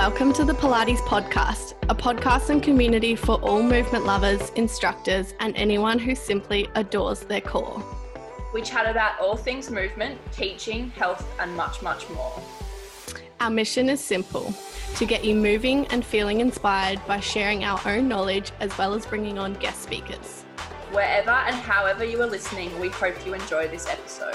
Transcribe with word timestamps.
Welcome 0.00 0.32
to 0.32 0.46
the 0.46 0.54
Pilates 0.54 1.00
Podcast, 1.00 1.74
a 1.90 1.94
podcast 1.94 2.48
and 2.48 2.62
community 2.62 3.14
for 3.14 3.34
all 3.42 3.62
movement 3.62 4.06
lovers, 4.06 4.48
instructors, 4.56 5.34
and 5.40 5.54
anyone 5.58 5.98
who 5.98 6.14
simply 6.14 6.66
adores 6.74 7.20
their 7.20 7.42
core. 7.42 7.84
We 8.54 8.62
chat 8.62 8.88
about 8.88 9.20
all 9.20 9.36
things 9.36 9.70
movement, 9.70 10.18
teaching, 10.32 10.88
health, 10.92 11.30
and 11.38 11.54
much, 11.54 11.82
much 11.82 12.08
more. 12.08 12.42
Our 13.40 13.50
mission 13.50 13.90
is 13.90 14.02
simple 14.02 14.54
to 14.96 15.04
get 15.04 15.22
you 15.22 15.34
moving 15.34 15.86
and 15.88 16.02
feeling 16.02 16.40
inspired 16.40 17.06
by 17.06 17.20
sharing 17.20 17.64
our 17.64 17.78
own 17.84 18.08
knowledge 18.08 18.52
as 18.58 18.76
well 18.78 18.94
as 18.94 19.04
bringing 19.04 19.38
on 19.38 19.52
guest 19.52 19.82
speakers. 19.82 20.44
Wherever 20.92 21.30
and 21.30 21.56
however 21.56 22.04
you 22.04 22.22
are 22.22 22.26
listening, 22.26 22.80
we 22.80 22.88
hope 22.88 23.26
you 23.26 23.34
enjoy 23.34 23.68
this 23.68 23.86
episode. 23.86 24.34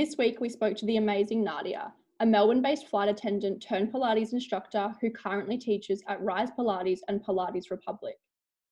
This 0.00 0.16
week, 0.16 0.40
we 0.40 0.48
spoke 0.48 0.78
to 0.78 0.86
the 0.86 0.96
amazing 0.96 1.44
Nadia, 1.44 1.92
a 2.20 2.24
Melbourne 2.24 2.62
based 2.62 2.88
flight 2.88 3.10
attendant 3.10 3.62
turned 3.62 3.92
Pilates 3.92 4.32
instructor 4.32 4.94
who 4.98 5.10
currently 5.10 5.58
teaches 5.58 6.02
at 6.08 6.22
Rise 6.22 6.48
Pilates 6.58 7.00
and 7.08 7.22
Pilates 7.22 7.70
Republic. 7.70 8.14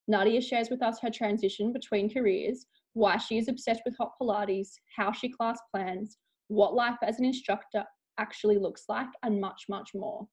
Nadia 0.07 0.41
shares 0.41 0.71
with 0.71 0.81
us 0.83 0.99
her 1.03 1.11
transition 1.11 1.71
between 1.71 2.11
careers, 2.11 2.65
why 2.95 3.19
she 3.19 3.37
is 3.37 3.49
obsessed 3.49 3.83
with 3.85 3.95
hot 3.99 4.13
Pilates, 4.19 4.71
how 4.97 5.13
she 5.13 5.29
class 5.29 5.61
plans, 5.71 6.17
what 6.47 6.73
life 6.73 6.97
as 7.03 7.19
an 7.19 7.27
instructor 7.27 7.85
actually 8.17 8.57
looks 8.57 8.85
like, 8.89 9.11
and 9.23 9.39
much, 9.39 9.65
much 9.69 9.91
more. 9.95 10.27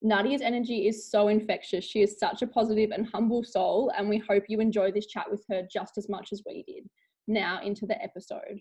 Nadia's 0.00 0.42
energy 0.42 0.86
is 0.86 1.10
so 1.10 1.26
infectious. 1.26 1.84
She 1.84 2.02
is 2.02 2.20
such 2.20 2.40
a 2.40 2.46
positive 2.46 2.92
and 2.92 3.08
humble 3.12 3.42
soul, 3.42 3.90
and 3.98 4.08
we 4.08 4.18
hope 4.18 4.44
you 4.46 4.60
enjoy 4.60 4.92
this 4.92 5.06
chat 5.06 5.28
with 5.28 5.44
her 5.50 5.66
just 5.68 5.98
as 5.98 6.08
much 6.08 6.28
as 6.30 6.40
we 6.46 6.62
did. 6.68 6.88
Now, 7.26 7.60
into 7.64 7.84
the 7.84 8.00
episode. 8.00 8.60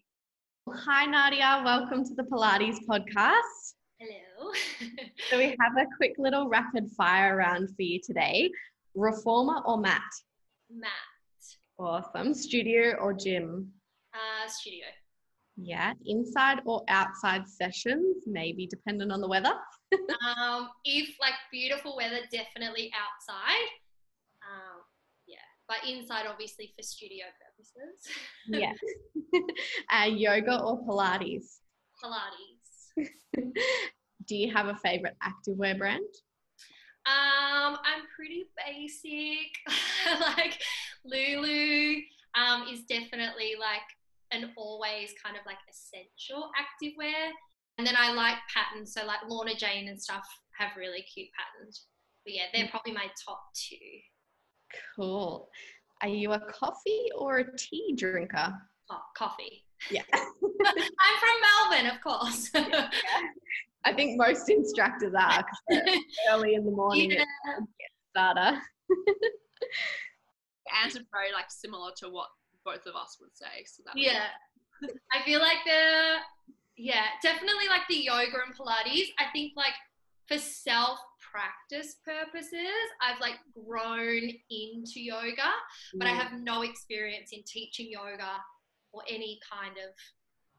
Hi, 0.69 1.05
Nadia. 1.05 1.61
Welcome 1.65 2.05
to 2.05 2.13
the 2.15 2.23
Pilates 2.23 2.77
podcast. 2.89 3.73
Hello. 3.99 4.51
so, 5.29 5.37
we 5.37 5.55
have 5.59 5.77
a 5.77 5.85
quick 5.97 6.13
little 6.17 6.47
rapid 6.47 6.89
fire 6.97 7.35
round 7.35 7.67
for 7.75 7.81
you 7.81 7.99
today 8.01 8.49
reformer 8.95 9.61
or 9.65 9.77
mat? 9.77 10.01
Mat. 10.71 10.89
Awesome. 11.77 12.33
Studio 12.33 12.95
or 13.01 13.13
gym? 13.13 13.73
Uh, 14.13 14.47
studio. 14.47 14.85
Yeah. 15.57 15.93
Inside 16.05 16.59
or 16.65 16.83
outside 16.87 17.47
sessions? 17.47 18.23
Maybe 18.25 18.65
dependent 18.65 19.11
on 19.11 19.19
the 19.19 19.27
weather. 19.27 19.53
um, 20.37 20.69
if 20.85 21.13
like 21.19 21.33
beautiful 21.51 21.97
weather, 21.97 22.19
definitely 22.31 22.89
outside. 22.95 23.67
Um, 24.41 24.81
yeah, 25.27 25.43
but 25.67 25.77
inside 25.87 26.25
obviously 26.25 26.73
for 26.77 26.83
studio 26.83 27.25
purposes. 27.71 28.07
yeah. 28.47 28.73
uh, 29.91 30.05
yoga 30.05 30.61
or 30.61 30.83
Pilates? 30.85 31.59
Pilates. 32.03 33.07
Do 34.27 34.35
you 34.35 34.53
have 34.53 34.67
a 34.67 34.75
favorite 34.75 35.15
activewear 35.23 35.77
brand? 35.77 36.03
Um, 37.05 37.77
I'm 37.83 38.05
pretty 38.15 38.45
basic. 38.65 39.51
like 40.37 40.61
Lulu 41.03 42.01
um, 42.35 42.67
is 42.71 42.83
definitely 42.83 43.55
like 43.59 43.81
an 44.31 44.51
always 44.55 45.13
kind 45.23 45.35
of 45.35 45.45
like 45.45 45.57
essential 45.69 46.49
activewear. 46.55 47.31
And 47.77 47.85
then 47.85 47.95
I 47.97 48.13
like 48.13 48.37
patterns, 48.53 48.93
so 48.93 49.05
like 49.05 49.19
Lorna 49.27 49.55
Jane 49.55 49.89
and 49.89 50.01
stuff 50.01 50.23
have 50.57 50.77
really 50.77 51.03
cute 51.13 51.29
patterns. 51.37 51.87
But 52.23 52.33
yeah, 52.35 52.43
they're 52.53 52.69
probably 52.69 52.93
my 52.93 53.07
top 53.25 53.41
two. 53.53 53.75
Cool. 54.95 55.49
Are 56.03 56.09
you 56.09 56.33
a 56.33 56.39
coffee 56.39 57.07
or 57.17 57.37
a 57.37 57.57
tea 57.57 57.95
drinker? 57.95 58.53
Oh, 58.91 58.99
coffee. 59.15 59.63
Yeah. 59.89 60.01
I'm 60.13 60.21
from 60.43 61.71
Melbourne, 61.71 61.95
of 61.95 62.01
course. 62.01 62.49
yeah. 62.55 62.89
I 63.85 63.93
think 63.93 64.17
most 64.17 64.49
instructors 64.49 65.13
are 65.17 65.45
early 66.29 66.55
in 66.55 66.65
the 66.65 66.71
morning. 66.71 67.11
Yeah. 67.11 67.23
Starter. 68.09 68.59
answered 70.83 71.05
very 71.13 71.31
like 71.31 71.49
similar 71.49 71.91
to 71.97 72.09
what 72.09 72.27
both 72.65 72.85
of 72.85 72.95
us 72.95 73.17
would 73.21 73.33
say. 73.33 73.63
So 73.65 73.81
that 73.85 73.97
yeah, 73.97 74.27
I 75.13 75.23
feel 75.23 75.39
like 75.39 75.59
the 75.65 76.17
yeah 76.75 77.05
definitely 77.21 77.67
like 77.69 77.83
the 77.89 77.95
yoga 77.95 78.37
and 78.45 78.55
Pilates. 78.55 79.07
I 79.19 79.25
think 79.31 79.53
like 79.55 79.73
for 80.27 80.37
self 80.37 80.99
practice 81.33 81.95
purposes, 82.05 82.85
I've 83.01 83.19
like 83.19 83.39
grown 83.53 84.21
into 84.49 85.01
yoga, 85.01 85.49
but 85.95 86.07
I 86.07 86.11
mm. 86.11 86.17
have 86.17 86.39
no 86.39 86.61
experience 86.61 87.31
in 87.31 87.43
teaching 87.47 87.89
yoga 87.89 88.37
or 88.91 89.01
any 89.09 89.39
kind 89.51 89.73
of 89.77 89.93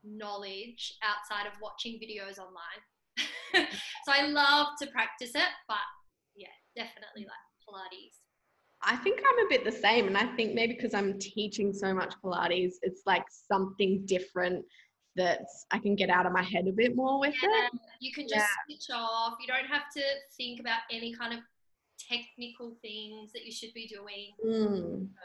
knowledge 0.02 0.96
outside 1.02 1.46
of 1.46 1.52
watching 1.62 2.00
videos 2.02 2.38
online. 2.38 2.82
so 4.04 4.12
I 4.12 4.26
love 4.26 4.68
to 4.82 4.88
practice 4.88 5.30
it, 5.34 5.52
but 5.68 5.76
yeah, 6.34 6.48
definitely 6.74 7.22
like 7.22 7.44
Pilates. 7.62 8.18
I 8.82 8.96
think 8.96 9.20
I'm 9.20 9.46
a 9.46 9.48
bit 9.48 9.64
the 9.64 9.72
same. 9.72 10.08
And 10.08 10.18
I 10.18 10.26
think 10.36 10.54
maybe 10.54 10.74
because 10.74 10.92
I'm 10.92 11.18
teaching 11.18 11.72
so 11.72 11.94
much 11.94 12.14
Pilates, 12.22 12.74
it's 12.82 13.02
like 13.06 13.24
something 13.30 14.02
different 14.04 14.64
that 15.16 15.46
I 15.70 15.78
can 15.78 15.94
get 15.94 16.10
out 16.10 16.26
of 16.26 16.32
my 16.32 16.42
head 16.42 16.66
a 16.66 16.72
bit 16.72 16.96
more 16.96 17.20
with 17.20 17.34
yeah, 17.42 17.66
it. 17.66 17.80
You 18.00 18.12
can 18.12 18.24
just 18.24 18.40
yeah. 18.40 18.46
switch 18.66 18.94
off. 18.94 19.34
You 19.40 19.46
don't 19.46 19.66
have 19.66 19.90
to 19.96 20.02
think 20.36 20.60
about 20.60 20.80
any 20.90 21.14
kind 21.14 21.32
of 21.32 21.40
technical 21.98 22.76
things 22.82 23.32
that 23.32 23.44
you 23.44 23.52
should 23.52 23.72
be 23.74 23.86
doing. 23.86 24.32
Mm, 24.44 25.06
so, 25.06 25.22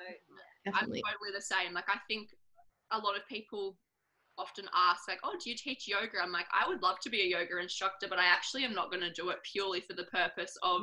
yeah. 0.66 0.72
I'm 0.74 0.86
totally 0.86 1.34
the 1.34 1.42
same. 1.42 1.74
Like 1.74 1.90
I 1.90 1.98
think 2.08 2.30
a 2.92 2.98
lot 2.98 3.16
of 3.16 3.28
people 3.28 3.78
often 4.40 4.66
ask 4.74 5.08
like 5.08 5.20
oh 5.24 5.36
do 5.44 5.50
you 5.50 5.56
teach 5.56 5.86
yoga 5.86 6.18
i'm 6.24 6.32
like 6.32 6.46
i 6.54 6.66
would 6.66 6.82
love 6.82 6.98
to 7.02 7.10
be 7.10 7.22
a 7.22 7.26
yoga 7.26 7.60
instructor 7.62 8.08
but 8.10 8.18
i 8.18 8.26
actually 8.26 8.64
am 8.64 8.74
not 8.74 8.90
going 8.90 9.04
to 9.04 9.12
do 9.12 9.30
it 9.30 9.38
purely 9.44 9.82
for 9.82 9.94
the 9.94 10.06
purpose 10.06 10.56
of 10.64 10.80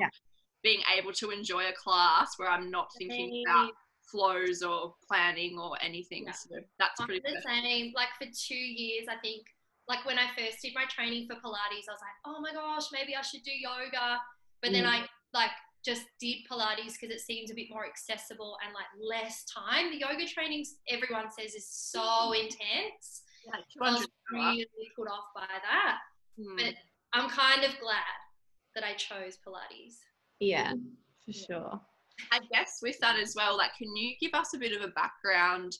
being 0.62 0.81
able 0.97 1.11
to 1.11 1.31
enjoy 1.31 1.62
a 1.65 1.72
class 1.72 2.34
where 2.37 2.50
i'm 2.50 2.71
not 2.71 2.89
thinking 2.99 3.43
about 3.49 3.71
flows 4.11 4.62
or 4.62 4.94
planning 5.06 5.59
or 5.59 5.77
anything 5.83 6.25
yeah. 6.27 6.33
so 6.33 6.56
that's 6.78 7.00
I'm 7.00 7.06
pretty 7.06 7.22
the 7.25 7.43
same 7.47 7.93
like 7.94 8.09
for 8.19 8.27
two 8.27 8.55
years 8.55 9.06
i 9.11 9.17
think 9.21 9.47
like 9.89 10.05
when 10.05 10.19
i 10.19 10.27
first 10.37 10.62
did 10.62 10.72
my 10.75 10.84
training 10.89 11.27
for 11.27 11.34
pilates 11.37 11.89
i 11.89 11.94
was 11.94 12.03
like 12.03 12.19
oh 12.27 12.41
my 12.41 12.53
gosh 12.53 12.87
maybe 12.93 13.15
i 13.16 13.22
should 13.22 13.43
do 13.43 13.53
yoga 13.53 14.19
but 14.62 14.71
mm. 14.71 14.75
then 14.75 14.87
i 14.87 15.05
like 15.34 15.50
just 15.87 16.03
did 16.21 16.39
Pilates 16.50 16.95
because 17.00 17.15
it 17.15 17.21
seems 17.21 17.53
a 17.53 17.55
bit 17.55 17.69
more 17.71 17.87
accessible 17.87 18.56
and 18.65 18.75
like 18.75 18.91
less 19.00 19.45
time. 19.45 19.93
The 19.93 20.00
yoga 20.00 20.27
trainings 20.27 20.75
everyone 20.91 21.27
says 21.31 21.55
is 21.55 21.69
so 21.69 22.33
intense. 22.33 23.22
Like 23.47 23.62
I 23.81 23.93
was 23.93 24.09
really 24.33 24.66
put 24.99 25.06
off 25.06 25.27
by 25.33 25.47
that. 25.47 25.99
Hmm. 26.37 26.56
But 26.56 26.75
I'm 27.12 27.31
kind 27.31 27.62
of 27.62 27.71
glad 27.81 28.19
that 28.75 28.83
I 28.83 28.95
chose 28.95 29.39
Pilates. 29.47 29.95
Yeah, 30.41 30.72
for 31.25 31.33
sure. 31.33 31.81
I 32.32 32.41
guess 32.53 32.78
with 32.82 32.99
that 33.00 33.19
as 33.19 33.34
well, 33.37 33.56
like, 33.56 33.75
can 33.77 33.94
you 33.97 34.15
give 34.21 34.34
us 34.34 34.54
a 34.54 34.59
bit 34.59 34.77
of 34.77 34.82
a 34.82 34.93
background 34.93 35.77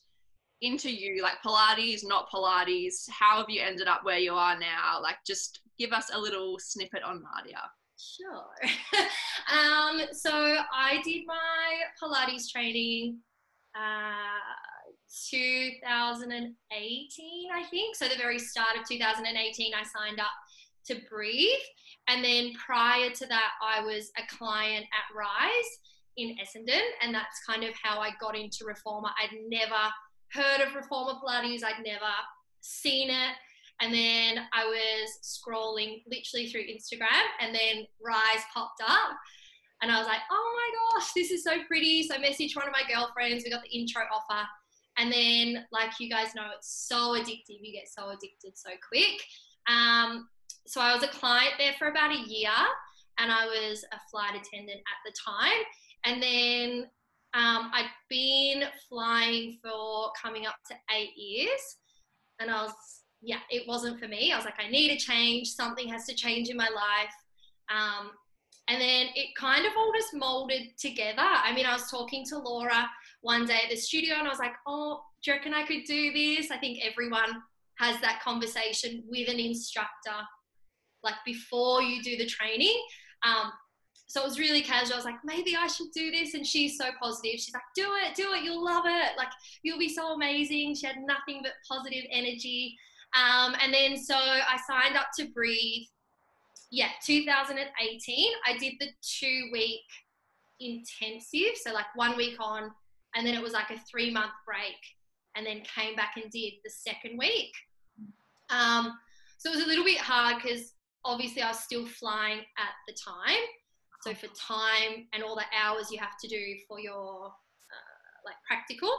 into 0.62 0.91
you, 0.91 1.22
like 1.22 1.42
Pilates, 1.44 2.02
not 2.04 2.30
Pilates? 2.30 3.08
How 3.10 3.38
have 3.38 3.48
you 3.48 3.62
ended 3.62 3.88
up 3.88 4.04
where 4.04 4.19
you 4.19 4.34
are 4.34 4.58
now? 4.58 5.00
Like, 5.02 5.16
just 5.26 5.60
give 5.78 5.92
us 5.92 6.10
a 6.12 6.19
little 6.19 6.58
snippet 6.58 7.02
on 7.02 7.22
Nadia. 7.22 7.62
Sure. 7.98 8.44
um, 9.52 10.02
so 10.12 10.30
I 10.32 11.00
did 11.04 11.22
my 11.26 11.82
Pilates 12.02 12.50
training 12.50 13.18
uh, 13.74 14.41
2018, 15.30 17.50
I 17.54 17.62
think. 17.65 17.97
So 17.97 18.09
the 18.09 18.16
very 18.16 18.39
start 18.39 18.78
of 18.78 18.89
2018, 18.89 19.72
I 19.74 19.82
signed 19.82 20.21
up 20.21 20.27
to 20.86 20.97
Breathe. 21.10 21.59
And 22.09 22.24
then 22.24 22.53
prior 22.54 23.10
to 23.10 23.27
that, 23.27 23.50
I 23.62 23.82
was 23.82 24.10
a 24.16 24.22
client 24.36 24.84
at 24.84 25.16
Rise 25.16 25.78
in 26.16 26.36
Essendon. 26.36 26.83
And 27.03 27.15
that's 27.15 27.41
kind 27.48 27.65
of 27.65 27.74
how 27.83 28.01
I 28.01 28.10
got 28.21 28.36
into 28.36 28.65
Reformer. 28.65 29.10
I'd 29.21 29.36
never 29.48 29.91
heard 30.33 30.66
of 30.66 30.74
Reformer 30.74 31.18
Pilates, 31.22 31.65
I'd 31.65 31.84
never 31.84 32.13
seen 32.60 33.10
it. 33.10 33.34
And 33.80 33.92
then 33.92 34.45
I 34.54 34.65
was 34.65 35.10
scrolling 35.22 36.03
literally 36.07 36.48
through 36.48 36.63
Instagram, 36.63 37.22
and 37.41 37.54
then 37.54 37.86
Rise 38.03 38.42
popped 38.54 38.80
up. 38.83 39.10
And 39.83 39.92
I 39.92 39.98
was 39.98 40.07
like, 40.07 40.22
oh 40.30 40.57
my 40.57 40.98
gosh, 40.98 41.13
this 41.15 41.30
is 41.30 41.45
so 41.45 41.59
pretty. 41.66 42.03
So 42.04 42.15
I 42.15 42.18
messaged 42.18 42.57
one 42.57 42.66
of 42.66 42.72
my 42.72 42.83
girlfriends. 42.91 43.45
We 43.45 43.51
got 43.51 43.63
the 43.63 43.78
intro 43.78 44.03
offer. 44.10 44.47
And 44.98 45.13
then, 45.13 45.66
like 45.72 45.91
you 46.01 46.09
guys 46.09 46.34
know, 46.34 46.47
it's 46.57 46.86
so 46.89 47.13
addictive. 47.13 47.59
You 47.60 47.72
get 47.72 47.86
so 47.86 48.09
addicted 48.09 48.57
so 48.57 48.71
quick. 48.89 49.21
Um, 49.68 50.28
so 50.66 50.80
I 50.80 50.95
was 50.95 51.03
a 51.03 51.09
client 51.09 51.54
there 51.59 51.74
for 51.78 51.89
about 51.89 52.13
a 52.13 52.28
year, 52.28 52.48
and 53.18 53.30
I 53.30 53.45
was 53.45 53.84
a 53.92 53.98
flight 54.10 54.30
attendant 54.30 54.80
at 54.80 55.01
the 55.04 55.13
time. 55.24 55.63
And 56.06 56.22
then 56.22 56.86
um, 57.34 57.70
I'd 57.74 57.91
been 58.08 58.64
flying 58.88 59.58
for 59.62 60.10
coming 60.20 60.47
up 60.47 60.56
to 60.68 60.74
eight 60.97 61.14
years, 61.16 61.76
and 62.41 62.50
I 62.50 62.62
was 62.62 62.72
yeah, 63.22 63.41
it 63.50 63.66
wasn't 63.66 63.98
for 63.98 64.08
me. 64.08 64.30
I 64.32 64.36
was 64.36 64.44
like, 64.44 64.60
I 64.60 64.68
need 64.68 64.92
a 64.92 64.97
change. 64.97 65.48
Something 65.48 65.88
has 65.88 66.06
to 66.06 66.14
change 66.14 66.48
in 66.48 66.56
my 66.56 66.68
life. 66.68 67.14
Um, 67.70 68.10
And 68.68 68.80
then 68.80 69.08
it 69.14 69.28
kind 69.38 69.64
of 69.64 69.72
all 69.76 69.92
just 69.94 70.12
molded 70.12 70.76
together. 70.78 71.22
I 71.22 71.53
mean, 71.54 71.66
I 71.66 71.72
was 71.72 71.91
talking 71.91 72.24
to 72.26 72.38
Laura 72.38 72.88
one 73.22 73.47
day 73.47 73.60
at 73.64 73.70
the 73.70 73.76
studio 73.76 74.14
and 74.18 74.26
I 74.26 74.30
was 74.30 74.41
like, 74.41 74.56
oh, 74.66 75.00
do 75.22 75.30
you 75.30 75.36
reckon 75.36 75.54
I 75.54 75.64
could 75.64 75.84
do 75.86 76.12
this? 76.12 76.50
I 76.50 76.58
think 76.58 76.80
everyone 76.84 77.42
has 77.78 78.00
that 78.00 78.20
conversation 78.22 79.04
with 79.08 79.28
an 79.28 79.38
instructor, 79.38 80.18
like 81.03 81.14
before 81.24 81.80
you 81.82 82.03
do 82.03 82.16
the 82.16 82.26
training. 82.26 82.76
Um, 83.24 83.53
so 84.08 84.22
it 84.22 84.24
was 84.24 84.38
really 84.38 84.62
casual. 84.62 84.94
I 84.94 84.97
was 84.97 85.04
like, 85.04 85.24
maybe 85.24 85.56
I 85.56 85.66
should 85.66 85.91
do 85.92 86.10
this. 86.12 86.34
And 86.34 86.47
she's 86.47 86.78
so 86.78 86.86
positive. 87.00 87.41
She's 87.41 87.53
like, 87.53 87.62
do 87.74 87.88
it, 88.04 88.14
do 88.14 88.32
it. 88.34 88.44
You'll 88.44 88.64
love 88.64 88.84
it. 88.86 89.16
Like, 89.16 89.30
you'll 89.62 89.78
be 89.78 89.88
so 89.88 90.12
amazing. 90.12 90.76
She 90.76 90.86
had 90.86 90.97
nothing 91.04 91.41
but 91.42 91.53
positive 91.68 92.04
energy. 92.12 92.76
Um, 93.16 93.56
and 93.60 93.74
then 93.74 93.97
so 93.97 94.14
I 94.14 94.56
signed 94.68 94.97
up 94.97 95.08
to 95.18 95.26
Breathe. 95.32 95.86
Yeah, 96.70 96.88
2018. 97.04 98.32
I 98.47 98.58
did 98.58 98.74
the 98.78 98.88
two 99.03 99.48
week 99.53 99.80
intensive. 100.60 101.56
So, 101.56 101.72
like, 101.72 101.86
one 101.97 102.16
week 102.16 102.36
on, 102.38 102.70
and 103.16 103.26
then 103.26 103.34
it 103.34 103.42
was 103.42 103.53
like 103.53 103.70
a 103.70 103.80
three 103.91 104.12
month 104.12 104.32
break. 104.47 104.76
And 105.34 105.44
then 105.44 105.62
came 105.62 105.97
back 105.97 106.12
and 106.16 106.30
did 106.30 106.54
the 106.64 106.70
second 106.70 107.18
week. 107.18 107.50
Um, 108.50 108.97
so 109.38 109.50
it 109.50 109.56
was 109.56 109.64
a 109.64 109.68
little 109.68 109.84
bit 109.84 109.98
hard 109.98 110.42
because 110.42 110.72
obviously 111.04 111.42
I 111.42 111.48
was 111.48 111.60
still 111.60 111.84
flying 111.86 112.38
at 112.38 112.72
the 112.88 112.94
time. 112.94 113.44
So 114.03 114.15
for 114.15 114.28
time 114.37 115.07
and 115.13 115.22
all 115.22 115.34
the 115.34 115.45
hours 115.57 115.91
you 115.91 115.98
have 115.98 116.19
to 116.21 116.28
do 116.28 116.57
for 116.69 116.78
your 116.81 117.27
uh, 117.27 118.16
like 118.25 118.37
practical, 118.47 118.91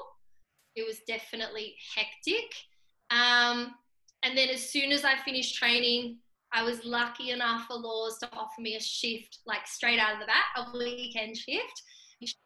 it 0.75 0.85
was 0.85 0.99
definitely 1.07 1.75
hectic. 1.95 2.51
Um, 3.09 3.73
and 4.23 4.37
then 4.37 4.49
as 4.49 4.69
soon 4.69 4.91
as 4.91 5.03
I 5.03 5.15
finished 5.17 5.55
training, 5.55 6.17
I 6.53 6.63
was 6.63 6.85
lucky 6.85 7.31
enough 7.31 7.65
for 7.67 7.75
Laws 7.75 8.17
to 8.19 8.29
offer 8.33 8.61
me 8.61 8.75
a 8.75 8.79
shift 8.79 9.39
like 9.45 9.67
straight 9.67 9.99
out 9.99 10.13
of 10.13 10.19
the 10.19 10.25
bat, 10.25 10.45
a 10.55 10.77
weekend 10.77 11.37
shift. 11.37 11.83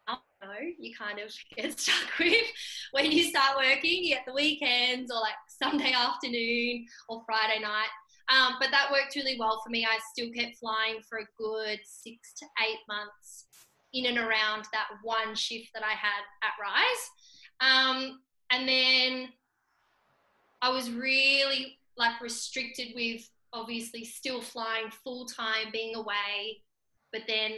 I 0.06 0.16
know 0.42 0.52
you 0.78 0.92
kind 0.96 1.18
of 1.18 1.32
get 1.56 1.78
stuck 1.78 2.18
with 2.18 2.46
when 2.92 3.10
you 3.10 3.24
start 3.24 3.56
working. 3.56 4.02
You 4.04 4.14
get 4.14 4.26
the 4.26 4.34
weekends 4.34 5.10
or 5.10 5.20
like 5.20 5.34
Sunday 5.48 5.92
afternoon 5.92 6.86
or 7.08 7.22
Friday 7.24 7.60
night. 7.60 7.88
Um, 8.28 8.54
but 8.60 8.70
that 8.70 8.90
worked 8.90 9.16
really 9.16 9.36
well 9.38 9.60
for 9.64 9.70
me. 9.70 9.84
I 9.84 9.98
still 10.12 10.30
kept 10.32 10.58
flying 10.58 11.00
for 11.08 11.18
a 11.18 11.26
good 11.36 11.80
six 11.84 12.32
to 12.38 12.46
eight 12.66 12.78
months 12.88 13.46
in 13.92 14.06
and 14.06 14.18
around 14.18 14.64
that 14.72 14.88
one 15.02 15.34
shift 15.34 15.68
that 15.74 15.82
I 15.82 15.92
had 15.92 16.22
at 16.42 16.52
Rise. 16.60 17.10
Um, 17.60 18.20
and 18.50 18.68
then 18.68 19.28
I 20.62 20.70
was 20.70 20.90
really 20.90 21.78
like 21.96 22.20
restricted 22.20 22.88
with 22.94 23.28
obviously 23.52 24.04
still 24.04 24.40
flying 24.40 24.90
full 25.04 25.26
time, 25.26 25.68
being 25.72 25.94
away. 25.94 26.62
But 27.12 27.22
then 27.28 27.52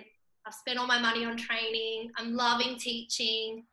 I've 0.46 0.54
spent 0.54 0.78
all 0.78 0.86
my 0.86 0.98
money 0.98 1.24
on 1.24 1.36
training. 1.36 2.10
I'm 2.16 2.34
loving 2.34 2.78
teaching. 2.78 3.64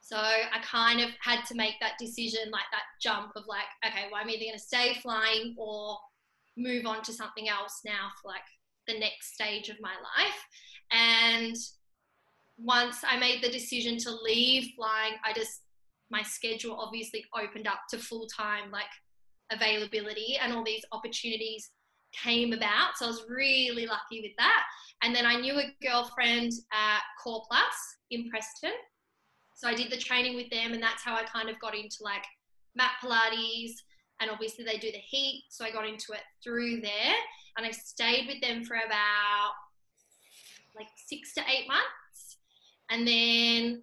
So 0.00 0.16
I 0.16 0.58
kind 0.62 1.00
of 1.00 1.10
had 1.20 1.44
to 1.46 1.54
make 1.54 1.74
that 1.80 1.92
decision, 1.98 2.50
like 2.50 2.64
that 2.72 2.82
jump 3.00 3.32
of 3.36 3.44
like, 3.46 3.66
okay, 3.86 4.08
well, 4.10 4.20
I'm 4.20 4.28
either 4.28 4.44
going 4.44 4.52
to 4.52 4.58
stay 4.58 4.94
flying 5.00 5.54
or 5.56 5.96
move 6.56 6.86
on 6.86 7.02
to 7.02 7.12
something 7.12 7.48
else 7.48 7.80
now 7.84 8.10
for 8.20 8.28
like 8.28 8.42
the 8.86 8.98
next 8.98 9.34
stage 9.34 9.68
of 9.68 9.76
my 9.80 9.92
life. 9.92 10.46
And 10.90 11.56
once 12.58 12.98
I 13.08 13.18
made 13.18 13.42
the 13.42 13.50
decision 13.50 13.96
to 13.98 14.10
leave 14.10 14.72
flying, 14.76 15.14
I 15.24 15.32
just, 15.32 15.62
my 16.10 16.22
schedule 16.22 16.78
obviously 16.78 17.24
opened 17.38 17.66
up 17.66 17.80
to 17.90 17.98
full 17.98 18.26
time 18.26 18.70
like 18.70 18.84
availability 19.50 20.38
and 20.40 20.52
all 20.52 20.64
these 20.64 20.84
opportunities 20.92 21.70
came 22.12 22.52
about. 22.52 22.96
So 22.96 23.06
I 23.06 23.08
was 23.08 23.24
really 23.28 23.86
lucky 23.86 24.20
with 24.20 24.32
that. 24.38 24.64
And 25.02 25.14
then 25.14 25.26
I 25.26 25.36
knew 25.36 25.54
a 25.54 25.74
girlfriend 25.82 26.52
at 26.72 27.00
Core 27.22 27.42
Plus 27.48 27.74
in 28.10 28.28
Preston. 28.28 28.72
So 29.56 29.68
I 29.68 29.74
did 29.74 29.90
the 29.90 29.96
training 29.96 30.34
with 30.34 30.50
them, 30.50 30.72
and 30.72 30.82
that's 30.82 31.02
how 31.02 31.14
I 31.14 31.22
kind 31.22 31.48
of 31.48 31.58
got 31.60 31.74
into 31.74 31.98
like 32.00 32.24
mat 32.74 32.92
Pilates, 33.02 33.72
and 34.22 34.30
obviously 34.30 34.64
they 34.64 34.78
do 34.78 34.90
the 34.90 34.98
heat 34.98 35.44
so 35.50 35.64
i 35.64 35.70
got 35.70 35.86
into 35.86 36.12
it 36.12 36.22
through 36.42 36.80
there 36.80 37.14
and 37.56 37.66
i 37.66 37.70
stayed 37.70 38.26
with 38.28 38.40
them 38.40 38.64
for 38.64 38.76
about 38.76 39.52
like 40.76 40.88
six 41.06 41.34
to 41.34 41.42
eight 41.42 41.68
months. 41.68 42.38
And 42.90 43.06
then 43.06 43.82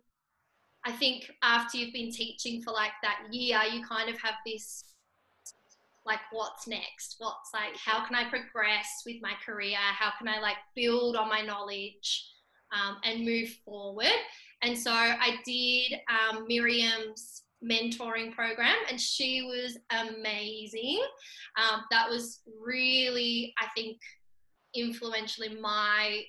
i 0.86 0.92
think 0.92 1.30
after 1.44 1.78
you've 1.78 1.94
been 1.94 2.12
teaching 2.12 2.62
for 2.62 2.72
like 2.72 2.94
that 3.04 3.20
year 3.32 3.60
you 3.72 3.84
kind 3.86 4.10
of 4.10 4.20
have 4.22 4.36
this 4.46 4.84
like 6.06 6.20
what's 6.32 6.68
next? 6.68 7.18
What's 7.20 7.52
like 7.54 7.76
how 7.78 8.06
can 8.06 8.16
i 8.16 8.28
progress 8.30 9.04
with 9.06 9.18
my 9.22 9.34
career? 9.46 9.78
How 9.78 10.12
can 10.18 10.28
i 10.28 10.40
like 10.40 10.56
build 10.76 11.16
on 11.16 11.30
my 11.30 11.42
knowledge 11.42 12.26
um, 12.72 12.98
and 13.04 13.26
move 13.26 13.50
forward? 13.66 14.08
And 14.62 14.78
so 14.78 14.92
i 14.92 15.38
did 15.46 16.00
um, 16.10 16.46
miriam's 16.48 17.44
mentoring 17.64 18.34
program 18.34 18.76
and 18.90 19.00
she 19.00 19.42
was 19.42 19.78
amazing. 19.92 21.02
Um, 21.58 21.82
that 21.92 22.10
was 22.10 22.42
really 22.62 23.54
i 23.60 23.68
think 23.76 23.98
influential 24.76 25.44
in 25.44 25.62
my 25.62 26.22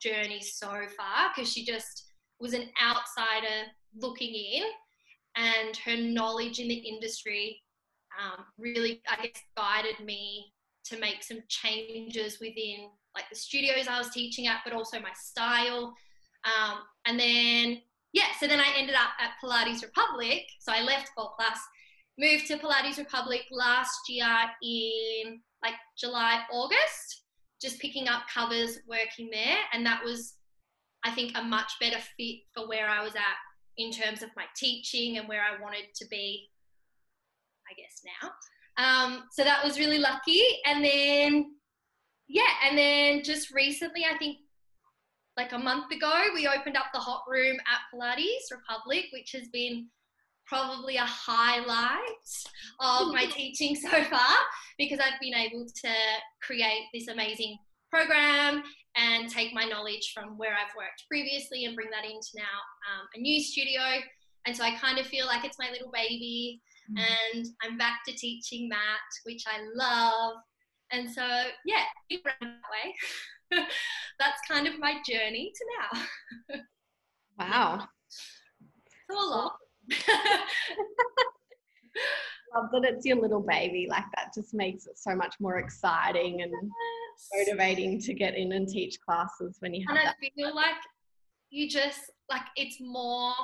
journey 0.00 0.40
so 0.40 0.68
far 0.68 1.30
because 1.34 1.52
she 1.52 1.64
just 1.64 2.04
was 2.40 2.54
an 2.54 2.68
outsider 2.82 3.68
looking 3.96 4.34
in 4.34 4.64
and 5.36 5.76
her 5.76 5.96
knowledge 5.96 6.58
in 6.58 6.68
the 6.68 6.74
industry 6.74 7.60
um, 8.20 8.44
really 8.58 9.02
i 9.08 9.22
guess 9.22 9.42
guided 9.56 10.04
me 10.04 10.52
to 10.84 10.98
make 10.98 11.22
some 11.22 11.40
changes 11.48 12.38
within 12.40 12.88
like 13.14 13.28
the 13.30 13.36
studios 13.36 13.88
i 13.88 13.98
was 13.98 14.10
teaching 14.10 14.46
at 14.46 14.60
but 14.64 14.72
also 14.72 14.98
my 15.00 15.12
style. 15.14 15.94
Um, 16.44 16.78
and 17.06 17.18
then 17.18 17.82
yeah, 18.12 18.26
so 18.38 18.46
then 18.46 18.60
I 18.60 18.72
ended 18.76 18.94
up 18.94 19.10
at 19.18 19.32
Pilates 19.42 19.82
Republic. 19.82 20.42
So 20.60 20.72
I 20.72 20.82
left 20.82 21.10
Core 21.16 21.32
Plus, 21.38 21.58
moved 22.18 22.46
to 22.48 22.58
Pilates 22.58 22.98
Republic 22.98 23.42
last 23.50 24.00
year 24.08 24.26
in 24.62 25.40
like 25.62 25.74
July, 25.98 26.42
August, 26.52 27.24
just 27.60 27.80
picking 27.80 28.08
up 28.08 28.22
covers, 28.32 28.78
working 28.86 29.30
there. 29.32 29.56
And 29.72 29.86
that 29.86 30.04
was, 30.04 30.34
I 31.04 31.12
think, 31.12 31.36
a 31.36 31.42
much 31.42 31.72
better 31.80 31.98
fit 32.18 32.40
for 32.54 32.68
where 32.68 32.88
I 32.88 33.02
was 33.02 33.14
at 33.14 33.36
in 33.78 33.90
terms 33.90 34.22
of 34.22 34.28
my 34.36 34.44
teaching 34.56 35.16
and 35.16 35.26
where 35.28 35.42
I 35.42 35.60
wanted 35.62 35.86
to 35.96 36.06
be, 36.08 36.50
I 37.70 37.74
guess, 37.74 38.02
now. 38.20 38.30
Um, 38.76 39.24
so 39.32 39.44
that 39.44 39.64
was 39.64 39.78
really 39.78 39.98
lucky. 39.98 40.42
And 40.66 40.84
then, 40.84 41.54
yeah, 42.28 42.42
and 42.68 42.76
then 42.76 43.22
just 43.24 43.52
recently, 43.54 44.04
I 44.04 44.18
think 44.18 44.38
like 45.36 45.52
a 45.52 45.58
month 45.58 45.90
ago, 45.92 46.12
we 46.34 46.46
opened 46.46 46.76
up 46.76 46.86
the 46.92 47.00
hot 47.00 47.22
room 47.28 47.56
at 47.60 47.80
Pilates 47.92 48.50
Republic, 48.50 49.06
which 49.12 49.32
has 49.32 49.48
been 49.48 49.88
probably 50.46 50.96
a 50.96 51.04
highlight 51.04 52.00
of 52.80 53.12
my 53.12 53.24
teaching 53.30 53.74
so 53.74 53.88
far 54.04 54.36
because 54.78 54.98
I've 54.98 55.20
been 55.20 55.34
able 55.34 55.66
to 55.66 55.92
create 56.42 56.82
this 56.92 57.08
amazing 57.08 57.56
program 57.90 58.62
and 58.96 59.30
take 59.30 59.54
my 59.54 59.64
knowledge 59.64 60.12
from 60.14 60.36
where 60.36 60.52
I've 60.52 60.74
worked 60.76 61.04
previously 61.08 61.64
and 61.64 61.74
bring 61.74 61.88
that 61.90 62.04
into 62.04 62.28
now 62.36 62.42
um, 62.42 63.06
a 63.14 63.20
new 63.20 63.42
studio. 63.42 63.80
And 64.46 64.56
so 64.56 64.64
I 64.64 64.76
kind 64.76 64.98
of 64.98 65.06
feel 65.06 65.26
like 65.26 65.44
it's 65.44 65.58
my 65.58 65.70
little 65.70 65.90
baby 65.92 66.60
mm. 66.90 67.00
and 67.00 67.46
I'm 67.62 67.78
back 67.78 68.00
to 68.06 68.14
teaching 68.14 68.68
mat, 68.68 68.78
which 69.24 69.44
I 69.46 69.60
love. 69.74 70.34
And 70.90 71.10
so, 71.10 71.22
yeah, 71.64 71.84
that 72.10 72.36
way. 72.42 72.94
that's 74.18 74.40
kind 74.48 74.66
of 74.66 74.78
my 74.78 74.94
journey 75.06 75.52
to 75.54 75.64
now. 75.78 76.02
wow. 77.38 77.88
So 79.10 79.18
a 79.18 79.28
lot. 79.28 79.56
Love 82.54 82.70
that 82.72 82.84
it's 82.84 83.04
your 83.04 83.20
little 83.20 83.42
baby. 83.42 83.86
Like 83.90 84.04
that 84.16 84.32
just 84.34 84.54
makes 84.54 84.86
it 84.86 84.96
so 84.98 85.14
much 85.14 85.34
more 85.38 85.58
exciting 85.58 86.40
and 86.40 86.50
yes. 86.50 87.28
motivating 87.48 88.00
to 88.00 88.14
get 88.14 88.36
in 88.36 88.52
and 88.52 88.66
teach 88.66 88.98
classes 89.00 89.56
when 89.60 89.74
you 89.74 89.84
have 89.86 89.96
and 89.96 90.06
that. 90.06 90.16
I 90.22 90.30
feel 90.34 90.54
like 90.54 90.76
you 91.50 91.68
just 91.68 92.10
like 92.30 92.42
it's 92.56 92.78
more 92.80 93.34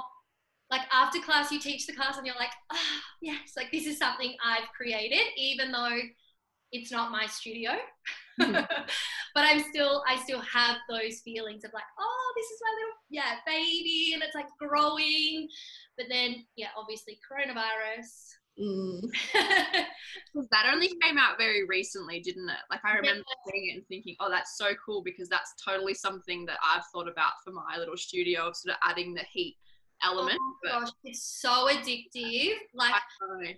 like 0.70 0.82
after 0.92 1.20
class 1.20 1.50
you 1.50 1.60
teach 1.60 1.86
the 1.86 1.92
class 1.94 2.18
and 2.18 2.26
you're 2.26 2.36
like, 2.36 2.52
oh, 2.72 3.00
yes, 3.20 3.52
like 3.56 3.70
this 3.72 3.86
is 3.86 3.98
something 3.98 4.34
I've 4.44 4.68
created, 4.76 5.26
even 5.36 5.72
though 5.72 5.98
it's 6.72 6.92
not 6.92 7.12
my 7.12 7.26
studio. 7.26 7.72
Mm-hmm. 8.38 8.54
but 9.34 9.44
I'm 9.44 9.64
still, 9.68 10.04
I 10.08 10.16
still 10.22 10.38
have 10.38 10.76
those 10.88 11.18
feelings 11.24 11.64
of 11.64 11.72
like, 11.74 11.82
oh, 11.98 12.32
this 12.36 12.46
is 12.46 12.60
my 12.62 12.70
little, 12.70 12.94
yeah, 13.10 13.34
baby, 13.44 14.12
and 14.14 14.22
it's 14.22 14.36
like 14.36 14.46
growing. 14.60 15.48
But 15.96 16.06
then, 16.08 16.46
yeah, 16.54 16.68
obviously 16.76 17.18
coronavirus. 17.28 18.06
Mm. 18.60 19.00
that 20.52 20.70
only 20.72 20.92
came 21.02 21.18
out 21.18 21.36
very 21.36 21.66
recently, 21.66 22.20
didn't 22.20 22.48
it? 22.48 22.62
Like 22.70 22.84
I 22.84 22.94
remember 22.94 23.24
yeah. 23.26 23.52
seeing 23.52 23.70
it 23.70 23.76
and 23.78 23.86
thinking, 23.88 24.16
oh, 24.20 24.30
that's 24.30 24.56
so 24.56 24.68
cool 24.84 25.02
because 25.02 25.28
that's 25.28 25.54
totally 25.64 25.94
something 25.94 26.46
that 26.46 26.58
I've 26.64 26.84
thought 26.92 27.08
about 27.08 27.32
for 27.44 27.52
my 27.52 27.76
little 27.76 27.96
studio 27.96 28.46
of 28.46 28.56
sort 28.56 28.74
of 28.74 28.78
adding 28.88 29.14
the 29.14 29.24
heat 29.32 29.56
Oh 30.04 30.12
element. 30.12 30.38
Oh 30.40 30.54
my 30.64 30.70
gosh, 30.70 30.90
it's 31.04 31.40
so 31.40 31.68
addictive. 31.68 32.54
Like 32.74 32.94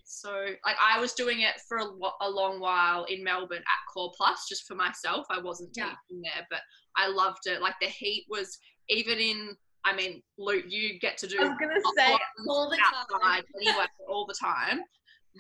so, 0.04 0.46
like 0.64 0.76
I 0.80 0.98
was 1.00 1.12
doing 1.12 1.40
it 1.40 1.60
for 1.68 1.78
a, 1.78 1.84
a, 2.22 2.30
long 2.30 2.60
while 2.60 3.04
in 3.04 3.22
Melbourne 3.22 3.58
at 3.58 3.92
Core 3.92 4.12
Plus 4.16 4.46
just 4.48 4.66
for 4.66 4.74
myself. 4.74 5.26
I 5.30 5.40
wasn't 5.40 5.70
yeah. 5.76 5.84
teaching 6.08 6.22
there, 6.22 6.46
but 6.50 6.60
I 6.96 7.08
loved 7.08 7.46
it. 7.46 7.60
Like 7.60 7.74
the 7.80 7.88
heat 7.88 8.26
was 8.28 8.58
even 8.88 9.18
in. 9.18 9.56
I 9.84 9.94
mean, 9.94 10.22
Luke, 10.36 10.66
you 10.68 10.98
get 11.00 11.16
to 11.18 11.26
do 11.26 11.38
I 11.40 11.44
was 11.44 11.56
gonna 11.58 11.80
say 11.96 12.16
all 12.48 12.68
the 12.68 12.76
time. 12.76 13.42
anyway 13.60 13.86
all 14.08 14.26
the 14.26 14.34
time, 14.40 14.80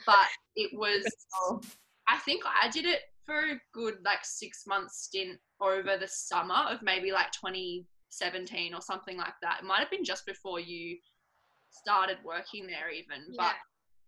but 0.06 0.26
it 0.56 0.70
was. 0.72 1.04
Oh. 1.42 1.60
I 2.08 2.16
think 2.18 2.42
I 2.44 2.68
did 2.68 2.86
it 2.86 3.00
for 3.24 3.36
a 3.36 3.60
good 3.72 3.98
like 4.04 4.24
six 4.24 4.64
month 4.66 4.90
stint 4.90 5.38
over 5.60 5.96
the 5.96 6.08
summer 6.08 6.66
of 6.68 6.82
maybe 6.82 7.12
like 7.12 7.30
2017 8.10 8.74
or 8.74 8.80
something 8.80 9.16
like 9.16 9.34
that. 9.42 9.60
It 9.62 9.66
might 9.66 9.80
have 9.80 9.90
been 9.90 10.04
just 10.04 10.26
before 10.26 10.60
you 10.60 10.98
started 11.70 12.18
working 12.24 12.66
there, 12.66 12.90
even, 12.90 13.34
but 13.36 13.54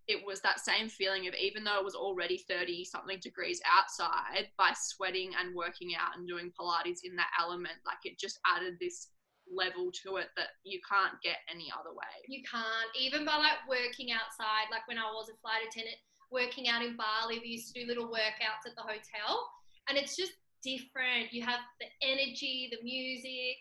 it 0.09 0.18
was 0.26 0.40
that 0.40 0.59
same 0.59 0.88
feeling 0.88 1.28
of 1.28 1.35
even 1.35 1.62
though 1.62 1.78
it 1.78 1.85
was 1.85 1.94
already 1.94 2.38
30 2.49 2.85
something 2.85 3.18
degrees 3.23 3.62
outside, 3.62 4.49
by 4.59 4.73
sweating 4.75 5.30
and 5.38 5.54
working 5.54 5.94
out 5.94 6.18
and 6.18 6.26
doing 6.26 6.50
Pilates 6.59 7.04
in 7.04 7.14
that 7.16 7.30
element, 7.38 7.78
like 7.87 8.02
it 8.04 8.18
just 8.18 8.40
added 8.44 8.75
this 8.80 9.09
level 9.47 9.90
to 10.02 10.16
it 10.16 10.28
that 10.37 10.59
you 10.64 10.80
can't 10.82 11.14
get 11.23 11.38
any 11.50 11.71
other 11.71 11.94
way. 11.94 12.14
You 12.26 12.42
can't. 12.42 12.90
Even 12.99 13.25
by 13.25 13.37
like 13.37 13.62
working 13.68 14.11
outside, 14.11 14.71
like 14.71 14.87
when 14.88 14.99
I 14.99 15.06
was 15.06 15.30
a 15.30 15.38
flight 15.38 15.62
attendant, 15.71 15.97
working 16.30 16.68
out 16.68 16.82
in 16.82 16.97
Bali, 16.97 17.38
we 17.38 17.54
used 17.54 17.73
to 17.75 17.80
do 17.80 17.87
little 17.87 18.09
workouts 18.09 18.66
at 18.66 18.75
the 18.75 18.82
hotel. 18.82 19.47
And 19.88 19.99
it's 19.99 20.16
just 20.16 20.32
different. 20.64 21.32
You 21.32 21.42
have 21.42 21.61
the 21.78 21.87
energy, 22.02 22.71
the 22.71 22.82
music. 22.82 23.59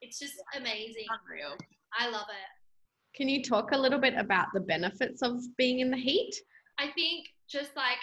It's 0.00 0.18
just 0.18 0.34
amazing. 0.56 1.06
Unreal. 1.10 1.56
I 1.98 2.08
love 2.08 2.26
it. 2.28 3.16
Can 3.16 3.28
you 3.28 3.42
talk 3.42 3.72
a 3.72 3.78
little 3.78 3.98
bit 3.98 4.14
about 4.16 4.48
the 4.54 4.60
benefits 4.60 5.22
of 5.22 5.40
being 5.56 5.80
in 5.80 5.90
the 5.90 5.96
heat? 5.96 6.34
I 6.78 6.88
think 6.94 7.26
just 7.50 7.74
like 7.76 7.98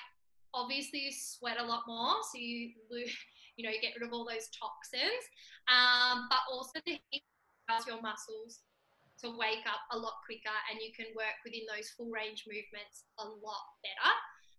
obviously 0.53 0.99
you 0.99 1.11
sweat 1.11 1.57
a 1.59 1.65
lot 1.65 1.83
more, 1.87 2.15
so 2.31 2.37
you 2.37 2.71
lose, 2.89 3.15
you 3.57 3.65
know, 3.65 3.71
you 3.71 3.81
get 3.81 3.93
rid 3.99 4.07
of 4.07 4.13
all 4.13 4.25
those 4.25 4.49
toxins. 4.51 5.23
Um, 5.71 6.27
but 6.29 6.39
also 6.51 6.79
the 6.85 6.99
heat 7.11 7.23
allows 7.69 7.87
your 7.87 8.01
muscles 8.01 8.59
to 9.23 9.29
wake 9.31 9.63
up 9.65 9.79
a 9.91 9.97
lot 9.97 10.19
quicker, 10.25 10.55
and 10.71 10.79
you 10.81 10.91
can 10.91 11.07
work 11.15 11.39
within 11.45 11.63
those 11.71 11.89
full 11.95 12.11
range 12.11 12.43
movements 12.47 13.05
a 13.19 13.23
lot 13.23 13.63
better. 13.83 14.11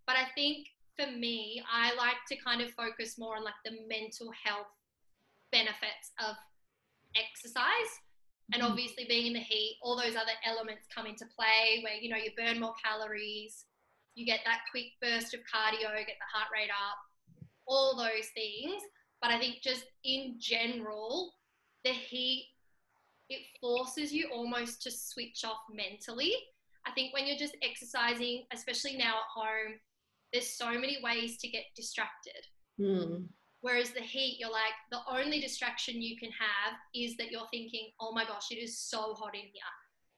But 0.07 0.17
I 0.17 0.33
think 0.35 0.69
for 0.97 1.11
me, 1.13 1.63
I 1.69 1.95
like 1.95 2.25
to 2.33 2.37
kind 2.37 2.63
of 2.63 2.71
focus 2.73 3.19
more 3.19 3.37
on 3.37 3.45
like 3.45 3.61
the 3.65 3.77
mental 3.89 4.33
health 4.33 4.73
benefits 5.53 6.17
of 6.19 6.37
exercise 7.17 8.01
and 8.53 8.63
Mhm. 8.63 8.71
obviously 8.71 9.05
being 9.07 9.27
in 9.27 9.33
the 9.33 9.41
heat 9.41 9.79
all 9.83 9.97
those 9.97 10.17
other 10.17 10.33
elements 10.45 10.87
come 10.95 11.07
into 11.07 11.27
play 11.27 11.81
where 11.83 11.95
you 11.95 12.09
know 12.09 12.17
you 12.17 12.31
burn 12.37 12.61
more 12.61 12.75
calories 12.83 13.65
you 14.15 14.25
get 14.25 14.41
that 14.45 14.63
quick 14.71 14.93
burst 15.01 15.35
of 15.35 15.41
cardio 15.53 15.95
get 16.07 16.17
the 16.19 16.33
heart 16.33 16.49
rate 16.53 16.71
up 16.71 16.99
all 17.67 17.97
those 17.97 18.29
things 18.35 18.83
but 19.21 19.31
i 19.31 19.39
think 19.39 19.63
just 19.63 19.85
in 20.05 20.37
general 20.39 21.35
the 21.85 21.93
heat 21.93 22.53
it 23.29 23.43
forces 23.61 24.13
you 24.13 24.29
almost 24.33 24.81
to 24.83 24.91
switch 24.91 25.45
off 25.45 25.61
mentally 25.71 26.35
i 26.87 26.93
think 26.93 27.13
when 27.13 27.27
you're 27.27 27.37
just 27.37 27.57
exercising 27.63 28.47
especially 28.53 28.97
now 28.97 29.17
at 29.19 29.25
home 29.35 29.81
there's 30.33 30.49
so 30.57 30.71
many 30.73 30.99
ways 31.03 31.37
to 31.39 31.49
get 31.49 31.65
distracted 31.75 32.47
Hmm. 32.79 33.25
Whereas 33.63 33.91
the 33.91 34.01
heat, 34.01 34.37
you're 34.39 34.51
like, 34.51 34.75
the 34.91 35.01
only 35.11 35.41
distraction 35.41 36.01
you 36.01 36.17
can 36.17 36.31
have 36.31 36.75
is 36.95 37.17
that 37.17 37.31
you're 37.31 37.49
thinking, 37.51 37.91
oh 38.01 38.13
my 38.13 38.25
gosh, 38.25 38.51
it 38.51 38.57
is 38.57 38.79
so 38.79 39.15
hot 39.15 39.35
in 39.35 39.41
here. 39.41 39.75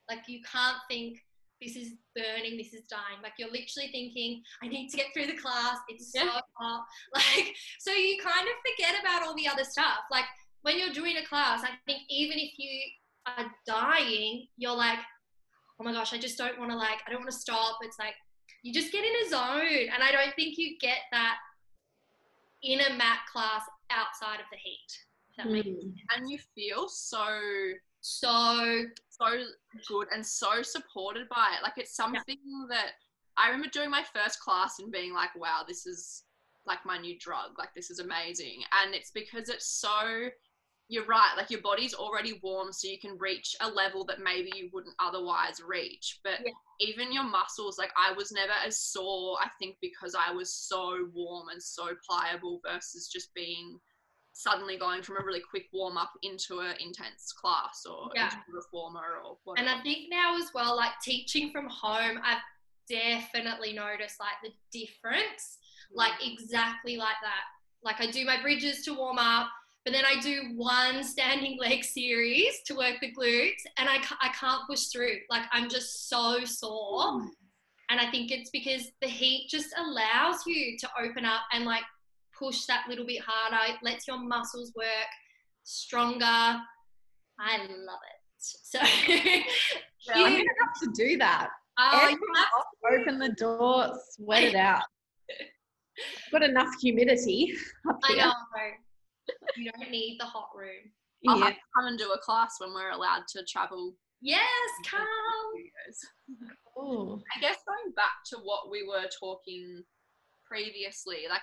Like, 0.08 0.20
you 0.26 0.40
can't 0.50 0.76
think, 0.90 1.18
this 1.60 1.76
is 1.76 1.94
burning, 2.14 2.56
this 2.56 2.72
is 2.72 2.86
dying. 2.88 3.20
Like, 3.22 3.32
you're 3.38 3.50
literally 3.50 3.90
thinking, 3.90 4.42
I 4.62 4.68
need 4.68 4.88
to 4.90 4.96
get 4.96 5.06
through 5.12 5.26
the 5.26 5.36
class, 5.36 5.78
it's 5.88 6.12
so 6.12 6.26
hot. 6.54 6.84
Like, 7.14 7.54
so 7.78 7.92
you 7.92 8.18
kind 8.22 8.46
of 8.46 8.54
forget 8.66 9.00
about 9.00 9.26
all 9.26 9.34
the 9.34 9.48
other 9.48 9.64
stuff. 9.64 10.00
Like, 10.10 10.24
when 10.62 10.78
you're 10.78 10.92
doing 10.92 11.16
a 11.16 11.26
class, 11.26 11.62
I 11.62 11.70
think 11.86 12.02
even 12.08 12.38
if 12.38 12.52
you 12.58 12.80
are 13.26 13.46
dying, 13.66 14.46
you're 14.56 14.76
like, 14.76 14.98
oh 15.80 15.84
my 15.84 15.92
gosh, 15.92 16.12
I 16.12 16.18
just 16.18 16.38
don't 16.38 16.58
want 16.58 16.70
to, 16.70 16.76
like, 16.76 16.98
I 17.06 17.10
don't 17.10 17.20
want 17.20 17.30
to 17.30 17.36
stop. 17.36 17.78
It's 17.82 17.98
like, 17.98 18.14
you 18.62 18.72
just 18.72 18.92
get 18.92 19.04
in 19.04 19.26
a 19.26 19.28
zone. 19.30 19.88
And 19.94 20.02
I 20.02 20.10
don't 20.10 20.34
think 20.34 20.58
you 20.58 20.76
get 20.80 20.98
that 21.12 21.36
in 22.62 22.80
a 22.80 22.96
mat 22.96 23.20
class 23.32 23.62
outside 23.90 24.40
of 24.40 24.46
the 24.50 24.56
heat. 24.56 24.90
If 25.30 25.36
that 25.36 25.50
makes 25.50 25.68
Hmm. 25.68 26.16
And 26.16 26.30
you 26.30 26.38
feel 26.54 26.88
so 26.88 27.26
so 28.00 28.84
so 29.08 29.26
good 29.88 30.06
and 30.14 30.24
so 30.24 30.62
supported 30.62 31.28
by 31.28 31.54
it. 31.58 31.62
Like 31.62 31.74
it's 31.76 31.96
something 31.96 32.38
that 32.70 32.92
I 33.36 33.46
remember 33.48 33.68
doing 33.72 33.90
my 33.90 34.04
first 34.12 34.40
class 34.40 34.78
and 34.78 34.90
being 34.90 35.12
like, 35.14 35.30
wow, 35.36 35.62
this 35.66 35.86
is 35.86 36.24
like 36.66 36.84
my 36.84 36.98
new 36.98 37.16
drug. 37.18 37.52
Like 37.58 37.74
this 37.74 37.90
is 37.90 37.98
amazing. 37.98 38.62
And 38.82 38.94
it's 38.94 39.10
because 39.10 39.48
it's 39.48 39.66
so 39.66 40.28
you're 40.88 41.04
right, 41.04 41.34
like 41.36 41.50
your 41.50 41.60
body's 41.60 41.92
already 41.92 42.40
warm 42.42 42.72
so 42.72 42.88
you 42.88 42.98
can 42.98 43.16
reach 43.18 43.54
a 43.60 43.68
level 43.68 44.04
that 44.06 44.20
maybe 44.20 44.50
you 44.56 44.70
wouldn't 44.72 44.94
otherwise 44.98 45.60
reach. 45.60 46.20
But 46.24 46.40
Yeah. 46.40 46.52
even 46.80 47.12
your 47.12 47.24
muscles, 47.24 47.78
like 47.78 47.92
I 47.96 48.12
was 48.12 48.32
never 48.32 48.52
as 48.64 48.78
sore, 48.80 49.38
I 49.40 49.50
think 49.58 49.76
because 49.82 50.14
I 50.14 50.32
was 50.32 50.52
so 50.52 51.08
warm 51.12 51.50
and 51.50 51.62
so 51.62 51.94
pliable 52.08 52.60
versus 52.64 53.08
just 53.08 53.34
being 53.34 53.78
suddenly 54.32 54.78
going 54.78 55.02
from 55.02 55.16
a 55.18 55.24
really 55.24 55.40
quick 55.40 55.66
warm 55.72 55.98
up 55.98 56.12
into 56.22 56.60
an 56.60 56.76
intense 56.80 57.32
class 57.32 57.84
or 57.84 58.10
Yeah. 58.14 58.26
into 58.26 58.36
a 58.36 58.52
reformer 58.52 59.20
or 59.22 59.36
and. 59.58 59.68
I 59.68 59.82
think 59.82 60.08
now 60.08 60.38
as 60.38 60.54
well, 60.54 60.74
like 60.74 60.92
teaching 61.02 61.50
from 61.50 61.68
home, 61.68 62.18
I've 62.22 62.42
definitely 62.88 63.74
noticed 63.74 64.18
like 64.20 64.40
the 64.42 64.52
difference, 64.72 65.58
like 65.92 66.12
mm. 66.12 66.32
exactly 66.32 66.96
like 66.96 67.16
that. 67.22 67.44
Like 67.82 68.00
I 68.00 68.10
do 68.10 68.24
my 68.24 68.40
bridges 68.40 68.84
to 68.84 68.94
warm 68.94 69.18
up, 69.18 69.50
but 69.88 69.94
then 69.94 70.04
I 70.04 70.20
do 70.20 70.52
one 70.54 71.02
standing 71.02 71.56
leg 71.60 71.82
series 71.82 72.60
to 72.66 72.74
work 72.74 72.96
the 73.00 73.10
glutes, 73.10 73.62
and 73.78 73.88
I, 73.88 73.96
I 74.20 74.28
can't 74.38 74.60
push 74.68 74.88
through. 74.88 75.14
Like 75.30 75.44
I'm 75.50 75.70
just 75.70 76.10
so 76.10 76.44
sore. 76.44 77.20
Hmm. 77.20 77.26
And 77.88 77.98
I 77.98 78.10
think 78.10 78.30
it's 78.30 78.50
because 78.50 78.90
the 79.00 79.08
heat 79.08 79.48
just 79.48 79.68
allows 79.78 80.44
you 80.46 80.76
to 80.76 80.88
open 81.02 81.24
up 81.24 81.40
and 81.54 81.64
like 81.64 81.84
push 82.38 82.66
that 82.66 82.84
little 82.86 83.06
bit 83.06 83.22
harder. 83.26 83.72
It 83.72 83.78
lets 83.82 84.06
your 84.06 84.18
muscles 84.18 84.74
work 84.76 84.86
stronger. 85.64 86.26
I 86.26 87.56
love 87.56 88.00
it. 88.10 88.18
So, 88.36 88.78
I'm 90.14 90.32
gonna 90.32 90.36
have 90.36 90.80
to 90.82 90.92
do 90.94 91.16
that. 91.16 91.48
oh, 91.78 92.00
Every 92.02 92.12
you 92.12 92.18
have 92.36 93.00
Open 93.00 93.18
the 93.18 93.30
door, 93.30 93.98
sweat 94.10 94.44
it 94.44 94.54
out. 94.54 94.82
Got 96.30 96.42
enough 96.42 96.74
humidity 96.78 97.54
up 97.88 97.98
I 98.04 98.12
here. 98.12 98.16
know. 98.18 98.32
You 99.56 99.70
don't 99.72 99.90
need 99.90 100.18
the 100.20 100.24
hot 100.26 100.48
room. 100.54 100.92
I'll 101.26 101.38
Yeah. 101.38 101.44
have 101.46 101.54
to 101.54 101.60
come 101.76 101.86
and 101.86 101.98
do 101.98 102.12
a 102.12 102.18
class 102.18 102.54
when 102.58 102.72
we're 102.72 102.90
allowed 102.90 103.26
to 103.30 103.44
travel. 103.44 103.96
Yes, 104.20 104.40
come. 104.86 105.06
studios. 105.52 107.22
I 107.36 107.40
guess 107.40 107.56
going 107.66 107.92
back 107.94 108.22
to 108.26 108.36
what 108.38 108.70
we 108.70 108.86
were 108.86 109.08
talking 109.18 109.82
previously, 110.46 111.26
like 111.28 111.42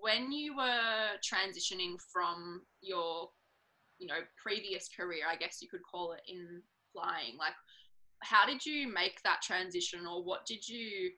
when 0.00 0.30
you 0.30 0.56
were 0.56 1.16
transitioning 1.18 1.96
from 2.12 2.62
your, 2.80 3.30
you 3.98 4.06
know, 4.06 4.20
previous 4.40 4.88
career, 4.88 5.24
I 5.28 5.36
guess 5.36 5.58
you 5.60 5.68
could 5.68 5.82
call 5.90 6.12
it 6.12 6.22
in 6.28 6.62
flying, 6.92 7.36
like 7.38 7.54
how 8.22 8.46
did 8.46 8.64
you 8.64 8.92
make 8.92 9.20
that 9.22 9.42
transition 9.42 10.06
or 10.06 10.22
what 10.24 10.46
did 10.46 10.66
you 10.66 11.10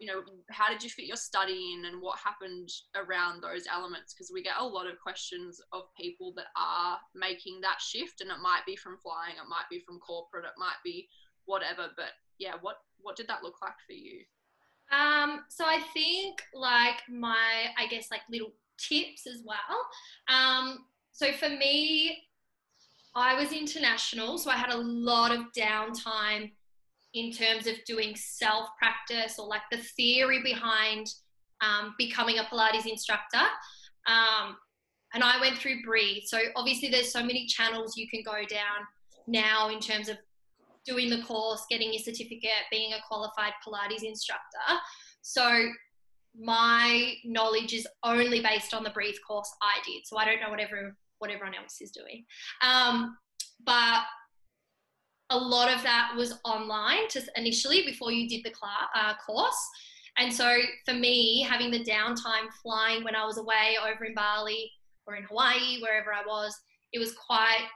you 0.00 0.06
know 0.06 0.22
how 0.50 0.68
did 0.68 0.82
you 0.82 0.90
fit 0.90 1.04
your 1.04 1.16
study 1.16 1.74
in 1.74 1.84
and 1.84 2.00
what 2.00 2.18
happened 2.18 2.70
around 2.96 3.42
those 3.42 3.66
elements 3.70 4.14
because 4.14 4.32
we 4.32 4.42
get 4.42 4.54
a 4.58 4.64
lot 4.64 4.86
of 4.86 4.98
questions 4.98 5.60
of 5.72 5.82
people 5.94 6.32
that 6.34 6.46
are 6.56 6.98
making 7.14 7.60
that 7.60 7.80
shift 7.80 8.20
and 8.22 8.30
it 8.30 8.42
might 8.42 8.64
be 8.66 8.74
from 8.74 8.96
flying 8.98 9.36
it 9.36 9.48
might 9.48 9.68
be 9.70 9.78
from 9.86 9.98
corporate 10.00 10.44
it 10.44 10.58
might 10.58 10.80
be 10.82 11.06
whatever 11.44 11.88
but 11.96 12.16
yeah 12.38 12.54
what 12.62 12.76
what 13.02 13.14
did 13.14 13.28
that 13.28 13.42
look 13.42 13.60
like 13.62 13.78
for 13.86 13.92
you 13.92 14.24
Um, 14.90 15.44
so 15.48 15.64
I 15.64 15.80
think 15.94 16.42
like 16.52 17.00
my, 17.08 17.70
I 17.78 17.86
guess 17.86 18.10
like 18.10 18.22
little 18.30 18.52
tips 18.76 19.26
as 19.26 19.42
well. 19.44 19.78
Um, 20.28 20.86
so 21.12 21.32
for 21.32 21.48
me, 21.48 22.24
I 23.14 23.40
was 23.40 23.52
international, 23.52 24.38
so 24.38 24.50
I 24.50 24.56
had 24.56 24.72
a 24.72 24.76
lot 24.76 25.32
of 25.32 25.52
downtime 25.56 26.52
in 27.14 27.32
terms 27.32 27.66
of 27.66 27.74
doing 27.86 28.14
self 28.16 28.68
practice 28.78 29.38
or 29.38 29.46
like 29.46 29.62
the 29.70 29.78
theory 29.78 30.42
behind 30.42 31.06
um, 31.60 31.94
becoming 31.98 32.38
a 32.38 32.44
Pilates 32.44 32.86
instructor. 32.86 33.42
Um, 34.06 34.56
and 35.12 35.24
I 35.24 35.40
went 35.40 35.58
through 35.58 35.82
Breathe. 35.82 36.22
So 36.26 36.38
obviously, 36.56 36.88
there's 36.88 37.12
so 37.12 37.22
many 37.22 37.46
channels 37.46 37.96
you 37.96 38.08
can 38.08 38.22
go 38.22 38.44
down 38.48 38.86
now 39.26 39.68
in 39.68 39.80
terms 39.80 40.08
of 40.08 40.16
doing 40.86 41.10
the 41.10 41.22
course, 41.22 41.64
getting 41.68 41.92
your 41.92 42.02
certificate, 42.02 42.50
being 42.70 42.92
a 42.92 42.98
qualified 43.06 43.52
Pilates 43.66 44.02
instructor. 44.02 44.80
So 45.22 45.68
my 46.38 47.14
knowledge 47.24 47.74
is 47.74 47.86
only 48.02 48.40
based 48.40 48.72
on 48.72 48.84
the 48.84 48.90
Breathe 48.90 49.16
course 49.26 49.50
I 49.62 49.80
did. 49.86 50.06
So 50.06 50.16
I 50.16 50.24
don't 50.24 50.40
know 50.40 50.50
what 50.50 50.60
everyone, 50.60 50.94
what 51.18 51.30
everyone 51.30 51.54
else 51.54 51.80
is 51.80 51.90
doing. 51.90 52.24
Um, 52.62 53.16
but 53.64 54.02
a 55.30 55.38
lot 55.38 55.72
of 55.72 55.82
that 55.82 56.12
was 56.16 56.38
online 56.44 57.08
just 57.10 57.30
initially 57.36 57.82
before 57.82 58.12
you 58.12 58.28
did 58.28 58.44
the 58.44 58.50
class, 58.50 58.88
uh, 58.94 59.14
course. 59.24 59.68
And 60.18 60.32
so 60.32 60.58
for 60.84 60.94
me, 60.94 61.46
having 61.48 61.70
the 61.70 61.84
downtime 61.84 62.50
flying 62.62 63.04
when 63.04 63.14
I 63.14 63.24
was 63.24 63.38
away 63.38 63.76
over 63.82 64.04
in 64.04 64.14
Bali, 64.14 64.70
or 65.06 65.16
in 65.16 65.24
Hawaii, 65.24 65.80
wherever 65.80 66.12
I 66.12 66.22
was, 66.26 66.54
it 66.92 66.98
was 66.98 67.14
quite 67.14 67.66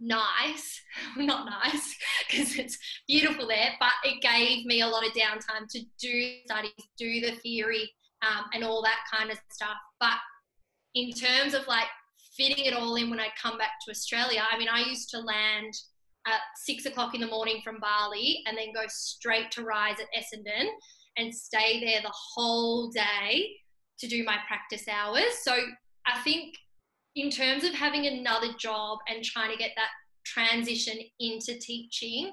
nice. 0.00 0.80
Not 1.16 1.46
nice 1.46 1.96
because 2.28 2.56
it's 2.56 2.78
beautiful 3.06 3.46
there, 3.46 3.70
but 3.80 3.92
it 4.04 4.20
gave 4.22 4.64
me 4.66 4.82
a 4.82 4.86
lot 4.86 5.06
of 5.06 5.12
downtime 5.12 5.68
to 5.70 5.80
do 6.00 6.32
studies, 6.44 6.72
do 6.98 7.20
the 7.20 7.32
theory, 7.42 7.90
um, 8.22 8.44
and 8.52 8.64
all 8.64 8.82
that 8.82 9.00
kind 9.12 9.30
of 9.30 9.38
stuff. 9.50 9.76
But 10.00 10.18
in 10.94 11.12
terms 11.12 11.54
of 11.54 11.66
like 11.66 11.88
fitting 12.36 12.64
it 12.64 12.74
all 12.74 12.96
in 12.96 13.10
when 13.10 13.20
I 13.20 13.28
come 13.40 13.58
back 13.58 13.72
to 13.84 13.90
Australia, 13.90 14.42
I 14.50 14.58
mean, 14.58 14.68
I 14.70 14.80
used 14.80 15.10
to 15.10 15.20
land 15.20 15.74
at 16.26 16.40
six 16.56 16.86
o'clock 16.86 17.14
in 17.14 17.20
the 17.20 17.26
morning 17.26 17.60
from 17.62 17.78
Bali 17.80 18.42
and 18.46 18.56
then 18.56 18.72
go 18.74 18.82
straight 18.88 19.50
to 19.52 19.62
Rise 19.62 19.96
at 20.00 20.06
Essendon 20.16 20.66
and 21.16 21.34
stay 21.34 21.80
there 21.84 22.02
the 22.02 22.12
whole 22.12 22.90
day 22.90 23.48
to 23.98 24.06
do 24.06 24.24
my 24.24 24.36
practice 24.46 24.86
hours. 24.88 25.38
So 25.42 25.54
I 26.06 26.18
think 26.22 26.54
in 27.14 27.30
terms 27.30 27.64
of 27.64 27.72
having 27.72 28.06
another 28.06 28.52
job 28.58 28.98
and 29.08 29.24
trying 29.24 29.50
to 29.50 29.56
get 29.56 29.70
that 29.76 29.88
transition 30.24 30.98
into 31.20 31.58
teaching, 31.58 32.32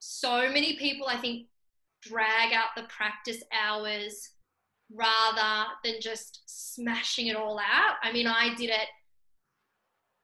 so 0.00 0.48
many 0.48 0.76
people 0.76 1.06
I 1.06 1.18
think 1.18 1.46
drag 2.02 2.52
out 2.52 2.70
the 2.76 2.82
practice 2.84 3.42
hours 3.52 4.30
rather 4.92 5.68
than 5.84 5.94
just 6.00 6.42
smashing 6.46 7.28
it 7.28 7.36
all 7.36 7.58
out. 7.58 7.94
I 8.02 8.12
mean, 8.12 8.26
I 8.26 8.54
did 8.56 8.70
it 8.70 8.88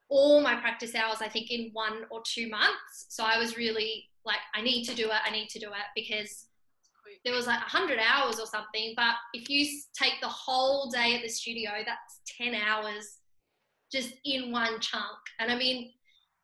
all 0.09 0.41
my 0.41 0.57
practice 0.57 0.95
hours, 0.95 1.19
I 1.21 1.29
think, 1.29 1.50
in 1.50 1.71
one 1.73 2.05
or 2.11 2.23
two 2.27 2.49
months. 2.49 3.07
So 3.09 3.25
I 3.25 3.38
was 3.38 3.57
really 3.57 4.07
like, 4.25 4.38
I 4.55 4.62
need 4.62 4.85
to 4.85 4.95
do 4.95 5.07
it, 5.07 5.21
I 5.25 5.31
need 5.31 5.49
to 5.50 5.59
do 5.59 5.69
it 5.69 5.87
because 5.95 6.47
there 7.25 7.35
was 7.35 7.47
like 7.47 7.61
100 7.61 7.99
hours 7.99 8.38
or 8.38 8.47
something. 8.47 8.95
But 8.97 9.15
if 9.35 9.49
you 9.49 9.67
take 9.99 10.15
the 10.21 10.29
whole 10.29 10.91
day 10.91 11.17
at 11.17 11.23
the 11.23 11.29
studio, 11.29 11.71
that's 11.85 12.21
10 12.41 12.55
hours 12.55 13.19
just 13.93 14.12
in 14.25 14.53
one 14.53 14.81
chunk. 14.81 15.19
And 15.38 15.50
I 15.50 15.57
mean, 15.57 15.93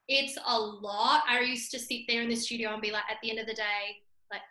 it's 0.09 0.37
a 0.47 0.59
lot. 0.59 1.23
I 1.29 1.41
used 1.41 1.71
to 1.73 1.79
sit 1.79 2.03
there 2.09 2.23
in 2.23 2.29
the 2.29 2.37
studio 2.37 2.73
and 2.73 2.83
be 2.83 2.91
like, 2.91 3.05
at 3.11 3.19
the 3.23 3.31
end 3.31 3.39
of 3.39 3.47
the 3.47 3.55
day, 3.55 4.03
like, 4.31 4.43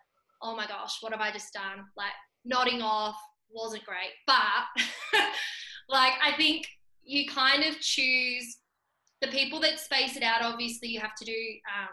oh 0.42 0.56
my 0.56 0.68
gosh, 0.68 0.98
what 1.02 1.12
have 1.12 1.22
I 1.22 1.32
just 1.32 1.54
done? 1.54 1.86
Like, 1.98 2.14
nodding 2.46 2.82
off 2.82 3.16
wasn't 3.52 3.86
great. 3.86 4.12
But 4.26 4.38
like, 5.90 6.14
I 6.24 6.34
think 6.38 6.68
you 7.04 7.28
kind 7.28 7.64
of 7.64 7.80
choose 7.80 8.58
the 9.24 9.32
people 9.32 9.60
that 9.62 9.80
space 9.80 10.18
it 10.18 10.24
out. 10.24 10.42
Obviously, 10.42 10.90
you 10.90 11.00
have 11.00 11.16
to 11.16 11.26
do. 11.26 11.32
Um, 11.32 11.90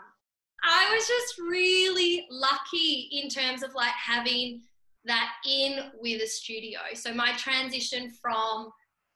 I 0.65 0.93
was 0.93 1.07
just 1.07 1.39
really 1.39 2.27
lucky 2.31 3.09
in 3.13 3.29
terms 3.29 3.63
of 3.63 3.75
like 3.75 3.93
having 3.93 4.63
that 5.05 5.33
in 5.49 5.91
with 6.01 6.21
a 6.21 6.27
studio. 6.27 6.81
So 6.95 7.15
my 7.15 7.33
transition 7.37 8.11
from 8.21 8.71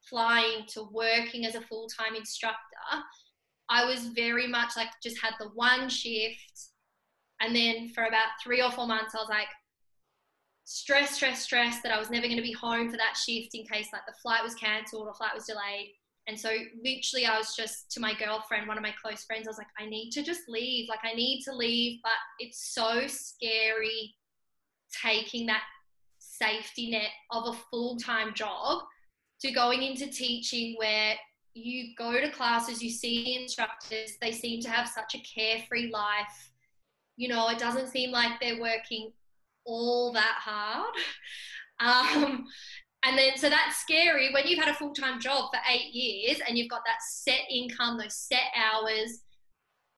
flying 0.09 0.65
to 0.69 0.89
working 0.93 1.45
as 1.45 1.57
a 1.57 1.61
full 1.63 1.89
time 1.89 2.15
instructor, 2.15 2.57
I 3.69 3.85
was 3.85 4.07
very 4.09 4.47
much 4.47 4.73
like 4.77 4.89
just 5.03 5.21
had 5.21 5.35
the 5.41 5.49
one 5.55 5.89
shift. 5.89 6.69
And 7.41 7.55
then 7.55 7.89
for 7.89 8.05
about 8.05 8.29
three 8.43 8.63
or 8.63 8.71
four 8.71 8.87
months, 8.87 9.15
I 9.15 9.19
was 9.19 9.29
like, 9.29 9.49
stress, 10.65 11.17
stress, 11.17 11.43
stress 11.43 11.83
that 11.83 11.93
I 11.93 11.99
was 11.99 12.11
never 12.11 12.27
going 12.27 12.37
to 12.37 12.43
be 12.43 12.53
home 12.53 12.91
for 12.91 12.97
that 12.97 13.17
shift 13.17 13.55
in 13.55 13.67
case 13.67 13.89
like 13.93 14.07
the 14.07 14.15
flight 14.23 14.43
was 14.43 14.55
cancelled 14.55 15.09
or 15.09 15.15
flight 15.15 15.35
was 15.35 15.47
delayed. 15.47 15.93
And 16.27 16.39
so 16.39 16.51
literally 16.83 17.27
I 17.27 17.37
was 17.37 17.55
just 17.55 17.91
to 17.93 18.01
my 18.01 18.15
girlfriend, 18.15 18.67
one 18.67 18.79
of 18.79 18.83
my 18.83 18.95
close 19.03 19.25
friends, 19.25 19.47
I 19.47 19.51
was 19.51 19.59
like, 19.59 19.67
I 19.79 19.87
need 19.87 20.11
to 20.13 20.23
just 20.23 20.49
leave. 20.49 20.89
Like 20.89 21.01
I 21.05 21.15
need 21.15 21.43
to 21.45 21.55
leave, 21.55 22.01
but 22.03 22.13
it's 22.39 22.73
so 22.75 23.07
scary 23.07 24.15
taking 25.03 25.47
that 25.47 25.63
safety 26.19 26.91
net 26.91 27.11
of 27.31 27.55
a 27.55 27.59
full-time 27.71 28.33
job 28.35 28.83
to 29.41 29.53
going 29.53 29.83
into 29.83 30.07
teaching 30.07 30.75
where 30.79 31.15
you 31.55 31.95
go 31.97 32.21
to 32.21 32.31
classes, 32.31 32.83
you 32.83 32.91
see 32.91 33.25
the 33.25 33.43
instructors, 33.43 34.13
they 34.21 34.33
seem 34.33 34.61
to 34.63 34.71
have 34.71 34.89
such 34.89 35.15
a 35.15 35.19
carefree 35.19 35.91
life. 35.91 36.51
You 37.17 37.29
know, 37.29 37.49
it 37.49 37.59
doesn't 37.59 37.89
seem 37.89 38.11
like 38.11 38.41
they're 38.41 38.61
working 38.61 39.13
all 39.65 40.13
that 40.13 40.39
hard. 40.41 40.95
Um, 41.81 42.47
and 43.07 43.19
then, 43.19 43.37
so 43.37 43.51
that's 43.51 43.77
scary 43.79 44.33
when 44.33 44.47
you've 44.47 44.59
had 44.59 44.69
a 44.69 44.75
full 44.75 44.95
time 44.95 45.21
job 45.21 45.51
for 45.53 45.61
eight 45.71 45.93
years 45.93 46.41
and 46.47 46.57
you've 46.57 46.71
got 46.71 46.83
that 46.87 47.03
set 47.03 47.41
income, 47.51 47.99
those 47.99 48.17
set 48.17 48.51
hours. 48.57 49.21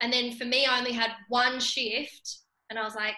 And 0.01 0.11
then 0.11 0.33
for 0.33 0.45
me, 0.45 0.65
I 0.65 0.77
only 0.77 0.91
had 0.91 1.11
one 1.29 1.59
shift. 1.59 2.39
And 2.69 2.77
I 2.77 2.83
was 2.83 2.95
like, 2.95 3.15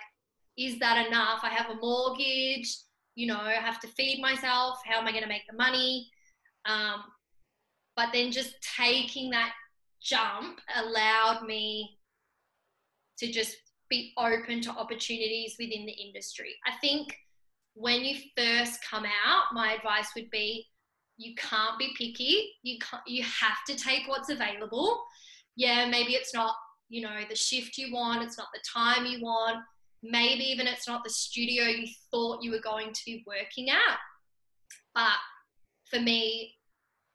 is 0.57 0.77
that 0.79 1.07
enough? 1.07 1.39
I 1.43 1.49
have 1.49 1.71
a 1.71 1.79
mortgage, 1.81 2.77
you 3.15 3.27
know, 3.27 3.39
I 3.39 3.53
have 3.53 3.79
to 3.81 3.87
feed 3.87 4.21
myself. 4.21 4.77
How 4.85 4.99
am 4.99 5.07
I 5.07 5.11
going 5.11 5.23
to 5.23 5.29
make 5.29 5.47
the 5.49 5.57
money? 5.57 6.09
Um, 6.65 7.03
but 7.95 8.09
then 8.13 8.31
just 8.31 8.55
taking 8.77 9.31
that 9.31 9.53
jump 10.01 10.59
allowed 10.75 11.45
me 11.45 11.97
to 13.17 13.31
just 13.31 13.55
be 13.89 14.13
open 14.17 14.61
to 14.61 14.69
opportunities 14.69 15.55
within 15.59 15.85
the 15.85 15.91
industry. 15.91 16.55
I 16.65 16.73
think 16.79 17.15
when 17.79 18.03
you 18.03 18.17
first 18.37 18.81
come 18.83 19.05
out, 19.05 19.53
my 19.53 19.71
advice 19.71 20.09
would 20.13 20.29
be 20.31 20.67
you 21.15 21.33
can't 21.35 21.79
be 21.79 21.95
picky. 21.97 22.51
You 22.61 22.77
you 23.07 23.23
have 23.23 23.63
to 23.67 23.75
take 23.75 24.07
what's 24.07 24.29
available. 24.29 25.01
Yeah, 25.55 25.87
maybe 25.89 26.13
it's 26.13 26.33
not, 26.33 26.55
you 26.89 27.01
know, 27.01 27.15
the 27.29 27.35
shift 27.35 27.77
you 27.77 27.93
want, 27.93 28.23
it's 28.23 28.37
not 28.37 28.47
the 28.53 28.59
time 28.67 29.05
you 29.05 29.21
want. 29.21 29.63
Maybe 30.03 30.43
even 30.43 30.67
it's 30.67 30.87
not 30.87 31.03
the 31.05 31.09
studio 31.09 31.65
you 31.65 31.87
thought 32.11 32.43
you 32.43 32.51
were 32.51 32.61
going 32.61 32.91
to 32.91 33.01
be 33.05 33.23
working 33.25 33.69
at. 33.69 33.97
But 34.93 35.19
for 35.89 36.01
me, 36.01 36.55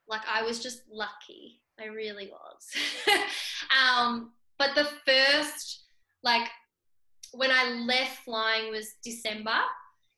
like 0.08 0.22
I 0.30 0.42
was 0.42 0.62
just 0.62 0.80
lucky. 0.90 1.60
I 1.78 1.86
really 1.86 2.30
was. 2.30 3.16
um, 3.78 4.32
but 4.58 4.74
the 4.74 4.88
first, 5.06 5.84
like 6.22 6.48
when 7.32 7.50
I 7.50 7.84
left 7.86 8.24
flying 8.24 8.70
was 8.70 8.94
December. 9.04 9.60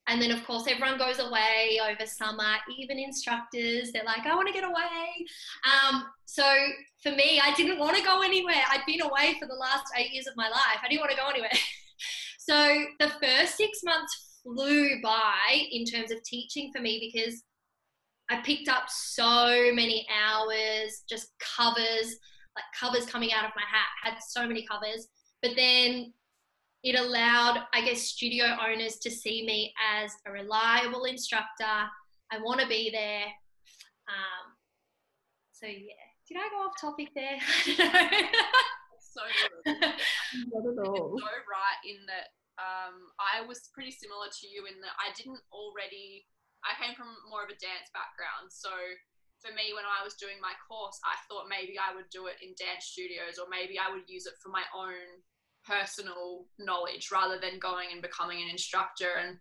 And 0.08 0.22
then, 0.22 0.30
of 0.30 0.44
course, 0.44 0.66
everyone 0.68 0.98
goes 0.98 1.18
away 1.18 1.80
over 1.82 2.06
summer, 2.06 2.54
even 2.78 2.98
instructors. 2.98 3.90
They're 3.92 4.04
like, 4.04 4.24
I 4.24 4.34
want 4.36 4.46
to 4.46 4.54
get 4.54 4.62
away. 4.62 5.26
Um, 5.64 6.04
so 6.26 6.44
for 7.02 7.10
me, 7.10 7.40
I 7.42 7.52
didn't 7.54 7.78
want 7.78 7.96
to 7.96 8.04
go 8.04 8.22
anywhere. 8.22 8.62
I'd 8.70 8.86
been 8.86 9.02
away 9.02 9.36
for 9.40 9.46
the 9.46 9.54
last 9.54 9.84
eight 9.96 10.12
years 10.12 10.28
of 10.28 10.36
my 10.36 10.48
life. 10.48 10.78
I 10.82 10.88
didn't 10.88 11.00
want 11.00 11.10
to 11.10 11.16
go 11.16 11.28
anywhere. 11.28 11.50
so 12.38 12.84
the 13.00 13.10
first 13.20 13.56
six 13.56 13.80
months 13.84 14.40
flew 14.44 15.00
by 15.02 15.66
in 15.72 15.84
terms 15.84 16.12
of 16.12 16.22
teaching 16.22 16.70
for 16.74 16.80
me 16.80 17.12
because 17.12 17.42
I 18.30 18.40
picked 18.42 18.68
up 18.68 18.84
so 18.88 19.72
many 19.72 20.06
hours, 20.10 21.02
just 21.08 21.28
covers, 21.38 22.16
like 22.54 22.64
covers 22.78 23.06
coming 23.06 23.32
out 23.32 23.44
of 23.44 23.50
my 23.56 23.62
hat, 23.62 23.88
had 24.02 24.18
so 24.20 24.46
many 24.46 24.66
covers. 24.66 25.08
But 25.42 25.52
then 25.56 26.12
it 26.82 26.98
allowed, 26.98 27.64
I 27.72 27.84
guess, 27.84 28.02
studio 28.02 28.44
owners 28.62 28.96
to 28.98 29.10
see 29.10 29.44
me 29.44 29.72
as 29.96 30.12
a 30.26 30.30
reliable 30.30 31.04
instructor. 31.04 31.88
I 32.30 32.38
want 32.42 32.60
to 32.60 32.68
be 32.68 32.90
there. 32.90 33.26
Um, 34.06 34.54
so 35.52 35.66
yeah, 35.66 36.06
did 36.28 36.38
I 36.38 36.46
go 36.50 36.68
off 36.68 36.78
topic 36.80 37.10
there? 37.14 37.38
so 39.00 39.22
good. 39.64 39.78
Not 40.52 40.64
at 40.68 40.78
all. 40.86 41.16
so 41.18 41.26
right 41.26 41.80
in 41.86 42.04
that 42.06 42.34
um, 42.60 43.12
I 43.20 43.44
was 43.44 43.68
pretty 43.72 43.92
similar 43.92 44.28
to 44.28 44.46
you 44.48 44.64
in 44.68 44.80
that 44.80 44.96
I 45.00 45.12
didn't 45.16 45.42
already. 45.52 46.24
I 46.64 46.74
came 46.82 46.96
from 46.96 47.12
more 47.30 47.46
of 47.46 47.52
a 47.52 47.58
dance 47.60 47.88
background, 47.94 48.50
so 48.50 48.72
for 49.44 49.52
me, 49.52 49.76
when 49.76 49.84
I 49.84 50.00
was 50.02 50.16
doing 50.16 50.40
my 50.40 50.56
course, 50.64 50.96
I 51.04 51.14
thought 51.28 51.52
maybe 51.52 51.76
I 51.76 51.92
would 51.92 52.08
do 52.08 52.26
it 52.26 52.40
in 52.40 52.56
dance 52.56 52.88
studios, 52.90 53.36
or 53.36 53.46
maybe 53.46 53.76
I 53.76 53.92
would 53.92 54.08
use 54.08 54.24
it 54.24 54.40
for 54.40 54.48
my 54.48 54.64
own 54.72 55.22
personal 55.66 56.46
knowledge 56.58 57.08
rather 57.12 57.38
than 57.38 57.58
going 57.58 57.88
and 57.92 58.02
becoming 58.02 58.42
an 58.42 58.50
instructor. 58.50 59.08
And 59.20 59.36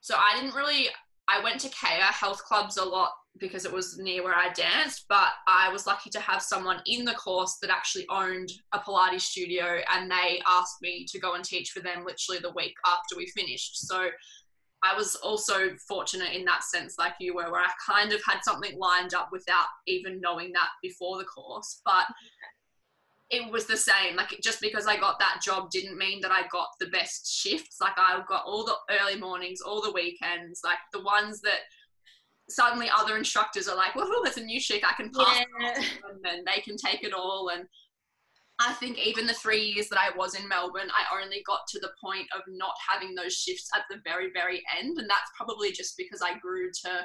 so 0.00 0.16
I 0.16 0.38
didn't 0.38 0.54
really, 0.54 0.88
I 1.28 1.42
went 1.42 1.60
to 1.60 1.68
Kea 1.68 2.00
health 2.00 2.42
clubs 2.44 2.76
a 2.76 2.84
lot 2.84 3.12
because 3.38 3.64
it 3.64 3.72
was 3.72 3.98
near 3.98 4.24
where 4.24 4.34
I 4.34 4.52
danced, 4.52 5.04
but 5.08 5.28
I 5.46 5.70
was 5.72 5.86
lucky 5.86 6.10
to 6.10 6.20
have 6.20 6.42
someone 6.42 6.80
in 6.86 7.04
the 7.04 7.14
course 7.14 7.58
that 7.62 7.70
actually 7.70 8.06
owned 8.08 8.50
a 8.72 8.78
Pilates 8.78 9.20
studio 9.22 9.78
and 9.92 10.10
they 10.10 10.40
asked 10.46 10.82
me 10.82 11.06
to 11.08 11.20
go 11.20 11.34
and 11.34 11.44
teach 11.44 11.70
for 11.70 11.80
them 11.80 12.04
literally 12.04 12.40
the 12.40 12.52
week 12.52 12.74
after 12.86 13.16
we 13.16 13.26
finished. 13.26 13.86
So 13.86 14.08
I 14.82 14.96
was 14.96 15.16
also 15.16 15.70
fortunate 15.88 16.34
in 16.34 16.44
that 16.44 16.62
sense, 16.62 16.96
like 16.98 17.14
you 17.20 17.34
were, 17.34 17.50
where 17.50 17.62
I 17.62 17.70
kind 17.84 18.12
of 18.12 18.20
had 18.24 18.40
something 18.42 18.78
lined 18.78 19.14
up 19.14 19.30
without 19.32 19.66
even 19.86 20.20
knowing 20.20 20.52
that 20.52 20.68
before 20.82 21.18
the 21.18 21.24
course. 21.24 21.80
But 21.84 22.06
it 23.30 23.50
was 23.52 23.66
the 23.66 23.76
same. 23.76 24.16
Like 24.16 24.34
just 24.42 24.60
because 24.60 24.86
I 24.86 24.96
got 24.96 25.18
that 25.18 25.40
job 25.42 25.70
didn't 25.70 25.98
mean 25.98 26.20
that 26.22 26.32
I 26.32 26.46
got 26.50 26.68
the 26.80 26.86
best 26.86 27.30
shifts. 27.30 27.76
Like 27.80 27.98
I 27.98 28.20
got 28.28 28.44
all 28.46 28.64
the 28.64 28.76
early 29.00 29.18
mornings, 29.20 29.60
all 29.60 29.82
the 29.82 29.92
weekends, 29.92 30.60
like 30.64 30.78
the 30.92 31.02
ones 31.02 31.40
that 31.42 31.60
suddenly 32.48 32.88
other 32.88 33.18
instructors 33.18 33.68
are 33.68 33.76
like, 33.76 33.94
"Well, 33.94 34.08
there's 34.22 34.38
a 34.38 34.44
new 34.44 34.60
chick 34.60 34.82
I 34.86 34.94
can 34.94 35.10
pass 35.10 35.44
yeah. 35.60 35.74
them, 35.74 36.20
and 36.24 36.46
they 36.46 36.62
can 36.62 36.76
take 36.76 37.04
it 37.04 37.12
all." 37.12 37.50
And 37.50 37.64
I 38.60 38.72
think 38.74 38.98
even 38.98 39.26
the 39.26 39.34
three 39.34 39.62
years 39.62 39.88
that 39.90 40.00
I 40.00 40.16
was 40.16 40.34
in 40.34 40.48
Melbourne, 40.48 40.90
I 40.90 41.22
only 41.22 41.42
got 41.46 41.60
to 41.68 41.80
the 41.80 41.92
point 42.02 42.26
of 42.34 42.40
not 42.48 42.74
having 42.88 43.14
those 43.14 43.34
shifts 43.34 43.68
at 43.76 43.82
the 43.90 44.00
very, 44.04 44.30
very 44.32 44.62
end, 44.78 44.96
and 44.98 45.08
that's 45.08 45.30
probably 45.36 45.70
just 45.70 45.98
because 45.98 46.22
I 46.22 46.38
grew 46.38 46.70
to 46.84 47.04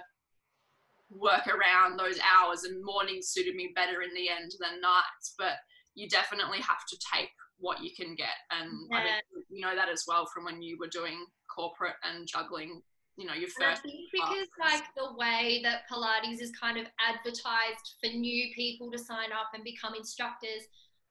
work 1.09 1.47
around 1.47 1.99
those 1.99 2.19
hours 2.19 2.63
and 2.63 2.83
mornings 2.83 3.27
suited 3.27 3.55
me 3.55 3.71
better 3.75 4.01
in 4.01 4.13
the 4.15 4.29
end 4.29 4.51
than 4.59 4.81
nights 4.81 5.35
but 5.37 5.57
you 5.95 6.07
definitely 6.09 6.59
have 6.59 6.85
to 6.89 6.97
take 7.13 7.29
what 7.57 7.83
you 7.83 7.91
can 7.95 8.15
get 8.15 8.35
and 8.51 8.71
I 8.93 9.03
Yeah. 9.03 9.15
think 9.33 9.45
you 9.49 9.61
know 9.61 9.75
that 9.75 9.89
as 9.89 10.03
well 10.07 10.25
from 10.33 10.45
when 10.45 10.61
you 10.61 10.77
were 10.79 10.87
doing 10.87 11.25
corporate 11.53 11.95
and 12.03 12.27
juggling 12.27 12.81
you 13.15 13.25
know 13.25 13.33
your 13.33 13.49
And 13.59 13.67
I 13.67 13.69
first 13.71 13.83
think 13.83 14.09
because 14.11 14.47
like 14.59 14.83
the 14.95 15.13
way 15.15 15.61
that 15.63 15.83
Pilates 15.91 16.41
is 16.41 16.51
kind 16.59 16.77
of 16.77 16.87
advertised 16.99 17.95
for 18.01 18.09
new 18.09 18.53
people 18.55 18.91
to 18.91 18.97
sign 18.97 19.31
up 19.31 19.51
and 19.53 19.63
become 19.63 19.93
instructors, 19.93 20.63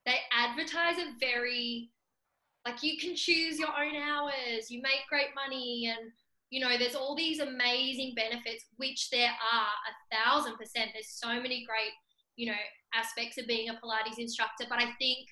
they 0.04 0.16
advertise 0.32 0.98
it 0.98 1.14
very 1.20 1.90
like 2.66 2.82
you 2.82 2.96
can 2.98 3.16
choose 3.16 3.58
your 3.58 3.68
own 3.68 3.96
hours, 3.96 4.70
you 4.70 4.80
make 4.82 5.02
great 5.08 5.34
money, 5.34 5.92
and 5.96 6.10
you 6.50 6.60
know 6.60 6.76
there's 6.78 6.94
all 6.94 7.14
these 7.14 7.40
amazing 7.40 8.14
benefits, 8.16 8.66
which 8.76 9.10
there 9.10 9.30
are 9.30 9.66
a 9.90 10.14
thousand 10.14 10.56
percent. 10.56 10.90
There's 10.92 11.08
so 11.08 11.28
many 11.40 11.64
great 11.66 11.92
you 12.36 12.46
know 12.46 12.58
aspects 12.94 13.38
of 13.38 13.46
being 13.46 13.68
a 13.68 13.74
Pilates 13.74 14.18
instructor, 14.18 14.64
but 14.68 14.80
I 14.80 14.90
think 14.98 15.28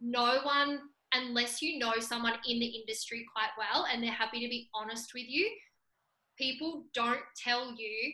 no 0.00 0.40
one 0.44 0.80
unless 1.12 1.62
you 1.62 1.78
know 1.78 1.94
someone 2.00 2.34
in 2.46 2.58
the 2.58 2.66
industry 2.66 3.24
quite 3.32 3.50
well 3.56 3.86
and 3.90 4.02
they're 4.02 4.10
happy 4.10 4.40
to 4.40 4.48
be 4.48 4.68
honest 4.74 5.12
with 5.14 5.26
you 5.28 5.48
people 6.36 6.84
don't 6.94 7.20
tell 7.42 7.72
you 7.76 8.12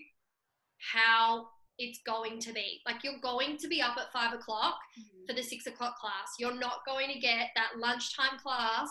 how 0.93 1.47
it's 1.79 2.01
going 2.07 2.38
to 2.40 2.53
be. 2.53 2.81
Like 2.87 3.03
you're 3.03 3.21
going 3.23 3.57
to 3.59 3.69
be 3.69 3.81
up 3.81 3.97
at 3.97 4.12
five 4.12 4.35
o'clock 4.35 4.77
mm-hmm. 4.99 5.27
for 5.27 5.35
the 5.35 5.43
six 5.43 5.66
o'clock 5.66 5.99
class. 5.99 6.35
You're 6.38 6.59
not 6.59 6.81
going 6.87 7.11
to 7.12 7.19
get 7.19 7.49
that 7.57 7.79
lunchtime 7.79 8.38
class 8.43 8.90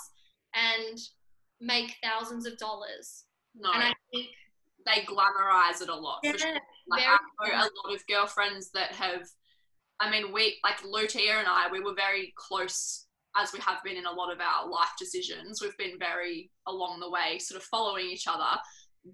and 0.55 0.97
make 1.61 1.95
thousands 2.03 2.45
of 2.45 2.57
dollars. 2.57 3.25
no 3.55 3.71
And 3.71 3.83
I 3.83 3.93
think 4.11 4.27
they 4.85 5.01
glamorize 5.01 5.81
it 5.81 5.89
a 5.89 5.95
lot 5.95 6.19
for 6.25 6.37
sure. 6.37 6.57
Like 6.89 7.03
I 7.03 7.17
know 7.51 7.53
a 7.53 7.69
lot 7.87 7.95
of 7.95 8.07
girlfriends 8.07 8.71
that 8.71 8.93
have, 8.93 9.27
I 9.99 10.09
mean, 10.09 10.31
we 10.31 10.59
like 10.63 10.81
Lutia 10.81 11.39
and 11.39 11.47
I, 11.47 11.67
we 11.71 11.81
were 11.81 11.93
very 11.93 12.33
close 12.37 13.05
as 13.37 13.53
we 13.53 13.59
have 13.59 13.83
been 13.83 13.97
in 13.97 14.05
a 14.05 14.11
lot 14.11 14.31
of 14.31 14.39
our 14.39 14.69
life 14.69 14.91
decisions. 14.97 15.61
We've 15.61 15.77
been 15.77 15.99
very 15.99 16.51
along 16.67 16.99
the 16.99 17.09
way, 17.09 17.37
sort 17.39 17.61
of 17.61 17.67
following 17.67 18.07
each 18.07 18.27
other. 18.27 18.59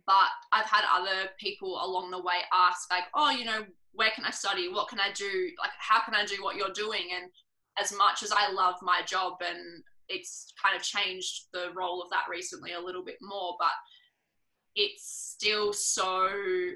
But 0.05 0.29
I've 0.51 0.65
had 0.65 0.83
other 0.91 1.29
people 1.39 1.79
along 1.83 2.11
the 2.11 2.21
way 2.21 2.41
ask, 2.53 2.89
like, 2.91 3.05
oh, 3.13 3.29
you 3.29 3.45
know, 3.45 3.63
where 3.93 4.11
can 4.15 4.25
I 4.25 4.31
study? 4.31 4.67
What 4.67 4.89
can 4.89 4.99
I 4.99 5.11
do? 5.13 5.49
Like, 5.59 5.71
how 5.79 6.01
can 6.01 6.15
I 6.15 6.25
do 6.25 6.43
what 6.43 6.55
you're 6.55 6.73
doing? 6.73 7.09
And 7.15 7.31
as 7.77 7.95
much 7.95 8.23
as 8.23 8.31
I 8.31 8.51
love 8.51 8.75
my 8.81 9.01
job 9.05 9.33
and 9.45 9.83
it's 10.07 10.53
kind 10.61 10.75
of 10.75 10.83
changed 10.83 11.47
the 11.53 11.67
role 11.75 12.01
of 12.01 12.09
that 12.11 12.25
recently 12.29 12.73
a 12.73 12.79
little 12.79 13.03
bit 13.03 13.17
more, 13.21 13.55
but 13.59 13.71
it's 14.75 15.35
still 15.37 15.73
so 15.73 16.29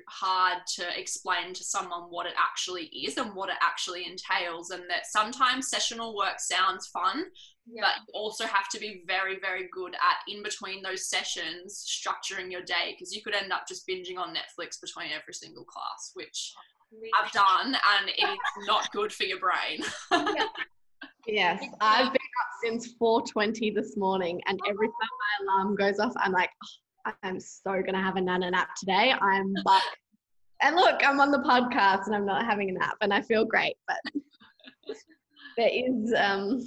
hard 0.09 0.57
to 0.67 0.83
explain 0.99 1.53
to 1.53 1.63
someone 1.63 2.03
what 2.09 2.25
it 2.25 2.33
actually 2.37 2.85
is 2.85 3.17
and 3.17 3.33
what 3.33 3.49
it 3.49 3.55
actually 3.61 4.05
entails 4.05 4.71
and 4.71 4.83
that 4.89 5.05
sometimes 5.05 5.69
sessional 5.69 6.15
work 6.15 6.39
sounds 6.39 6.87
fun 6.87 7.25
yeah. 7.71 7.81
but 7.83 7.93
you 8.07 8.13
also 8.13 8.45
have 8.45 8.67
to 8.69 8.79
be 8.79 9.03
very 9.07 9.39
very 9.39 9.69
good 9.71 9.95
at 9.95 10.33
in 10.33 10.43
between 10.43 10.81
those 10.81 11.09
sessions 11.09 11.85
structuring 11.87 12.51
your 12.51 12.63
day 12.63 12.91
because 12.91 13.15
you 13.15 13.21
could 13.21 13.33
end 13.35 13.51
up 13.53 13.67
just 13.67 13.87
binging 13.87 14.17
on 14.17 14.35
netflix 14.35 14.79
between 14.81 15.07
every 15.11 15.33
single 15.33 15.63
class 15.63 16.11
which 16.13 16.53
i've 17.21 17.31
done 17.31 17.67
and 17.67 18.09
it 18.09 18.29
is 18.29 18.67
not 18.67 18.91
good 18.91 19.11
for 19.11 19.23
your 19.23 19.39
brain 19.39 19.79
Yes, 21.27 21.63
I've 21.79 22.07
been 22.11 22.15
up 22.15 22.49
since 22.63 22.95
4:20 22.99 23.73
this 23.75 23.95
morning, 23.97 24.41
and 24.47 24.59
every 24.67 24.87
time 24.87 24.93
my 24.97 25.53
alarm 25.53 25.75
goes 25.75 25.99
off, 25.99 26.13
I'm 26.17 26.31
like, 26.31 26.49
oh, 26.63 26.67
I'm 27.23 27.39
so 27.39 27.81
gonna 27.81 28.01
have 28.01 28.15
a 28.15 28.21
nana 28.21 28.51
nap 28.51 28.69
today. 28.75 29.13
I'm 29.19 29.53
back. 29.65 29.83
and 30.61 30.75
look, 30.75 31.01
I'm 31.03 31.19
on 31.19 31.31
the 31.31 31.39
podcast 31.39 32.07
and 32.07 32.15
I'm 32.15 32.25
not 32.25 32.45
having 32.45 32.69
a 32.69 32.73
nap, 32.73 32.97
and 33.01 33.13
I 33.13 33.21
feel 33.21 33.45
great. 33.45 33.75
But 33.87 33.97
there 35.57 35.69
is 35.71 36.13
um, 36.17 36.61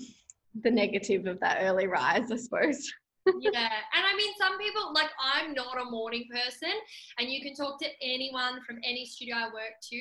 the 0.63 0.71
negative 0.71 1.27
of 1.27 1.41
that 1.41 1.59
early 1.63 1.87
rise, 1.87 2.31
I 2.31 2.37
suppose. 2.37 2.91
yeah 3.39 3.71
and 3.97 4.05
i 4.05 4.17
mean 4.17 4.33
some 4.37 4.59
people 4.59 4.93
like 4.93 5.11
i'm 5.23 5.55
not 5.55 5.81
a 5.81 5.85
morning 5.89 6.25
person 6.29 6.73
and 7.19 7.31
you 7.31 7.41
can 7.41 7.55
talk 7.55 7.79
to 7.79 7.87
anyone 8.03 8.61
from 8.67 8.79
any 8.83 9.07
studio 9.07 9.37
i 9.37 9.45
work 9.45 9.79
to 9.81 9.97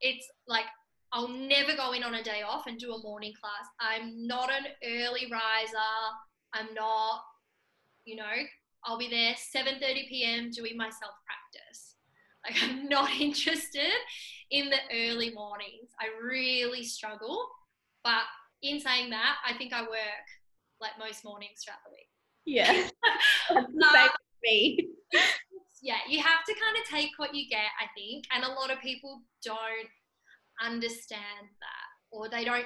it's 0.00 0.26
like 0.48 0.64
i'll 1.12 1.28
never 1.28 1.76
go 1.76 1.92
in 1.92 2.02
on 2.02 2.14
a 2.14 2.22
day 2.22 2.40
off 2.48 2.66
and 2.66 2.78
do 2.78 2.94
a 2.94 3.02
morning 3.02 3.34
class 3.38 3.68
i'm 3.78 4.26
not 4.26 4.50
an 4.50 4.64
early 4.84 5.28
riser 5.30 5.92
i'm 6.54 6.72
not 6.72 7.20
you 8.06 8.16
know 8.16 8.24
i'll 8.86 8.98
be 8.98 9.08
there 9.08 9.34
7.30 9.34 10.08
p.m 10.08 10.50
doing 10.50 10.76
my 10.76 10.88
self 10.90 11.14
practice 11.26 11.96
like 12.44 12.62
i'm 12.62 12.88
not 12.88 13.10
interested 13.20 13.92
in 14.50 14.70
the 14.70 14.78
early 14.92 15.30
mornings 15.34 15.90
i 16.00 16.06
really 16.24 16.84
struggle 16.84 17.46
but 18.04 18.22
in 18.62 18.80
saying 18.80 19.10
that 19.10 19.36
i 19.46 19.52
think 19.56 19.72
i 19.72 19.82
work 19.82 20.26
like 20.80 20.92
most 20.98 21.24
mornings 21.24 21.62
throughout 21.64 21.78
the 21.84 21.92
week 21.92 22.08
Yeah, 22.44 22.72
that's 23.50 23.66
the 23.74 23.90
same 23.92 24.02
with 24.04 24.40
me. 24.44 24.88
yeah, 25.82 25.98
you 26.08 26.20
have 26.22 26.44
to 26.46 26.54
kind 26.54 26.76
of 26.76 26.88
take 26.88 27.10
what 27.16 27.34
you 27.34 27.48
get, 27.48 27.70
I 27.80 27.86
think. 27.96 28.24
And 28.32 28.44
a 28.44 28.48
lot 28.48 28.70
of 28.70 28.80
people 28.80 29.22
don't 29.44 29.88
understand 30.62 31.46
that, 31.60 31.88
or 32.12 32.28
they 32.28 32.44
don't, 32.44 32.64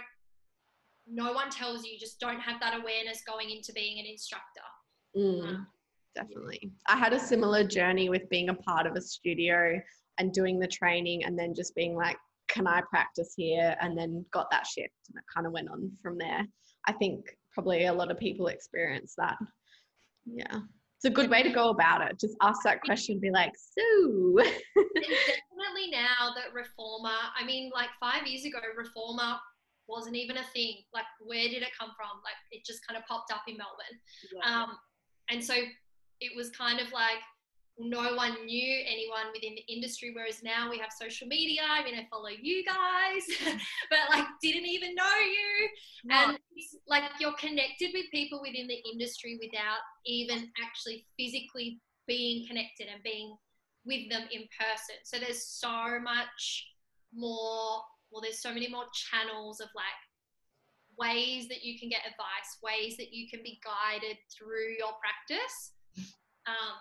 no 1.07 1.33
one 1.33 1.51
tells 1.51 1.85
you, 1.85 1.99
just 1.99 2.21
don't 2.21 2.41
have 2.41 2.61
that 2.61 2.79
awareness 2.79 3.23
going 3.27 3.51
into 3.51 3.73
being 3.73 3.99
an 3.99 4.07
instructor. 4.07 4.69
Mm, 5.17 5.65
definitely. 6.15 6.73
I 6.89 6.97
had 6.97 7.13
a 7.13 7.19
similar 7.19 7.65
journey 7.65 8.09
with 8.09 8.29
being 8.29 8.49
a 8.49 8.55
part 8.55 8.87
of 8.87 8.95
a 8.97 9.01
studio 9.01 9.81
and 10.19 10.33
doing 10.33 10.59
the 10.59 10.69
training 10.69 11.25
and 11.25 11.39
then 11.39 11.55
just 11.55 11.75
being 11.75 11.95
like, 11.95 12.17
can 12.49 12.67
I 12.67 12.83
practice 12.91 13.35
here? 13.37 13.77
And 13.81 13.97
then 13.97 14.25
got 14.33 14.51
that 14.51 14.67
shift 14.67 14.95
and 15.09 15.17
it 15.19 15.25
kind 15.35 15.47
of 15.47 15.53
went 15.53 15.71
on 15.71 15.91
from 16.03 16.19
there. 16.19 16.47
I 16.87 16.93
think 16.93 17.25
probably 17.53 17.87
a 17.87 17.93
lot 17.93 18.11
of 18.11 18.19
people 18.19 18.49
experience 18.49 19.15
that. 19.19 19.37
Yeah. 20.27 20.61
It's 20.97 21.05
a 21.07 21.11
good 21.11 21.31
way 21.31 21.43
to 21.43 21.51
go 21.51 21.71
about 21.71 22.03
it. 22.03 22.21
Just 22.21 22.37
ask 22.43 22.63
that 22.65 22.83
question, 22.83 23.19
be 23.21 23.31
like, 23.31 23.53
so 23.57 24.37
definitely 24.37 25.91
now 25.91 26.35
that 26.37 26.53
reformer, 26.53 27.17
I 27.39 27.43
mean, 27.47 27.71
like 27.75 27.89
five 27.99 28.27
years 28.27 28.45
ago, 28.45 28.59
reformer 28.77 29.39
wasn't 29.89 30.17
even 30.17 30.37
a 30.37 30.45
thing. 30.53 30.83
Like, 30.93 31.07
where 31.21 31.49
did 31.49 31.63
it 31.63 31.71
come 31.79 31.93
from? 31.97 32.21
Like, 32.23 32.37
it 32.51 32.67
just 32.67 32.87
kind 32.87 32.99
of 32.99 33.07
popped 33.07 33.33
up 33.33 33.43
in 33.49 33.57
Melbourne. 33.57 33.99
Um, 34.45 34.77
and 35.31 35.43
so 35.43 35.55
it 36.21 36.37
was 36.37 36.51
kind 36.51 36.81
of 36.81 36.93
like 36.93 37.21
no 37.79 38.15
one 38.15 38.45
knew 38.45 38.85
anyone 38.87 39.33
within 39.33 39.55
the 39.55 39.73
industry, 39.73 40.13
whereas 40.15 40.43
now 40.43 40.71
we 40.71 40.79
have 40.79 40.91
social 40.93 41.27
media. 41.27 41.63
I 41.67 41.83
mean, 41.83 41.95
I 41.95 42.07
follow 42.11 42.29
you 42.29 42.63
guys, 42.65 43.25
but 43.91 43.99
like 44.11 44.27
didn't 44.43 44.67
even 44.67 44.95
know 44.95 45.17
you. 45.19 45.69
And 46.11 46.39
like 46.87 47.05
you're 47.19 47.35
connected 47.35 47.91
with 47.95 48.05
people 48.13 48.41
within 48.43 48.69
the 48.69 48.83
industry 48.93 49.39
without 49.41 49.81
even 50.05 50.51
actually 50.63 51.07
physically 51.19 51.81
being 52.07 52.47
connected 52.47 52.89
and 52.93 53.03
being 53.03 53.35
with 53.87 54.11
them 54.11 54.23
in 54.31 54.45
person. 54.59 54.97
So 55.05 55.19
there's 55.19 55.47
so 55.47 55.99
much 56.03 56.67
more, 57.15 57.81
well, 58.11 58.21
there's 58.23 58.43
so 58.43 58.53
many 58.53 58.69
more 58.69 58.85
channels 58.93 59.61
of 59.61 59.69
like 59.75 60.01
ways 60.99 61.49
that 61.49 61.65
you 61.65 61.79
can 61.79 61.89
get 61.89 62.01
advice, 62.01 62.59
ways 62.63 62.97
that 62.99 63.13
you 63.13 63.29
can 63.31 63.43
be 63.43 63.59
guided 63.65 64.19
through 64.37 64.77
your 64.79 64.93
practice. 65.01 65.73
Um, 66.51 66.75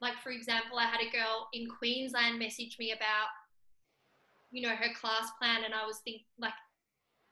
like, 0.00 0.14
for 0.22 0.30
example, 0.30 0.78
I 0.78 0.86
had 0.86 1.00
a 1.00 1.10
girl 1.10 1.48
in 1.52 1.68
Queensland 1.68 2.38
message 2.38 2.76
me 2.78 2.92
about, 2.92 3.28
you 4.50 4.66
know, 4.66 4.74
her 4.74 4.94
class 4.94 5.28
plan, 5.40 5.64
and 5.64 5.74
I 5.74 5.86
was 5.86 5.98
think 6.04 6.22
like, 6.38 6.54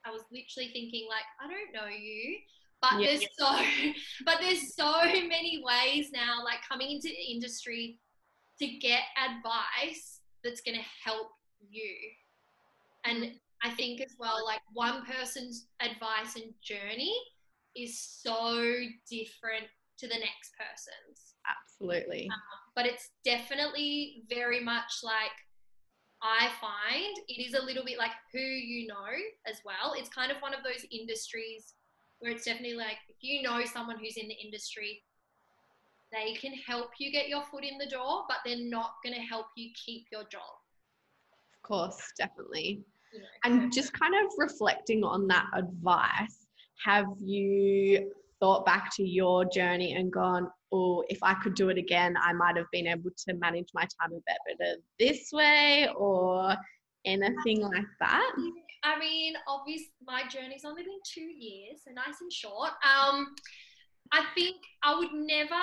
I 0.05 0.11
was 0.11 0.23
literally 0.31 0.71
thinking 0.73 1.09
like, 1.09 1.25
I 1.41 1.49
don't 1.49 1.73
know 1.73 1.89
you, 1.89 2.37
but 2.81 3.01
Yeah. 3.01 3.07
there's 3.07 3.27
so, 3.39 3.51
but 4.25 4.39
there's 4.41 4.75
so 4.75 5.01
many 5.05 5.63
ways 5.65 6.11
now, 6.13 6.45
like 6.45 6.59
coming 6.69 6.91
into 6.91 7.09
the 7.09 7.33
industry 7.33 7.99
to 8.59 8.67
get 8.67 9.03
advice 9.17 10.21
that's 10.45 10.61
going 10.61 10.77
to 10.79 10.85
help 11.05 11.29
you. 11.71 11.95
And 13.05 13.33
I 13.63 13.71
think 13.71 14.01
as 14.01 14.15
well, 14.19 14.45
like 14.45 14.61
one 14.73 15.05
person's 15.05 15.69
advice 15.81 16.37
and 16.37 16.53
journey 16.63 17.17
is 17.75 17.99
so 18.01 18.63
different 19.11 19.67
to 19.99 20.07
the 20.07 20.15
next 20.15 20.53
person's. 20.57 21.35
absolutely. 21.47 22.29
Um, 22.31 22.41
but 22.75 22.87
it's 22.87 23.11
definitely 23.25 24.23
very 24.29 24.63
much 24.63 25.01
like 25.03 25.35
I 26.23 26.49
find 26.61 27.17
it 27.29 27.41
is 27.41 27.55
a 27.55 27.65
little 27.65 27.85
bit 27.85 27.99
like 27.99 28.11
who 28.33 28.41
you 28.41 28.87
know 28.87 29.07
as 29.47 29.61
well. 29.65 29.95
It's 29.97 30.09
kind 30.09 30.33
of 30.33 30.39
one 30.39 30.55
of 30.55 30.61
those 30.65 30.85
industries 30.91 31.75
where 32.19 32.33
it's 32.33 32.45
definitely 32.45 32.77
like 32.77 32.99
if 33.09 33.17
you 33.21 33.43
know 33.43 33.65
someone 33.65 33.99
who's 33.99 34.17
in 34.17 34.29
the 34.29 34.35
industry, 34.35 35.03
they 36.13 36.35
can 36.35 36.53
help 36.55 36.91
you 36.99 37.13
get 37.13 37.29
your 37.29 37.45
foot 37.51 37.65
in 37.65 37.79
the 37.79 37.87
door, 37.87 38.25
but 38.29 38.39
they're 38.45 38.57
not 38.59 38.95
going 39.05 39.15
to 39.15 39.21
help 39.21 39.47
you 39.57 39.71
keep 39.75 40.07
your 40.11 40.23
job. 40.25 40.59
Of 41.55 41.63
course, 41.63 42.13
definitely. 42.19 42.83
You 43.13 43.21
know? 43.21 43.27
And 43.45 43.73
just 43.73 43.93
kind 43.93 44.15
of 44.15 44.33
reflecting 44.39 45.05
on 45.05 45.29
that 45.29 45.47
advice, 45.55 46.47
have 46.85 47.07
you 47.21 48.11
thought 48.41 48.65
back 48.65 48.95
to 48.97 49.03
your 49.03 49.45
journey 49.45 49.95
and 49.95 50.13
gone, 50.13 50.49
oh, 50.73 51.05
if 51.09 51.19
I 51.23 51.35
could 51.35 51.55
do 51.55 51.69
it 51.69 51.79
again, 51.79 52.17
I 52.21 52.33
might 52.33 52.57
have 52.57 52.67
been 52.73 52.87
able 52.87 53.11
to 53.27 53.35
manage 53.35 53.69
my 53.75 53.83
time 53.83 54.13
a 54.13 54.15
bit 54.15 54.59
better 54.59 54.77
this 54.99 55.31
way 55.33 55.89
or 55.97 56.57
anything 57.05 57.63
like 57.63 57.87
that? 58.01 58.31
I 58.85 58.99
mean, 58.99 59.35
obviously, 59.49 59.91
my 60.07 60.23
journey's 60.29 60.65
only 60.65 60.83
been 60.83 61.01
two 61.05 61.21
years, 61.21 61.81
so 61.85 61.93
nice 61.93 62.21
and 62.21 62.33
short. 62.33 62.71
Um, 62.85 63.35
I 64.13 64.25
think 64.35 64.57
I 64.83 64.97
would 64.97 65.13
never 65.13 65.55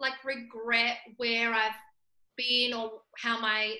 like 0.00 0.24
regret 0.24 0.98
where 1.16 1.52
I've 1.52 1.72
been 2.36 2.72
or 2.72 3.02
how 3.16 3.40
my, 3.40 3.74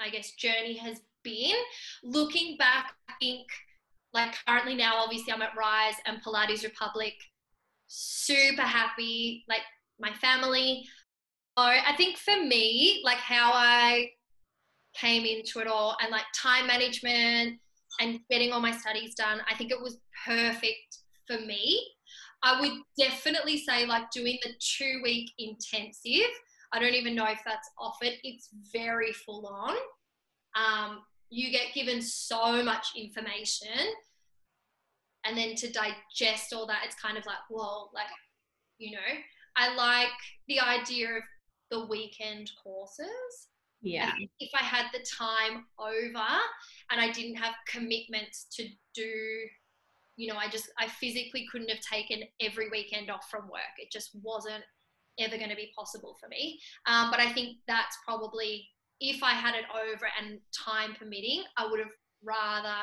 I 0.00 0.10
guess, 0.10 0.32
journey 0.32 0.76
has 0.76 1.00
been. 1.24 1.56
Looking 2.04 2.56
back, 2.56 2.92
I 3.08 3.14
think 3.20 3.46
like 4.12 4.34
currently 4.46 4.74
now, 4.74 4.96
obviously, 4.96 5.32
I'm 5.32 5.42
at 5.42 5.56
Rise 5.56 5.94
and 6.06 6.22
Pilates 6.22 6.64
Republic. 6.64 7.14
Super 7.86 8.62
happy, 8.62 9.44
like 9.48 9.62
my 9.98 10.12
family. 10.14 10.84
So 11.58 11.64
I 11.64 11.94
think 11.96 12.16
for 12.16 12.36
me, 12.36 13.02
like 13.04 13.18
how 13.18 13.50
I 13.52 14.10
came 14.94 15.24
into 15.24 15.60
it 15.60 15.66
all 15.66 15.96
and 16.02 16.10
like 16.10 16.24
time 16.34 16.66
management 16.66 17.58
and 18.00 18.20
getting 18.30 18.52
all 18.52 18.60
my 18.60 18.72
studies 18.72 19.14
done, 19.14 19.40
I 19.50 19.54
think 19.56 19.70
it 19.70 19.80
was 19.80 19.98
perfect 20.26 20.98
for 21.26 21.38
me. 21.40 21.80
I 22.42 22.60
would 22.60 22.72
definitely 22.98 23.58
say 23.58 23.86
like 23.86 24.10
doing 24.10 24.38
the 24.42 24.50
two 24.60 25.00
week 25.02 25.30
intensive. 25.38 26.30
I 26.72 26.78
don't 26.78 26.94
even 26.94 27.14
know 27.14 27.26
if 27.26 27.40
that's 27.44 27.68
offered. 27.80 28.12
It's 28.22 28.50
very 28.72 29.12
full 29.12 29.46
on. 29.46 29.76
Um, 30.54 31.00
you 31.30 31.50
get 31.50 31.74
given 31.74 32.00
so 32.00 32.62
much 32.64 32.88
information 32.96 33.68
and 35.24 35.36
then 35.36 35.54
to 35.54 35.70
digest 35.70 36.52
all 36.52 36.66
that 36.66 36.82
it's 36.84 36.94
kind 36.94 37.18
of 37.18 37.26
like 37.26 37.36
whoa 37.50 37.88
like 37.94 38.06
you 38.78 38.92
know 38.92 38.98
i 39.56 39.74
like 39.74 40.08
the 40.48 40.60
idea 40.60 41.16
of 41.16 41.22
the 41.70 41.86
weekend 41.86 42.50
courses. 42.62 43.48
Yeah. 43.80 44.12
If 44.40 44.50
i 44.58 44.62
had 44.62 44.86
the 44.92 45.04
time 45.18 45.66
over 45.78 46.28
and 46.90 47.00
i 47.00 47.12
didn't 47.12 47.36
have 47.36 47.54
commitments 47.68 48.46
to 48.56 48.66
do 48.94 49.12
you 50.16 50.32
know 50.32 50.36
i 50.36 50.48
just 50.48 50.70
i 50.78 50.88
physically 50.88 51.46
couldn't 51.52 51.70
have 51.70 51.80
taken 51.80 52.22
every 52.40 52.68
weekend 52.70 53.10
off 53.10 53.28
from 53.30 53.48
work. 53.48 53.74
It 53.78 53.92
just 53.92 54.10
wasn't 54.22 54.64
ever 55.20 55.36
going 55.36 55.50
to 55.50 55.56
be 55.56 55.72
possible 55.76 56.16
for 56.20 56.28
me. 56.28 56.58
Um, 56.86 57.10
but 57.10 57.20
i 57.20 57.32
think 57.32 57.58
that's 57.68 57.96
probably 58.04 58.68
if 59.00 59.22
I 59.22 59.32
had 59.32 59.54
it 59.54 59.64
over 59.72 60.08
and 60.20 60.38
time 60.66 60.94
permitting, 60.98 61.44
I 61.56 61.66
would 61.66 61.80
have 61.80 61.88
rather 62.24 62.74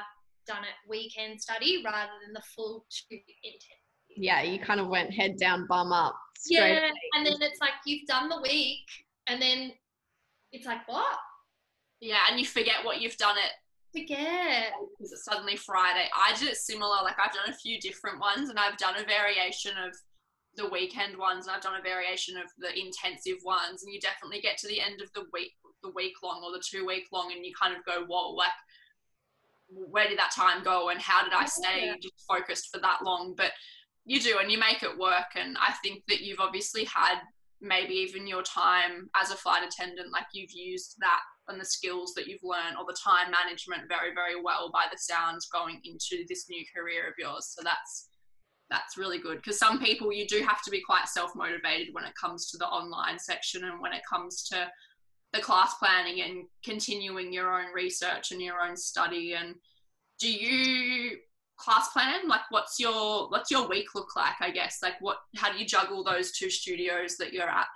done 0.47 0.63
it 0.63 0.89
weekend 0.89 1.41
study 1.41 1.81
rather 1.83 2.11
than 2.23 2.33
the 2.33 2.41
full 2.55 2.85
two 2.89 3.17
intensive. 3.43 3.85
Yeah, 4.17 4.41
you 4.41 4.59
kind 4.59 4.79
of 4.79 4.87
went 4.87 5.11
head 5.13 5.37
down, 5.37 5.65
bum 5.67 5.91
up. 5.91 6.15
yeah, 6.47 6.65
away. 6.65 6.91
and 7.15 7.25
then 7.25 7.33
it's 7.41 7.59
like 7.59 7.73
you've 7.85 8.07
done 8.07 8.29
the 8.29 8.41
week, 8.41 8.85
and 9.27 9.41
then 9.41 9.71
it's 10.51 10.65
like 10.65 10.87
what? 10.87 11.17
Yeah, 11.99 12.19
and 12.29 12.39
you 12.39 12.45
forget 12.45 12.83
what 12.83 13.01
you've 13.01 13.17
done 13.17 13.35
it. 13.37 13.51
Forget 13.99 14.73
because 14.97 15.11
it's 15.11 15.25
suddenly 15.25 15.55
Friday. 15.55 16.07
I 16.13 16.37
did 16.37 16.49
it 16.49 16.57
similar. 16.57 17.03
Like 17.03 17.15
I've 17.19 17.33
done 17.33 17.49
a 17.49 17.57
few 17.57 17.79
different 17.79 18.19
ones, 18.19 18.49
and 18.49 18.59
I've 18.59 18.77
done 18.77 18.95
a 18.95 19.05
variation 19.05 19.71
of 19.85 19.95
the 20.57 20.69
weekend 20.69 21.17
ones, 21.17 21.47
and 21.47 21.55
I've 21.55 21.61
done 21.61 21.79
a 21.79 21.83
variation 21.83 22.37
of 22.37 22.45
the 22.57 22.71
intensive 22.77 23.37
ones. 23.43 23.83
And 23.83 23.93
you 23.93 23.99
definitely 23.99 24.41
get 24.41 24.57
to 24.59 24.67
the 24.67 24.81
end 24.81 25.01
of 25.01 25.11
the 25.13 25.25
week 25.33 25.51
the 25.85 25.91
week 25.91 26.13
long 26.23 26.41
or 26.43 26.51
the 26.51 26.63
two 26.67 26.85
week 26.85 27.05
long 27.13 27.31
and 27.31 27.45
you 27.45 27.53
kind 27.59 27.75
of 27.75 27.85
go 27.85 28.05
whoa 28.07 28.31
like 28.31 28.49
where 29.69 30.07
did 30.07 30.17
that 30.17 30.31
time 30.35 30.63
go 30.63 30.89
and 30.89 30.99
how 30.99 31.23
did 31.23 31.33
i 31.33 31.45
stay 31.45 31.85
yeah. 31.85 31.95
just 32.01 32.25
focused 32.27 32.69
for 32.73 32.79
that 32.79 32.99
long 33.03 33.33
but 33.37 33.51
you 34.05 34.19
do 34.19 34.37
and 34.41 34.51
you 34.51 34.59
make 34.59 34.83
it 34.83 34.97
work 34.97 35.35
and 35.35 35.57
i 35.57 35.73
think 35.83 36.03
that 36.07 36.21
you've 36.21 36.39
obviously 36.39 36.85
had 36.85 37.19
maybe 37.61 37.93
even 37.93 38.27
your 38.27 38.43
time 38.43 39.09
as 39.15 39.31
a 39.31 39.35
flight 39.35 39.63
attendant 39.63 40.11
like 40.11 40.25
you've 40.33 40.51
used 40.51 40.95
that 40.99 41.21
and 41.47 41.59
the 41.59 41.65
skills 41.65 42.13
that 42.15 42.27
you've 42.27 42.43
learned 42.43 42.75
or 42.77 42.85
the 42.85 42.97
time 43.03 43.31
management 43.31 43.87
very 43.87 44.13
very 44.13 44.39
well 44.41 44.69
by 44.71 44.85
the 44.91 44.97
sounds 44.97 45.47
going 45.47 45.79
into 45.83 46.25
this 46.27 46.45
new 46.49 46.63
career 46.75 47.07
of 47.07 47.13
yours 47.17 47.53
so 47.55 47.63
that's 47.63 48.09
that's 48.69 48.97
really 48.97 49.19
good 49.19 49.37
because 49.37 49.59
some 49.59 49.79
people 49.79 50.11
you 50.11 50.25
do 50.27 50.43
have 50.43 50.61
to 50.63 50.71
be 50.71 50.81
quite 50.81 51.07
self 51.07 51.35
motivated 51.35 51.93
when 51.93 52.03
it 52.03 52.13
comes 52.19 52.49
to 52.49 52.57
the 52.57 52.65
online 52.65 53.19
section 53.19 53.63
and 53.63 53.79
when 53.79 53.93
it 53.93 54.01
comes 54.09 54.43
to 54.43 54.67
the 55.33 55.41
class 55.41 55.75
planning 55.75 56.21
and 56.21 56.45
continuing 56.63 57.31
your 57.31 57.53
own 57.53 57.73
research 57.73 58.31
and 58.31 58.41
your 58.41 58.61
own 58.61 58.75
study. 58.75 59.33
And 59.33 59.55
do 60.19 60.31
you 60.31 61.17
class 61.57 61.89
plan? 61.89 62.27
Like 62.27 62.41
what's 62.49 62.79
your 62.79 63.29
what's 63.29 63.51
your 63.51 63.67
week 63.67 63.93
look 63.95 64.15
like 64.15 64.35
i 64.41 64.51
guess? 64.51 64.79
Like 64.81 64.95
what 64.99 65.17
how 65.35 65.51
do 65.51 65.59
you 65.59 65.65
juggle 65.65 66.03
those 66.03 66.31
two 66.31 66.49
studios 66.49 67.17
that 67.17 67.33
you're 67.33 67.49
at 67.49 67.67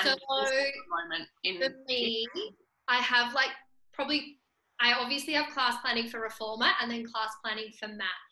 and 0.00 0.08
so 0.08 0.16
moment 0.28 1.28
in 1.44 1.56
for 1.56 1.74
me 1.86 2.26
i 2.88 2.96
have 2.96 3.34
like 3.34 3.50
probably 3.92 4.38
i 4.80 4.92
obviously 4.94 5.34
have 5.34 5.52
class 5.52 5.76
planning 5.82 6.08
for 6.08 6.20
reformer 6.20 6.70
and 6.80 6.90
then 6.90 7.04
class 7.04 7.30
planning 7.44 7.70
for 7.78 7.88
mat 7.88 8.23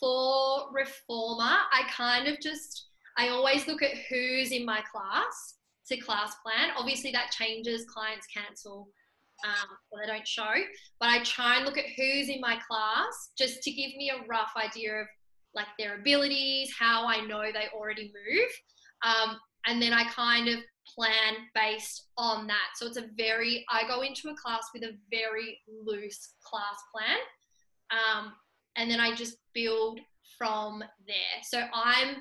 for 0.00 0.70
reformer 0.72 1.58
i 1.72 1.82
kind 1.90 2.28
of 2.28 2.40
just 2.40 2.88
i 3.16 3.28
always 3.28 3.66
look 3.66 3.82
at 3.82 3.92
who's 4.08 4.52
in 4.52 4.64
my 4.64 4.82
class 4.92 5.54
to 5.88 5.96
class 5.96 6.34
plan. 6.44 6.70
Obviously, 6.76 7.12
that 7.12 7.30
changes. 7.30 7.86
Clients 7.86 8.26
cancel 8.26 8.90
um, 9.44 10.00
they 10.00 10.06
don't 10.06 10.26
show. 10.26 10.52
But 11.00 11.10
I 11.10 11.22
try 11.22 11.56
and 11.56 11.64
look 11.64 11.78
at 11.78 11.84
who's 11.96 12.28
in 12.28 12.40
my 12.40 12.58
class 12.68 13.30
just 13.36 13.62
to 13.62 13.70
give 13.70 13.94
me 13.96 14.10
a 14.10 14.26
rough 14.26 14.52
idea 14.56 14.94
of 15.00 15.06
like 15.54 15.68
their 15.78 16.00
abilities, 16.00 16.72
how 16.78 17.06
I 17.06 17.24
know 17.26 17.42
they 17.52 17.68
already 17.74 18.12
move. 18.12 18.48
Um, 19.04 19.36
and 19.66 19.80
then 19.80 19.92
I 19.92 20.04
kind 20.10 20.48
of 20.48 20.58
plan 20.94 21.34
based 21.54 22.08
on 22.16 22.46
that. 22.48 22.70
So 22.76 22.86
it's 22.86 22.96
a 22.96 23.08
very, 23.16 23.64
I 23.70 23.86
go 23.86 24.02
into 24.02 24.28
a 24.28 24.34
class 24.36 24.68
with 24.74 24.82
a 24.82 24.96
very 25.10 25.58
loose 25.84 26.34
class 26.42 26.76
plan. 26.92 27.18
Um, 27.90 28.32
and 28.78 28.90
then 28.90 29.00
I 29.00 29.14
just 29.14 29.36
build 29.52 30.00
from 30.38 30.82
there. 31.06 31.42
So 31.42 31.64
I'm 31.74 32.16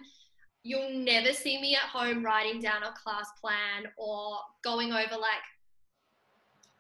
you'll 0.64 0.92
never 0.92 1.32
see 1.32 1.62
me 1.62 1.76
at 1.76 1.84
home 1.84 2.26
writing 2.26 2.60
down 2.60 2.84
a 2.84 2.92
class 3.02 3.30
plan 3.40 3.90
or 3.98 4.38
going 4.66 4.92
over 4.92 5.16
like 5.16 5.46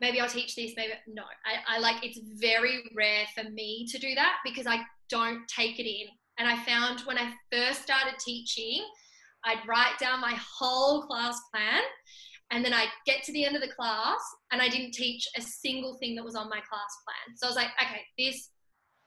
maybe 0.01 0.19
I'll 0.19 0.27
teach 0.27 0.55
this, 0.55 0.73
maybe 0.75 0.93
no. 1.07 1.23
I, 1.45 1.77
I 1.77 1.79
like 1.79 2.03
it's 2.03 2.19
very 2.39 2.83
rare 2.95 3.25
for 3.33 3.49
me 3.49 3.87
to 3.89 3.97
do 3.97 4.13
that 4.15 4.37
because 4.43 4.67
I 4.67 4.81
don't 5.09 5.47
take 5.47 5.79
it 5.79 5.89
in. 5.89 6.07
And 6.37 6.47
I 6.47 6.57
found 6.65 6.99
when 7.01 7.17
I 7.17 7.31
first 7.51 7.81
started 7.81 8.15
teaching, 8.19 8.83
I'd 9.45 9.65
write 9.67 9.97
down 9.99 10.19
my 10.19 10.37
whole 10.59 11.03
class 11.03 11.39
plan 11.51 11.81
and 12.51 12.63
then 12.63 12.73
I'd 12.73 12.89
get 13.05 13.23
to 13.23 13.31
the 13.31 13.45
end 13.45 13.55
of 13.55 13.61
the 13.61 13.73
class 13.73 14.19
and 14.51 14.61
I 14.61 14.67
didn't 14.69 14.93
teach 14.93 15.27
a 15.37 15.41
single 15.41 15.95
thing 15.95 16.15
that 16.15 16.25
was 16.25 16.35
on 16.35 16.49
my 16.49 16.59
class 16.59 16.97
plan. 17.05 17.37
So 17.37 17.47
I 17.47 17.49
was 17.49 17.55
like, 17.55 17.69
okay, 17.81 18.01
this 18.17 18.49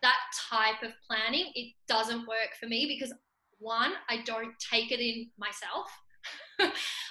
that 0.02 0.18
type 0.50 0.82
of 0.82 0.92
planning, 1.06 1.50
it 1.54 1.74
doesn't 1.88 2.26
work 2.26 2.54
for 2.58 2.66
me 2.66 2.86
because 2.86 3.12
one, 3.58 3.92
I 4.08 4.22
don't 4.24 4.54
take 4.72 4.90
it 4.90 5.00
in 5.00 5.28
myself. 5.38 5.90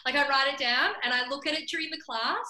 like 0.05 0.15
I 0.15 0.27
write 0.27 0.53
it 0.53 0.59
down 0.59 0.91
and 1.03 1.13
I 1.13 1.27
look 1.27 1.47
at 1.47 1.53
it 1.53 1.69
during 1.69 1.89
the 1.91 2.01
class, 2.05 2.47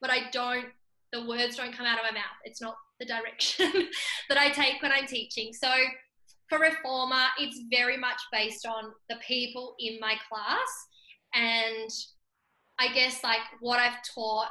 but 0.00 0.10
I 0.10 0.30
don't, 0.30 0.66
the 1.12 1.26
words 1.26 1.56
don't 1.56 1.76
come 1.76 1.86
out 1.86 1.98
of 1.98 2.04
my 2.04 2.12
mouth. 2.12 2.24
It's 2.44 2.60
not 2.60 2.76
the 2.98 3.06
direction 3.06 3.88
that 4.28 4.38
I 4.38 4.48
take 4.50 4.82
when 4.82 4.92
I'm 4.92 5.06
teaching. 5.06 5.52
So 5.52 5.70
for 6.48 6.58
Reformer, 6.58 7.26
it's 7.38 7.60
very 7.70 7.96
much 7.96 8.20
based 8.32 8.66
on 8.66 8.92
the 9.08 9.16
people 9.26 9.74
in 9.78 9.98
my 10.00 10.14
class 10.28 10.86
and 11.34 11.90
I 12.78 12.92
guess 12.92 13.22
like 13.22 13.40
what 13.60 13.78
I've 13.78 13.98
taught 14.14 14.48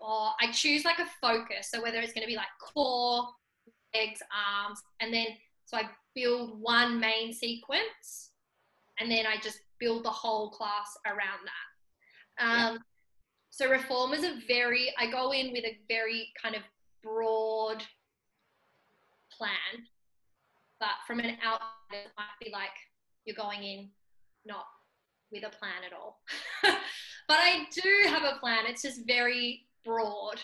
or 0.00 0.30
I 0.40 0.50
choose 0.52 0.84
like 0.84 0.98
a 0.98 1.06
focus. 1.20 1.70
So 1.70 1.82
whether 1.82 1.98
it's 1.98 2.12
going 2.12 2.22
to 2.22 2.28
be 2.28 2.36
like 2.36 2.46
core, 2.60 3.28
arms, 3.94 4.80
and 5.00 5.12
then 5.12 5.26
so 5.64 5.76
I 5.76 5.82
build 6.14 6.60
one 6.60 6.98
main 6.98 7.32
sequence 7.32 8.30
and 8.98 9.10
then 9.10 9.26
I 9.26 9.36
just 9.40 9.60
build 9.78 10.04
the 10.04 10.10
whole 10.10 10.50
class 10.50 10.96
around 11.06 11.40
that. 11.44 12.44
Um, 12.44 12.74
yeah. 12.74 12.78
So 13.50 13.70
reformers 13.70 14.24
are 14.24 14.36
very, 14.46 14.92
I 14.98 15.10
go 15.10 15.32
in 15.32 15.52
with 15.52 15.64
a 15.64 15.78
very 15.88 16.28
kind 16.40 16.54
of 16.54 16.62
broad 17.02 17.82
plan, 19.36 19.84
but 20.80 20.90
from 21.06 21.20
an 21.20 21.36
outsider, 21.44 22.04
it 22.04 22.10
might 22.16 22.44
be 22.44 22.50
like 22.52 22.70
you're 23.24 23.36
going 23.36 23.62
in 23.62 23.88
not 24.46 24.64
with 25.30 25.44
a 25.44 25.50
plan 25.50 25.84
at 25.86 25.92
all. 25.92 26.20
but 26.62 27.36
I 27.36 27.66
do 27.74 28.08
have 28.08 28.24
a 28.24 28.38
plan, 28.38 28.64
it's 28.66 28.82
just 28.82 29.06
very 29.06 29.66
broad. 29.84 30.40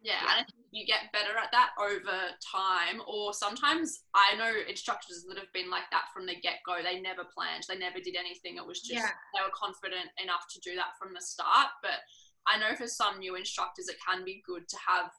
Yeah, 0.00 0.14
yeah. 0.22 0.38
and 0.38 0.46
you 0.70 0.86
get 0.86 1.12
better 1.12 1.36
at 1.36 1.52
that 1.52 1.70
over 1.78 2.18
time. 2.44 3.00
Or 3.06 3.32
sometimes 3.32 4.04
I 4.14 4.36
know 4.36 4.52
instructors 4.68 5.24
that 5.28 5.38
have 5.38 5.52
been 5.52 5.70
like 5.70 5.88
that 5.90 6.06
from 6.12 6.26
the 6.26 6.34
get 6.40 6.60
go. 6.66 6.78
They 6.82 7.00
never 7.00 7.24
planned, 7.24 7.64
they 7.68 7.78
never 7.78 8.00
did 8.00 8.16
anything. 8.16 8.56
It 8.56 8.66
was 8.66 8.80
just 8.80 9.00
yeah. 9.00 9.10
they 9.34 9.42
were 9.42 9.54
confident 9.54 10.10
enough 10.22 10.46
to 10.52 10.60
do 10.60 10.74
that 10.76 10.96
from 10.98 11.14
the 11.14 11.20
start. 11.20 11.68
But 11.82 12.00
I 12.46 12.58
know 12.58 12.76
for 12.76 12.86
some 12.86 13.18
new 13.18 13.36
instructors, 13.36 13.88
it 13.88 13.96
can 14.06 14.24
be 14.24 14.42
good 14.46 14.68
to 14.68 14.76
have 14.86 15.10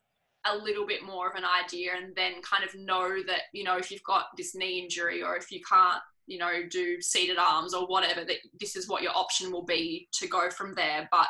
a 0.46 0.56
little 0.56 0.88
bit 0.88 1.04
more 1.04 1.30
of 1.30 1.36
an 1.36 1.44
idea 1.44 1.92
and 1.98 2.16
then 2.16 2.42
kind 2.42 2.64
of 2.64 2.74
know 2.74 3.22
that, 3.28 3.52
you 3.54 3.64
know, 3.64 3.78
if 3.78 3.92
you've 3.92 4.04
got 4.04 4.28
this 4.38 4.56
knee 4.56 4.80
injury 4.80 5.22
or 5.22 5.36
if 5.36 5.52
you 5.52 5.60
can't 5.68 6.02
you 6.30 6.38
know, 6.38 6.62
do 6.70 7.02
seated 7.02 7.38
arms 7.38 7.74
or 7.74 7.88
whatever, 7.88 8.24
that 8.24 8.38
this 8.60 8.76
is 8.76 8.88
what 8.88 9.02
your 9.02 9.16
option 9.16 9.52
will 9.52 9.66
be 9.66 10.08
to 10.14 10.28
go 10.28 10.50
from 10.52 10.76
there. 10.76 11.10
But 11.12 11.28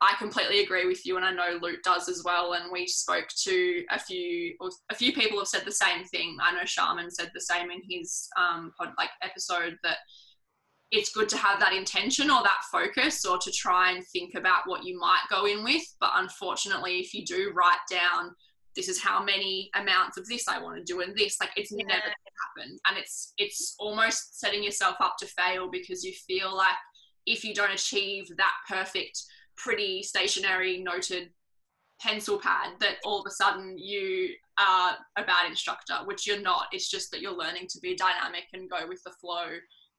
I 0.00 0.14
completely 0.18 0.62
agree 0.62 0.86
with 0.86 1.06
you, 1.06 1.16
and 1.16 1.24
I 1.24 1.32
know 1.32 1.58
Luke 1.60 1.82
does 1.82 2.08
as 2.08 2.22
well. 2.24 2.52
And 2.52 2.70
we 2.70 2.86
spoke 2.86 3.28
to 3.44 3.84
a 3.90 3.98
few, 3.98 4.54
a 4.90 4.94
few 4.94 5.12
people 5.12 5.38
have 5.38 5.48
said 5.48 5.62
the 5.64 5.72
same 5.72 6.04
thing. 6.04 6.36
I 6.40 6.52
know 6.52 6.64
Sharman 6.64 7.10
said 7.10 7.30
the 7.34 7.40
same 7.40 7.70
in 7.70 7.80
his 7.88 8.28
um, 8.36 8.72
pod, 8.78 8.92
like 8.98 9.10
episode 9.22 9.76
that 9.82 9.98
it's 10.90 11.12
good 11.12 11.28
to 11.30 11.36
have 11.38 11.58
that 11.60 11.72
intention 11.72 12.30
or 12.30 12.42
that 12.42 12.60
focus, 12.70 13.24
or 13.24 13.38
to 13.38 13.50
try 13.50 13.92
and 13.92 14.06
think 14.08 14.34
about 14.34 14.62
what 14.66 14.84
you 14.84 14.98
might 14.98 15.22
go 15.30 15.46
in 15.46 15.64
with. 15.64 15.82
But 15.98 16.10
unfortunately, 16.16 16.98
if 16.98 17.14
you 17.14 17.24
do 17.24 17.52
write 17.54 17.78
down, 17.90 18.34
this 18.76 18.88
is 18.88 19.02
how 19.02 19.24
many 19.24 19.70
amounts 19.74 20.18
of 20.18 20.26
this 20.26 20.46
I 20.46 20.62
want 20.62 20.76
to 20.76 20.84
do, 20.84 21.00
and 21.00 21.16
this, 21.16 21.38
like 21.40 21.50
it's 21.56 21.72
yeah. 21.72 21.86
never 21.86 22.02
going 22.02 22.12
to 22.12 22.60
happen, 22.60 22.78
and 22.86 22.98
it's 22.98 23.32
it's 23.38 23.74
almost 23.78 24.38
setting 24.38 24.62
yourself 24.62 24.96
up 25.00 25.16
to 25.20 25.26
fail 25.26 25.70
because 25.70 26.04
you 26.04 26.12
feel 26.12 26.54
like 26.54 26.76
if 27.24 27.44
you 27.44 27.54
don't 27.54 27.72
achieve 27.72 28.28
that 28.36 28.52
perfect 28.68 29.22
pretty 29.56 30.02
stationary 30.02 30.82
noted 30.82 31.30
pencil 32.00 32.38
pad 32.38 32.72
that 32.80 32.96
all 33.04 33.20
of 33.20 33.26
a 33.26 33.30
sudden 33.30 33.78
you 33.78 34.30
are 34.58 34.96
a 35.16 35.22
bad 35.22 35.48
instructor, 35.48 35.94
which 36.04 36.26
you're 36.26 36.40
not. 36.40 36.66
It's 36.72 36.90
just 36.90 37.10
that 37.10 37.20
you're 37.20 37.36
learning 37.36 37.68
to 37.70 37.80
be 37.80 37.96
dynamic 37.96 38.44
and 38.52 38.70
go 38.70 38.86
with 38.88 39.02
the 39.04 39.12
flow 39.20 39.46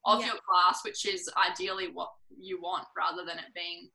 of 0.04 0.20
yeah. 0.20 0.26
your 0.26 0.36
class, 0.48 0.80
which 0.84 1.06
is 1.06 1.28
ideally 1.50 1.88
what 1.92 2.10
you 2.36 2.60
want 2.60 2.86
rather 2.96 3.24
than 3.24 3.38
it 3.38 3.52
being 3.54 3.90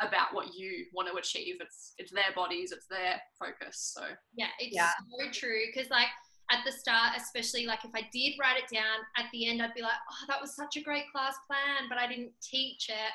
about 0.00 0.34
what 0.34 0.54
you 0.54 0.86
want 0.92 1.08
to 1.08 1.16
achieve. 1.16 1.56
It's 1.60 1.94
it's 1.98 2.12
their 2.12 2.34
bodies, 2.34 2.72
it's 2.72 2.86
their 2.88 3.20
focus. 3.38 3.92
So 3.96 4.02
yeah, 4.36 4.48
it's 4.58 4.74
yeah. 4.74 4.90
so 5.10 5.30
true. 5.30 5.62
Because 5.72 5.90
like 5.90 6.08
at 6.50 6.60
the 6.64 6.72
start, 6.72 7.16
especially 7.16 7.66
like 7.66 7.84
if 7.84 7.90
I 7.94 8.08
did 8.12 8.34
write 8.40 8.58
it 8.58 8.72
down, 8.72 8.98
at 9.16 9.26
the 9.32 9.48
end 9.48 9.62
I'd 9.62 9.74
be 9.74 9.82
like, 9.82 9.98
oh, 10.10 10.24
that 10.28 10.40
was 10.40 10.54
such 10.54 10.76
a 10.76 10.82
great 10.82 11.04
class 11.12 11.34
plan, 11.46 11.88
but 11.88 11.98
I 11.98 12.06
didn't 12.06 12.32
teach 12.42 12.88
it 12.88 13.12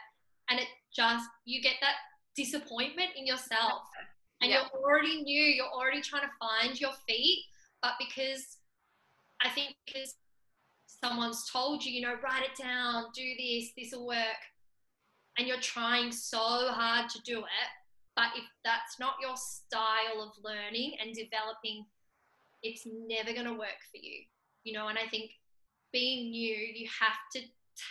and 0.51 0.59
it 0.59 0.67
just 0.93 1.25
you 1.45 1.61
get 1.61 1.75
that 1.81 1.95
disappointment 2.35 3.09
in 3.15 3.25
yourself 3.25 3.83
and 4.41 4.51
yeah. 4.51 4.63
you're 4.73 4.83
already 4.83 5.23
new 5.23 5.43
you're 5.43 5.65
already 5.65 6.01
trying 6.01 6.23
to 6.23 6.29
find 6.39 6.79
your 6.79 6.91
feet 7.07 7.45
but 7.81 7.93
because 7.97 8.57
i 9.41 9.49
think 9.49 9.75
because 9.85 10.15
someone's 10.85 11.49
told 11.49 11.83
you 11.83 11.91
you 11.91 12.01
know 12.01 12.15
write 12.23 12.43
it 12.43 12.61
down 12.61 13.05
do 13.15 13.23
this 13.37 13.69
this 13.77 13.91
will 13.93 14.05
work 14.05 14.41
and 15.37 15.47
you're 15.47 15.59
trying 15.61 16.11
so 16.11 16.37
hard 16.37 17.09
to 17.09 17.19
do 17.25 17.39
it 17.39 17.69
but 18.15 18.27
if 18.35 18.43
that's 18.63 18.99
not 18.99 19.15
your 19.21 19.35
style 19.37 20.21
of 20.21 20.31
learning 20.43 20.93
and 21.01 21.15
developing 21.15 21.85
it's 22.61 22.85
never 23.07 23.33
going 23.33 23.45
to 23.45 23.53
work 23.53 23.79
for 23.89 23.97
you 23.97 24.19
you 24.63 24.73
know 24.73 24.89
and 24.89 24.97
i 24.97 25.07
think 25.07 25.31
being 25.91 26.29
new 26.29 26.55
you 26.55 26.87
have 26.99 27.17
to 27.33 27.41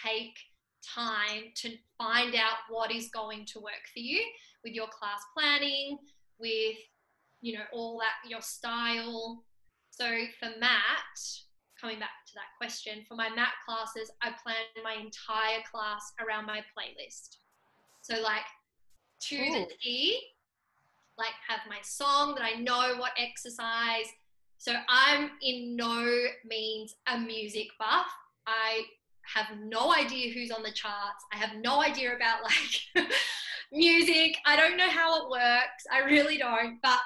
take 0.05 0.35
time 0.83 1.45
to 1.57 1.71
find 1.99 2.35
out 2.35 2.59
what 2.69 2.93
is 2.93 3.09
going 3.09 3.47
to 3.47 3.61
work 3.61 3.85
for 3.93 4.01
you 4.01 4.23
with 4.65 4.75
your 4.75 4.89
class 4.89 5.21
planning, 5.37 5.99
with 6.39 6.77
you 7.41 7.55
know 7.55 7.65
all 7.73 7.99
that 7.99 8.29
your 8.29 8.43
style. 8.43 9.45
So 9.91 10.07
for 10.39 10.49
mat, 10.59 11.19
coming 11.81 11.99
back 11.99 12.25
to 12.27 12.33
that 12.35 12.57
question, 12.59 13.05
for 13.09 13.15
my 13.15 13.29
mat 13.31 13.53
classes, 13.67 14.11
I 14.23 14.31
plan 14.43 14.57
my 14.85 14.95
entire 14.95 15.63
class 15.71 16.13
around 16.25 16.47
my 16.47 16.61
playlist. 16.61 17.37
So 18.03 18.21
like 18.21 18.47
to 19.23 19.37
Ooh. 19.37 19.53
the 19.53 19.67
T, 19.83 20.21
like 21.19 21.35
have 21.49 21.61
my 21.69 21.79
song 21.83 22.35
that 22.37 22.45
I 22.45 22.61
know 22.61 22.97
what 22.99 23.13
exercise. 23.19 24.07
So 24.59 24.75
I'm 24.89 25.31
in 25.43 25.77
no 25.77 26.07
means 26.45 26.95
a 27.07 27.19
music 27.19 27.69
buff. 27.79 28.07
I 28.47 28.83
have 29.35 29.57
no 29.59 29.95
idea 29.95 30.33
who's 30.33 30.51
on 30.51 30.63
the 30.63 30.73
charts. 30.73 31.25
I 31.33 31.37
have 31.37 31.57
no 31.63 31.83
idea 31.83 32.15
about 32.15 32.41
like 32.97 33.09
music. 33.73 34.37
I 34.47 34.57
don't 34.57 34.77
know 34.77 34.89
how 34.89 35.23
it 35.23 35.31
works. 35.31 35.85
I 35.93 36.01
really 36.01 36.39
don't. 36.39 36.79
But 36.83 36.99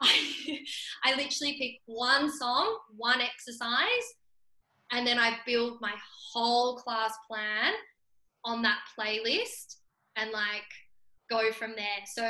I, 0.00 0.58
I 1.04 1.14
literally 1.14 1.56
pick 1.58 1.80
one 1.86 2.32
song, 2.32 2.78
one 2.96 3.20
exercise, 3.20 4.14
and 4.92 5.06
then 5.06 5.18
I 5.18 5.36
build 5.46 5.78
my 5.80 5.92
whole 6.32 6.76
class 6.76 7.12
plan 7.28 7.72
on 8.44 8.62
that 8.62 8.78
playlist 8.98 9.76
and 10.16 10.30
like 10.30 10.62
go 11.30 11.52
from 11.52 11.74
there. 11.76 12.04
So 12.06 12.28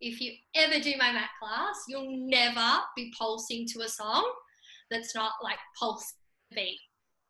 if 0.00 0.20
you 0.20 0.32
ever 0.54 0.80
do 0.80 0.94
my 0.98 1.12
mat 1.12 1.30
class, 1.42 1.84
you'll 1.88 2.28
never 2.28 2.80
be 2.96 3.12
pulsing 3.18 3.66
to 3.72 3.80
a 3.80 3.88
song 3.88 4.30
that's 4.90 5.14
not 5.14 5.32
like 5.42 5.58
pulse 5.78 6.14
beat. 6.54 6.78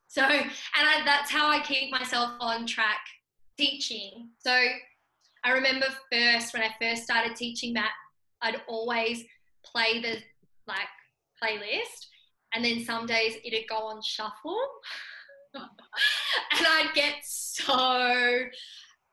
So, 0.09 0.23
and 0.23 0.51
I, 0.75 1.03
that's 1.05 1.31
how 1.31 1.49
I 1.49 1.61
keep 1.61 1.91
myself 1.91 2.33
on 2.41 2.67
track 2.67 3.01
teaching. 3.59 4.31
So, 4.39 4.53
I 5.45 5.51
remember 5.53 5.87
first 6.11 6.53
when 6.53 6.63
I 6.63 6.71
first 6.81 7.05
started 7.05 7.37
teaching 7.37 7.75
that, 7.75 7.93
I'd 8.43 8.61
always 8.67 9.25
play 9.65 10.01
the 10.01 10.17
like 10.67 10.89
playlist, 11.43 12.07
and 12.55 12.65
then 12.65 12.85
some 12.85 13.07
days 13.07 13.37
it'd 13.45 13.69
go 13.69 13.77
on 13.77 14.03
shuffle, 14.03 14.59
and 15.55 15.65
I'd 16.53 16.91
get 16.95 17.17
so 17.23 18.47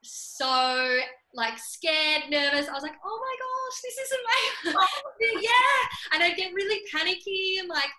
so 0.02 0.98
like 1.34 1.58
scared, 1.58 2.24
nervous. 2.30 2.68
I 2.68 2.72
was 2.72 2.82
like, 2.82 2.96
oh 3.04 3.20
my 3.20 3.36
gosh, 3.44 3.80
this 3.82 3.98
isn't 3.98 4.74
my 4.74 4.86
yeah, 5.42 6.14
and 6.14 6.22
I'd 6.22 6.36
get 6.36 6.54
really 6.54 6.80
panicky 6.92 7.58
and 7.58 7.68
like, 7.68 7.90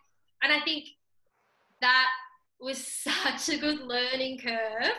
and 0.43 0.51
I 0.51 0.59
think 0.61 0.85
that 1.81 2.07
was 2.59 2.77
such 3.03 3.49
a 3.49 3.59
good 3.59 3.81
learning 3.81 4.39
curve, 4.39 4.91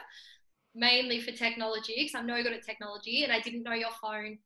mainly 0.74 1.20
for 1.20 1.32
technology, 1.32 1.94
because 1.98 2.14
I'm 2.14 2.26
no 2.26 2.42
good 2.42 2.52
at 2.52 2.64
technology 2.64 3.24
and 3.24 3.32
I 3.32 3.40
didn't 3.40 3.62
know 3.62 3.74
your 3.74 3.90
phone 4.02 4.38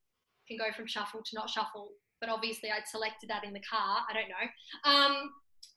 can 0.48 0.58
go 0.58 0.72
from 0.76 0.86
shuffle 0.86 1.22
to 1.22 1.34
not 1.34 1.50
shuffle. 1.50 1.90
But 2.20 2.30
obviously, 2.30 2.70
I'd 2.70 2.86
selected 2.86 3.28
that 3.30 3.44
in 3.44 3.52
the 3.52 3.62
car. 3.68 3.98
I 4.08 4.12
don't 4.12 4.28
know. 4.28 4.90
Um, 4.90 5.30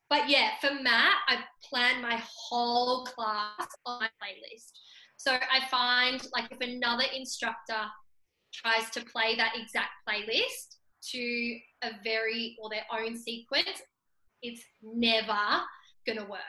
but 0.09 0.29
yeah, 0.29 0.51
for 0.61 0.71
mat, 0.81 1.15
I 1.27 1.39
plan 1.67 2.01
my 2.01 2.21
whole 2.27 3.05
class 3.05 3.67
on 3.85 4.01
my 4.01 4.09
playlist. 4.21 4.71
So 5.17 5.31
I 5.31 5.67
find 5.71 6.21
like 6.33 6.51
if 6.51 6.61
another 6.61 7.05
instructor 7.15 7.81
tries 8.53 8.89
to 8.91 9.03
play 9.05 9.35
that 9.37 9.53
exact 9.55 9.89
playlist 10.07 10.77
to 11.11 11.57
a 11.83 11.91
very 12.03 12.55
or 12.61 12.69
their 12.69 12.85
own 12.91 13.17
sequence, 13.17 13.81
it's 14.41 14.63
never 14.83 15.63
gonna 16.05 16.25
work. 16.29 16.39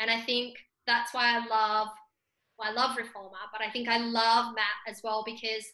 And 0.00 0.10
I 0.10 0.20
think 0.22 0.56
that's 0.86 1.14
why 1.14 1.36
I 1.36 1.38
love, 1.38 1.88
well, 2.58 2.70
I 2.70 2.72
love 2.72 2.96
Reformer, 2.96 3.38
but 3.52 3.62
I 3.62 3.70
think 3.70 3.88
I 3.88 3.98
love 3.98 4.54
mat 4.54 4.64
as 4.88 5.00
well 5.02 5.22
because 5.24 5.64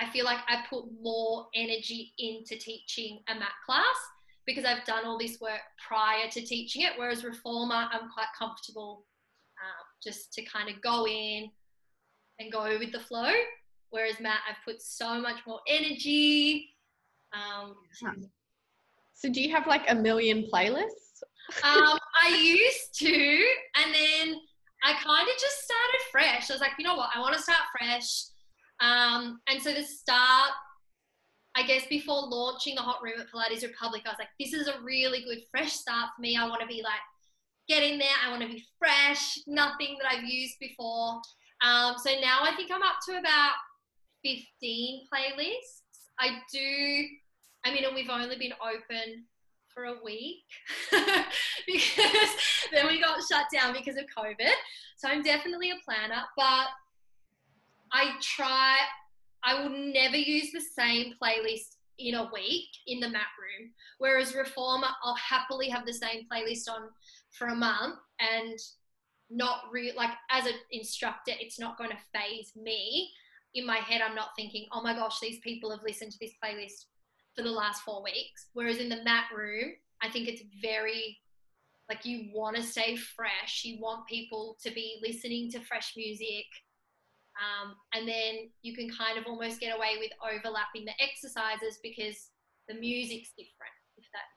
I 0.00 0.08
feel 0.10 0.24
like 0.24 0.38
I 0.46 0.64
put 0.70 0.84
more 1.02 1.46
energy 1.54 2.12
into 2.18 2.56
teaching 2.56 3.20
a 3.28 3.34
mat 3.34 3.52
class 3.66 3.96
because 4.46 4.64
I've 4.64 4.84
done 4.84 5.04
all 5.04 5.18
this 5.18 5.40
work 5.40 5.60
prior 5.86 6.28
to 6.30 6.40
teaching 6.40 6.82
it. 6.82 6.92
Whereas 6.96 7.24
Reformer, 7.24 7.88
I'm 7.92 8.08
quite 8.14 8.28
comfortable 8.38 9.04
um, 9.60 9.84
just 10.02 10.32
to 10.34 10.42
kind 10.44 10.68
of 10.68 10.80
go 10.80 11.06
in 11.06 11.50
and 12.38 12.52
go 12.52 12.78
with 12.78 12.92
the 12.92 13.00
flow. 13.00 13.32
Whereas 13.90 14.20
mat, 14.20 14.38
I've 14.48 14.64
put 14.64 14.80
so 14.80 15.20
much 15.20 15.40
more 15.46 15.60
energy. 15.66 16.70
Um, 17.32 17.74
so, 19.14 19.28
do 19.28 19.40
you 19.40 19.50
have 19.52 19.66
like 19.66 19.90
a 19.90 19.94
million 19.94 20.48
playlists? 20.52 21.22
um, 21.64 21.97
I 22.22 22.36
used 22.36 22.98
to, 23.00 23.44
and 23.76 23.94
then 23.94 24.40
I 24.84 24.92
kind 24.92 25.28
of 25.28 25.34
just 25.34 25.64
started 25.64 26.00
fresh. 26.12 26.50
I 26.50 26.54
was 26.54 26.60
like, 26.60 26.72
you 26.78 26.84
know 26.84 26.94
what, 26.94 27.10
I 27.14 27.20
want 27.20 27.34
to 27.34 27.42
start 27.42 27.60
fresh. 27.76 28.24
Um, 28.80 29.40
and 29.48 29.60
so 29.60 29.72
the 29.72 29.82
start, 29.82 30.52
I 31.56 31.62
guess, 31.64 31.86
before 31.88 32.28
launching 32.28 32.76
the 32.76 32.82
hot 32.82 33.02
room 33.02 33.20
at 33.20 33.26
Pilates 33.30 33.62
Republic, 33.62 34.02
I 34.06 34.10
was 34.10 34.18
like, 34.18 34.28
this 34.38 34.52
is 34.52 34.68
a 34.68 34.80
really 34.82 35.24
good 35.24 35.42
fresh 35.50 35.72
start 35.72 36.10
for 36.14 36.22
me. 36.22 36.36
I 36.36 36.48
want 36.48 36.60
to 36.60 36.66
be 36.66 36.82
like, 36.82 37.02
get 37.68 37.82
in 37.82 37.98
there. 37.98 38.08
I 38.24 38.30
want 38.30 38.42
to 38.42 38.48
be 38.48 38.64
fresh, 38.78 39.38
nothing 39.46 39.96
that 40.00 40.12
I've 40.12 40.24
used 40.24 40.54
before. 40.60 41.20
Um, 41.64 41.96
so 41.98 42.10
now 42.20 42.40
I 42.42 42.54
think 42.56 42.70
I'm 42.72 42.82
up 42.82 42.98
to 43.08 43.18
about 43.18 43.54
15 44.24 45.06
playlists. 45.12 45.82
I 46.20 46.38
do, 46.52 47.06
I 47.64 47.72
mean, 47.72 47.84
and 47.84 47.94
we've 47.94 48.10
only 48.10 48.38
been 48.38 48.54
open 48.62 49.24
for 49.78 49.84
a 49.84 50.02
week 50.04 50.42
because 51.66 52.30
then 52.72 52.88
we 52.88 53.00
got 53.00 53.20
shut 53.30 53.46
down 53.52 53.72
because 53.72 53.96
of 53.96 54.04
COVID. 54.16 54.50
So 54.96 55.08
I'm 55.08 55.22
definitely 55.22 55.70
a 55.70 55.76
planner, 55.84 56.22
but 56.36 56.66
I 57.92 58.14
try, 58.20 58.78
I 59.44 59.62
will 59.62 59.70
never 59.70 60.16
use 60.16 60.50
the 60.52 60.60
same 60.60 61.14
playlist 61.22 61.76
in 62.00 62.16
a 62.16 62.28
week 62.32 62.68
in 62.88 62.98
the 62.98 63.08
mat 63.08 63.30
room. 63.38 63.70
Whereas 63.98 64.34
Reformer, 64.34 64.88
I'll 65.04 65.14
happily 65.14 65.68
have 65.68 65.86
the 65.86 65.92
same 65.92 66.26
playlist 66.32 66.68
on 66.68 66.88
for 67.30 67.48
a 67.48 67.54
month 67.54 67.98
and 68.18 68.58
not 69.30 69.60
really 69.70 69.92
like 69.96 70.10
as 70.30 70.46
an 70.46 70.54
instructor, 70.72 71.32
it's 71.38 71.60
not 71.60 71.78
going 71.78 71.90
to 71.90 72.18
phase 72.18 72.52
me. 72.60 73.10
In 73.54 73.64
my 73.64 73.76
head, 73.76 74.00
I'm 74.02 74.14
not 74.16 74.30
thinking, 74.36 74.66
oh 74.72 74.82
my 74.82 74.94
gosh, 74.94 75.20
these 75.20 75.38
people 75.40 75.70
have 75.70 75.82
listened 75.82 76.12
to 76.12 76.18
this 76.20 76.32
playlist 76.44 76.86
for 77.38 77.44
the 77.44 77.50
last 77.50 77.82
four 77.82 78.02
weeks. 78.02 78.48
Whereas 78.52 78.78
in 78.78 78.88
the 78.88 79.04
mat 79.04 79.26
room, 79.34 79.70
I 80.02 80.10
think 80.10 80.26
it's 80.26 80.42
very 80.60 81.18
like 81.88 82.04
you 82.04 82.28
want 82.34 82.56
to 82.56 82.62
stay 82.62 82.96
fresh 82.96 83.62
you 83.64 83.80
want 83.80 84.06
people 84.06 84.56
to 84.62 84.70
be 84.70 85.00
listening 85.02 85.50
to 85.50 85.60
fresh 85.60 85.94
music 85.96 86.44
um, 87.40 87.74
and 87.94 88.06
then 88.06 88.50
you 88.62 88.74
can 88.74 88.90
kind 88.90 89.16
of 89.16 89.24
almost 89.26 89.60
get 89.60 89.74
away 89.74 89.96
with 89.98 90.10
overlapping 90.22 90.84
the 90.84 90.92
exercises 91.02 91.78
because 91.82 92.30
the 92.68 92.74
music's 92.74 93.30
different 93.30 93.72
if 93.96 94.04
that 94.12 94.28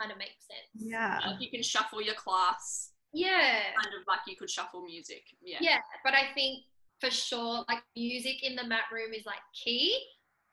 kind 0.00 0.10
of 0.10 0.18
makes 0.18 0.46
sense 0.46 0.68
Yeah. 0.74 1.20
Like 1.24 1.40
you 1.40 1.50
can 1.50 1.62
shuffle 1.62 2.02
your 2.02 2.14
class, 2.14 2.90
yeah 3.12 3.70
kind 3.80 3.94
of 3.94 4.06
like 4.08 4.20
you 4.26 4.36
could 4.36 4.50
shuffle 4.50 4.82
music. 4.82 5.22
Yeah. 5.42 5.58
yeah 5.60 5.78
but 6.04 6.14
i 6.14 6.32
think 6.34 6.64
for 7.00 7.10
sure 7.10 7.64
like 7.68 7.82
music 7.96 8.42
in 8.42 8.56
the 8.56 8.64
mat 8.64 8.84
room 8.92 9.12
is 9.14 9.26
like 9.26 9.42
key 9.52 9.98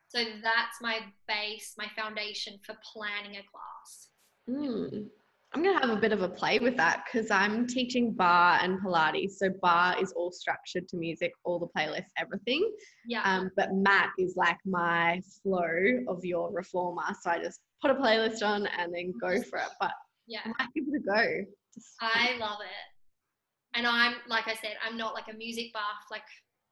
so 0.07 0.23
that's 0.41 0.77
my 0.81 0.99
base 1.27 1.73
my 1.77 1.87
foundation 1.95 2.57
for 2.65 2.75
planning 2.93 3.37
a 3.37 3.43
class 3.51 4.07
Mm. 4.49 5.07
I'm 5.53 5.63
going 5.63 5.79
to 5.79 5.87
have 5.87 5.97
a 5.97 5.99
bit 5.99 6.11
of 6.11 6.21
a 6.21 6.27
play 6.27 6.59
with 6.59 6.75
that 6.77 7.05
because 7.05 7.31
I'm 7.31 7.65
teaching 7.67 8.11
barre 8.11 8.59
and 8.61 8.79
Pilates. 8.81 9.31
So, 9.37 9.49
barre 9.61 9.99
is 10.01 10.11
all 10.11 10.31
structured 10.31 10.87
to 10.89 10.97
music, 10.97 11.31
all 11.45 11.57
the 11.57 11.67
playlists, 11.67 12.11
everything. 12.17 12.69
yeah 13.07 13.21
Um, 13.23 13.49
but 13.55 13.73
mat 13.73 14.09
is 14.19 14.35
like 14.35 14.57
my 14.65 15.21
flow 15.41 16.03
of 16.09 16.23
your 16.25 16.51
reformer. 16.51 17.03
So, 17.21 17.31
I 17.31 17.39
just 17.41 17.61
put 17.81 17.91
a 17.91 17.95
playlist 17.95 18.43
on 18.43 18.67
and 18.67 18.93
then 18.93 19.13
go 19.21 19.41
for 19.43 19.59
it. 19.59 19.69
But 19.79 19.91
yeah 20.27 20.41
I 20.43 20.49
might 20.49 20.73
give 20.75 20.83
it 20.87 20.97
a 20.97 20.99
go. 20.99 21.45
Just, 21.73 21.87
I 22.01 22.35
love 22.39 22.59
it. 22.61 23.77
And 23.77 23.87
I'm, 23.87 24.15
like 24.27 24.47
I 24.47 24.53
said, 24.55 24.75
I'm 24.85 24.97
not 24.97 25.13
like 25.13 25.33
a 25.33 25.37
music 25.37 25.71
buff, 25.73 25.83
like 26.11 26.23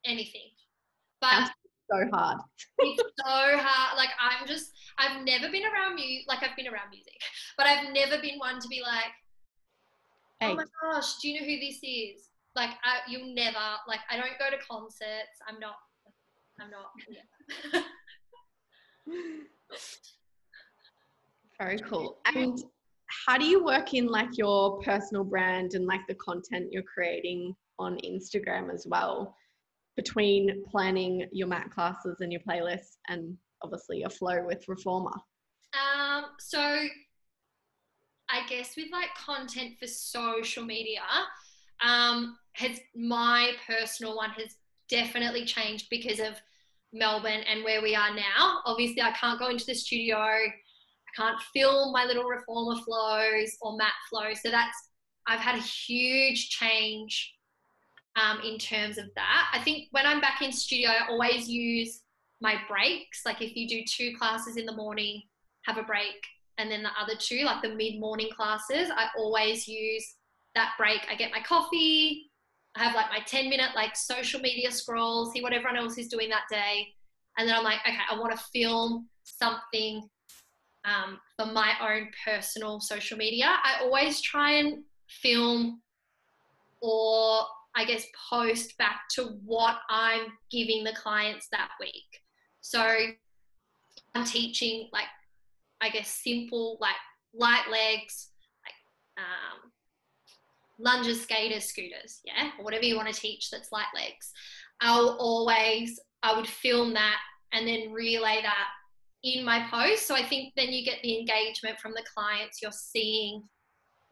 anything. 0.05 0.51
But 1.21 1.49
so 1.91 2.09
hard. 2.11 2.37
it's 2.79 3.01
so 3.01 3.57
hard. 3.57 3.97
Like, 3.97 4.09
I'm 4.19 4.47
just, 4.47 4.71
I've 4.97 5.23
never 5.25 5.49
been 5.51 5.63
around 5.63 5.95
music, 5.95 6.25
like, 6.27 6.43
I've 6.43 6.55
been 6.55 6.67
around 6.67 6.89
music, 6.91 7.13
but 7.57 7.65
I've 7.67 7.93
never 7.93 8.21
been 8.21 8.37
one 8.39 8.59
to 8.59 8.67
be 8.67 8.81
like, 8.81 9.11
oh 10.41 10.47
Hey, 10.47 10.51
oh 10.51 10.55
my 10.55 10.65
gosh, 10.81 11.17
do 11.21 11.29
you 11.29 11.39
know 11.39 11.45
who 11.45 11.59
this 11.59 11.79
is? 11.83 12.29
Like, 12.55 12.71
I, 12.83 12.99
you'll 13.09 13.33
never, 13.33 13.57
like, 13.87 13.99
I 14.09 14.17
don't 14.17 14.37
go 14.39 14.49
to 14.49 14.57
concerts. 14.63 15.41
I'm 15.47 15.59
not, 15.59 15.75
I'm 16.59 16.71
not, 16.71 16.91
very 21.59 21.79
cool. 21.79 22.17
And 22.25 22.63
how 23.25 23.37
do 23.37 23.45
you 23.45 23.63
work 23.63 23.93
in 23.93 24.07
like 24.07 24.37
your 24.37 24.79
personal 24.81 25.23
brand 25.23 25.73
and 25.73 25.85
like 25.85 26.01
the 26.07 26.15
content 26.15 26.71
you're 26.71 26.83
creating 26.83 27.55
on 27.77 27.97
Instagram 28.05 28.73
as 28.73 28.87
well 28.89 29.35
between 29.95 30.63
planning 30.69 31.27
your 31.31 31.47
mat 31.47 31.71
classes 31.71 32.17
and 32.19 32.31
your 32.31 32.41
playlists 32.41 32.97
and 33.07 33.37
obviously 33.63 33.99
your 33.99 34.09
flow 34.09 34.43
with 34.45 34.67
reformer? 34.67 35.13
Um, 35.73 36.25
so 36.39 36.59
I 38.29 38.47
guess 38.49 38.75
with 38.75 38.91
like 38.91 39.09
content 39.15 39.75
for 39.79 39.87
social 39.87 40.65
media, 40.65 41.01
um, 41.83 42.37
has 42.53 42.79
my 42.95 43.51
personal 43.67 44.15
one 44.15 44.29
has 44.31 44.55
definitely 44.89 45.45
changed 45.45 45.87
because 45.89 46.19
of 46.19 46.35
Melbourne 46.93 47.43
and 47.49 47.63
where 47.63 47.81
we 47.81 47.95
are 47.95 48.15
now. 48.15 48.61
Obviously, 48.65 49.01
I 49.01 49.11
can't 49.11 49.39
go 49.39 49.49
into 49.49 49.65
the 49.65 49.75
studio. 49.75 50.17
I 50.17 50.47
can't 51.15 51.39
film 51.53 51.91
my 51.91 52.05
little 52.05 52.23
reformer 52.23 52.81
flows 52.81 53.57
or 53.61 53.77
mat 53.77 53.93
flows. 54.09 54.41
So 54.41 54.49
that's 54.49 54.77
I've 55.27 55.39
had 55.39 55.55
a 55.55 55.61
huge 55.61 56.49
change 56.49 57.33
um, 58.15 58.39
in 58.41 58.57
terms 58.57 58.97
of 58.97 59.05
that. 59.15 59.47
I 59.53 59.59
think 59.59 59.87
when 59.91 60.05
I'm 60.05 60.21
back 60.21 60.41
in 60.41 60.51
studio, 60.51 60.89
I 60.89 61.07
always 61.09 61.49
use 61.49 62.01
my 62.41 62.55
breaks. 62.67 63.25
Like 63.25 63.41
if 63.41 63.55
you 63.55 63.67
do 63.67 63.83
two 63.85 64.15
classes 64.17 64.57
in 64.57 64.65
the 64.65 64.75
morning, 64.75 65.21
have 65.63 65.77
a 65.77 65.83
break, 65.83 66.25
and 66.57 66.71
then 66.71 66.83
the 66.83 66.89
other 67.01 67.15
two, 67.17 67.43
like 67.43 67.61
the 67.61 67.75
mid 67.75 67.99
morning 67.99 68.29
classes, 68.35 68.89
I 68.95 69.07
always 69.17 69.67
use 69.67 70.15
that 70.55 70.73
break. 70.77 71.01
I 71.09 71.15
get 71.15 71.31
my 71.31 71.41
coffee, 71.41 72.31
I 72.75 72.83
have 72.83 72.95
like 72.95 73.09
my 73.09 73.19
10 73.25 73.49
minute 73.49 73.69
like 73.75 73.95
social 73.95 74.39
media 74.39 74.71
scroll, 74.71 75.31
see 75.31 75.41
what 75.41 75.53
everyone 75.53 75.77
else 75.77 75.97
is 75.97 76.07
doing 76.07 76.29
that 76.29 76.43
day. 76.49 76.87
And 77.37 77.47
then 77.47 77.55
I'm 77.55 77.63
like, 77.63 77.79
okay, 77.87 77.97
I 78.09 78.17
want 78.17 78.37
to 78.37 78.43
film 78.53 79.07
something 79.23 80.07
um, 80.85 81.19
for 81.37 81.47
my 81.47 81.73
own 81.81 82.09
personal 82.23 82.79
social 82.79 83.17
media. 83.17 83.57
I 83.63 83.81
always 83.81 84.21
try 84.21 84.51
and 84.51 84.83
film 85.07 85.81
or 86.81 87.43
I 87.75 87.85
guess 87.85 88.05
post 88.29 88.77
back 88.77 89.01
to 89.15 89.37
what 89.43 89.77
I'm 89.89 90.27
giving 90.49 90.83
the 90.83 90.93
clients 90.93 91.47
that 91.51 91.69
week. 91.79 92.21
So 92.61 92.81
I'm 94.15 94.25
teaching 94.25 94.89
like 94.93 95.05
I 95.81 95.89
guess 95.89 96.07
simple 96.07 96.77
like 96.79 96.95
light 97.33 97.69
legs, 97.69 98.29
like 98.65 99.23
um, 99.23 99.71
lunges, 100.79 101.21
skaters, 101.21 101.65
scooters, 101.65 102.21
yeah, 102.23 102.51
or 102.57 102.63
whatever 102.63 102.85
you 102.85 102.95
want 102.95 103.13
to 103.13 103.19
teach 103.19 103.49
that's 103.51 103.71
light 103.71 103.85
legs. 103.93 104.31
I'll 104.81 105.17
always 105.19 105.99
I 106.23 106.35
would 106.35 106.47
film 106.47 106.93
that 106.93 107.17
and 107.53 107.67
then 107.67 107.91
relay 107.91 108.41
that 108.41 108.67
in 109.23 109.43
my 109.43 109.67
post. 109.69 110.07
So 110.07 110.15
I 110.15 110.23
think 110.23 110.53
then 110.55 110.69
you 110.69 110.85
get 110.85 111.01
the 111.01 111.19
engagement 111.19 111.79
from 111.79 111.91
the 111.91 112.03
clients 112.15 112.61
you're 112.61 112.71
seeing 112.71 113.43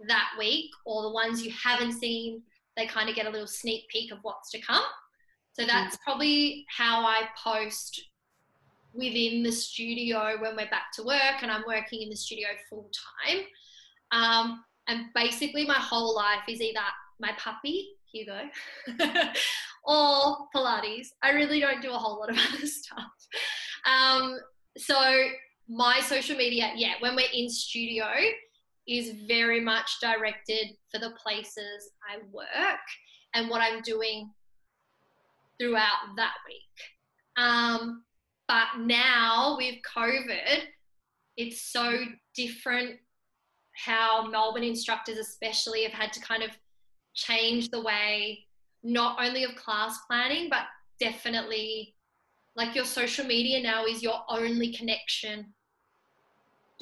that 0.07 0.29
week, 0.37 0.69
or 0.85 1.03
the 1.03 1.11
ones 1.11 1.45
you 1.45 1.51
haven't 1.51 1.93
seen, 1.93 2.41
they 2.77 2.85
kind 2.85 3.09
of 3.09 3.15
get 3.15 3.25
a 3.25 3.29
little 3.29 3.47
sneak 3.47 3.87
peek 3.89 4.11
of 4.11 4.19
what's 4.21 4.51
to 4.51 4.61
come. 4.61 4.83
So 5.53 5.65
that's 5.65 5.97
probably 6.03 6.65
how 6.75 7.05
I 7.05 7.23
post 7.41 8.01
within 8.93 9.43
the 9.43 9.51
studio 9.51 10.37
when 10.39 10.55
we're 10.55 10.69
back 10.69 10.91
to 10.93 11.03
work 11.03 11.41
and 11.41 11.51
I'm 11.51 11.63
working 11.67 12.01
in 12.01 12.09
the 12.09 12.15
studio 12.15 12.47
full 12.69 12.89
time. 13.27 13.43
Um, 14.11 14.63
and 14.87 15.05
basically, 15.15 15.65
my 15.65 15.75
whole 15.75 16.15
life 16.15 16.43
is 16.47 16.61
either 16.61 16.79
my 17.19 17.31
puppy, 17.37 17.89
Hugo, 18.11 18.41
or 19.85 20.37
Pilates. 20.55 21.07
I 21.21 21.31
really 21.31 21.59
don't 21.59 21.81
do 21.81 21.91
a 21.91 21.97
whole 21.97 22.19
lot 22.19 22.29
of 22.29 22.37
other 22.53 22.67
stuff. 22.67 23.11
Um, 23.85 24.37
so, 24.77 25.27
my 25.69 26.01
social 26.01 26.35
media, 26.35 26.71
yeah, 26.75 26.93
when 26.99 27.15
we're 27.15 27.31
in 27.33 27.49
studio, 27.49 28.07
is 28.87 29.15
very 29.27 29.59
much 29.59 29.99
directed 30.01 30.75
for 30.91 30.99
the 30.99 31.13
places 31.23 31.91
I 32.09 32.17
work 32.31 32.79
and 33.33 33.49
what 33.49 33.61
I'm 33.61 33.81
doing 33.81 34.29
throughout 35.59 36.15
that 36.17 36.33
week. 36.47 37.37
Um, 37.37 38.03
but 38.47 38.67
now 38.79 39.55
with 39.57 39.75
COVID, 39.95 40.63
it's 41.37 41.61
so 41.71 42.03
different 42.35 42.99
how 43.75 44.27
Melbourne 44.27 44.63
instructors, 44.63 45.17
especially, 45.17 45.83
have 45.83 45.93
had 45.93 46.13
to 46.13 46.19
kind 46.19 46.43
of 46.43 46.51
change 47.15 47.69
the 47.69 47.81
way 47.81 48.45
not 48.83 49.17
only 49.23 49.43
of 49.43 49.55
class 49.55 49.97
planning, 50.07 50.49
but 50.49 50.63
definitely 50.99 51.95
like 52.55 52.75
your 52.75 52.85
social 52.85 53.25
media 53.25 53.61
now 53.61 53.85
is 53.85 54.03
your 54.03 54.21
only 54.29 54.73
connection, 54.73 55.53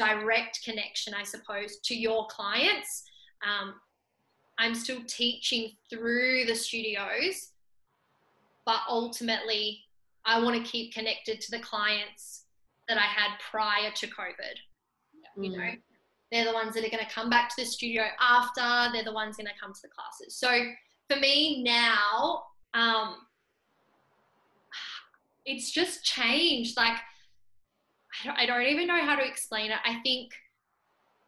direct 0.01 0.63
connection, 0.63 1.13
I 1.13 1.23
suppose, 1.23 1.77
to 1.83 1.95
your 1.95 2.27
clients. 2.27 3.03
Um, 3.45 3.75
I'm 4.57 4.75
still 4.75 5.01
teaching 5.07 5.71
through 5.89 6.45
the 6.45 6.55
studios, 6.55 7.51
but 8.65 8.79
ultimately, 8.89 9.79
I 10.25 10.41
want 10.41 10.55
to 10.63 10.71
keep 10.71 10.93
connected 10.93 11.41
to 11.41 11.51
the 11.51 11.59
clients 11.59 12.45
that 12.87 12.97
I 12.97 13.07
had 13.19 13.31
prior 13.51 13.91
to 13.91 14.07
COVID. 14.07 14.55
You 15.37 15.57
know, 15.57 15.71
they're 16.31 16.45
the 16.45 16.53
ones 16.53 16.73
that 16.73 16.85
are 16.85 16.89
going 16.89 17.05
to 17.05 17.11
come 17.11 17.29
back 17.29 17.49
to 17.49 17.55
the 17.61 17.65
studio 17.65 18.03
after, 18.19 18.91
they're 18.93 19.03
the 19.03 19.13
ones 19.13 19.37
going 19.37 19.47
to 19.47 19.59
come 19.61 19.73
to 19.73 19.81
the 19.81 19.89
classes. 19.89 20.35
So 20.35 20.49
for 21.09 21.19
me 21.19 21.63
now, 21.63 22.43
um, 22.73 23.15
it's 25.45 25.71
just 25.71 26.03
changed. 26.03 26.77
Like, 26.77 26.97
I 28.13 28.25
don't, 28.25 28.37
I 28.39 28.45
don't 28.45 28.67
even 28.67 28.87
know 28.87 29.03
how 29.05 29.15
to 29.15 29.25
explain 29.25 29.71
it. 29.71 29.77
I 29.85 29.99
think 30.03 30.31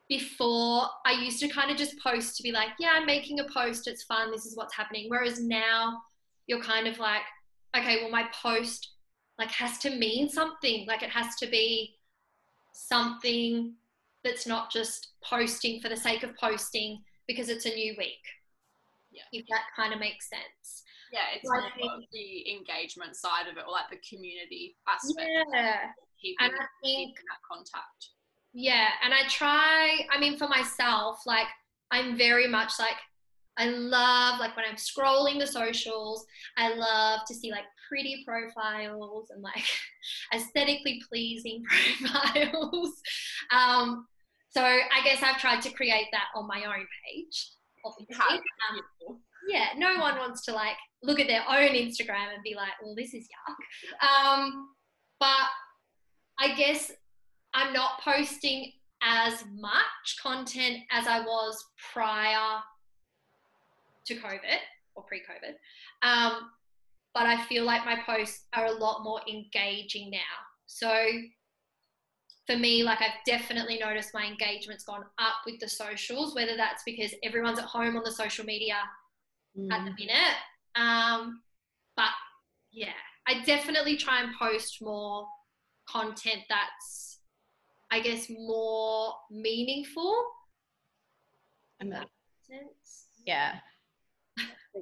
before 0.10 0.88
I 1.06 1.14
used 1.14 1.40
to 1.40 1.48
kind 1.48 1.72
of 1.72 1.78
just 1.78 1.98
post 2.00 2.36
to 2.38 2.44
be 2.44 2.52
like, 2.52 2.70
yeah, 2.80 2.92
I'm 2.96 3.06
making 3.06 3.40
a 3.40 3.46
post, 3.46 3.88
it's 3.88 4.04
fun, 4.04 4.32
this 4.32 4.46
is 4.46 4.58
what's 4.58 4.76
happening. 4.76 5.06
Whereas 5.08 5.42
now 5.42 6.02
you're 6.48 6.62
kind 6.62 6.88
of 6.88 7.00
like, 7.00 7.22
okay, 7.76 8.02
well, 8.02 8.12
my 8.12 8.26
post 8.42 8.90
like 9.40 9.50
has 9.52 9.78
to 9.80 9.90
mean 9.90 10.30
something. 10.30 10.86
Like 10.88 11.04
it 11.04 11.10
has 11.10 11.36
to 11.38 11.48
be 11.48 11.96
something 12.74 13.74
that's 14.24 14.46
not 14.46 14.72
just 14.72 15.14
posting 15.24 15.82
for 15.82 15.90
the 15.90 15.98
sake 15.98 16.24
of 16.24 16.36
posting 16.38 17.02
because 17.28 17.50
it's 17.50 17.66
a 17.66 17.74
new 17.74 17.96
week. 17.98 18.24
Yeah. 19.12 19.24
If 19.32 19.46
that 19.50 19.64
kind 19.76 19.94
of 19.94 20.00
makes 20.00 20.30
sense. 20.30 20.84
Yeah, 21.12 21.22
it's 21.36 21.48
more 21.48 21.60
of 21.60 22.04
the 22.12 22.52
engagement 22.52 23.16
side 23.16 23.48
of 23.50 23.58
it, 23.58 23.64
or 23.68 23.72
like 23.72 23.90
the 23.92 24.02
community 24.08 24.76
aspect. 24.88 25.30
Yeah. 25.54 25.92
Keeping, 26.24 26.38
And 26.40 26.54
I 26.54 26.66
think 26.82 27.16
that 27.18 27.38
contact. 27.50 28.10
Yeah, 28.54 28.88
and 29.04 29.14
I 29.14 29.28
try, 29.28 30.08
I 30.12 30.20
mean, 30.20 30.38
for 30.38 30.48
myself, 30.48 31.22
like, 31.26 31.48
I'm 31.92 32.18
very 32.18 32.48
much 32.48 32.74
like, 32.80 32.96
I 33.58 33.66
love, 33.66 34.40
like, 34.40 34.56
when 34.56 34.66
I'm 34.68 34.78
scrolling 34.78 35.40
the 35.40 35.46
socials, 35.46 36.26
I 36.58 36.74
love 36.74 37.22
to 37.28 37.36
see, 37.36 37.52
like, 37.52 37.66
pretty 37.90 38.24
profiles 38.26 39.30
and, 39.32 39.42
like, 39.44 39.66
aesthetically 40.34 41.02
pleasing 41.10 41.64
profiles. 42.02 43.02
Um, 43.52 44.08
so 44.50 44.64
I 44.64 45.04
guess 45.04 45.22
I've 45.22 45.40
tried 45.40 45.62
to 45.64 45.72
create 45.72 46.08
that 46.12 46.28
on 46.36 46.48
my 46.48 46.64
own 46.64 46.86
page. 47.06 47.52
Obviously. 47.84 48.16
Um, 48.26 49.20
yeah, 49.48 49.68
no 49.76 50.00
one 50.00 50.18
wants 50.18 50.46
to 50.46 50.54
like 50.54 50.78
look 51.02 51.20
at 51.20 51.28
their 51.28 51.44
own 51.50 51.76
Instagram 51.76 52.34
and 52.34 52.44
be 52.44 52.56
like, 52.56 52.72
well, 52.82 52.96
this 52.96 53.14
is 53.14 53.28
yuck. 53.28 54.08
Um, 54.08 54.70
but 55.20 55.50
I 56.40 56.56
guess 56.56 56.92
I'm 57.54 57.74
not 57.74 58.02
posting 58.02 58.72
as 59.02 59.44
much 59.60 60.18
content 60.22 60.80
as 60.92 61.08
I 61.08 61.20
was 61.20 61.64
prior 61.94 62.60
to 64.06 64.16
COVID 64.16 64.60
or 64.96 65.04
pre 65.04 65.20
COVID. 65.20 65.56
Um, 66.08 66.50
but 67.14 67.26
I 67.26 67.44
feel 67.46 67.64
like 67.64 67.86
my 67.86 67.98
posts 68.06 68.46
are 68.54 68.66
a 68.66 68.72
lot 68.72 69.04
more 69.04 69.22
engaging 69.30 70.10
now. 70.10 70.20
So 70.66 71.06
for 72.48 72.58
me, 72.58 72.84
like 72.84 73.02
I've 73.02 73.24
definitely 73.26 73.78
noticed 73.78 74.14
my 74.14 74.26
engagement's 74.26 74.84
gone 74.84 75.06
up 75.20 75.36
with 75.46 75.60
the 75.60 75.70
socials, 75.70 76.36
whether 76.36 76.58
that's 76.58 76.84
because 76.86 77.14
everyone's 77.24 77.60
at 77.60 77.66
home 77.66 77.96
on 77.96 78.04
the 78.04 78.12
social 78.12 78.46
media 78.46 78.78
mm. 79.58 79.72
at 79.72 79.86
the 79.86 79.92
minute. 79.92 80.36
Um, 80.76 81.42
but 81.96 82.10
yeah, 82.72 82.94
I 83.28 83.44
definitely 83.44 83.96
try 83.96 84.22
and 84.22 84.34
post 84.38 84.82
more 84.82 85.28
content 85.88 86.42
that's, 86.50 87.20
I 87.92 88.00
guess, 88.00 88.30
more 88.30 89.14
meaningful. 89.32 90.24
And 91.80 91.92
that 91.92 92.08
sense. 92.48 93.08
Yeah. 93.26 93.56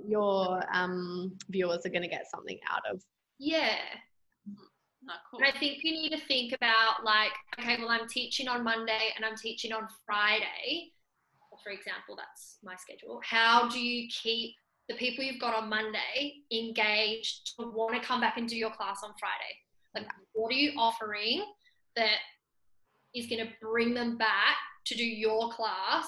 Your 0.07 0.63
um, 0.73 1.37
viewers 1.49 1.85
are 1.85 1.89
going 1.89 2.03
to 2.03 2.07
get 2.07 2.29
something 2.29 2.59
out 2.69 2.81
of. 2.91 3.01
Yeah. 3.39 3.75
Not 5.03 5.17
cool. 5.29 5.39
And 5.39 5.51
I 5.53 5.59
think 5.59 5.79
you 5.83 5.91
need 5.91 6.11
to 6.11 6.19
think 6.19 6.53
about 6.53 7.03
like, 7.03 7.31
okay, 7.59 7.77
well, 7.79 7.89
I'm 7.89 8.07
teaching 8.07 8.47
on 8.47 8.63
Monday 8.63 9.13
and 9.15 9.25
I'm 9.25 9.35
teaching 9.35 9.73
on 9.73 9.87
Friday. 10.05 10.91
For 11.63 11.71
example, 11.71 12.15
that's 12.15 12.57
my 12.63 12.75
schedule. 12.75 13.19
How 13.23 13.67
do 13.67 13.79
you 13.79 14.07
keep 14.09 14.55
the 14.89 14.95
people 14.95 15.23
you've 15.23 15.41
got 15.41 15.55
on 15.55 15.69
Monday 15.69 16.35
engaged 16.51 17.55
to 17.59 17.67
want 17.67 17.95
to 17.95 18.07
come 18.07 18.21
back 18.21 18.37
and 18.37 18.47
do 18.47 18.57
your 18.57 18.71
class 18.71 19.01
on 19.03 19.11
Friday? 19.19 19.55
Like, 19.95 20.07
what 20.33 20.51
are 20.51 20.57
you 20.57 20.73
offering 20.77 21.43
that 21.95 22.17
is 23.13 23.27
going 23.27 23.45
to 23.45 23.51
bring 23.61 23.93
them 23.93 24.17
back 24.17 24.57
to 24.85 24.95
do 24.95 25.03
your 25.03 25.51
class 25.51 26.07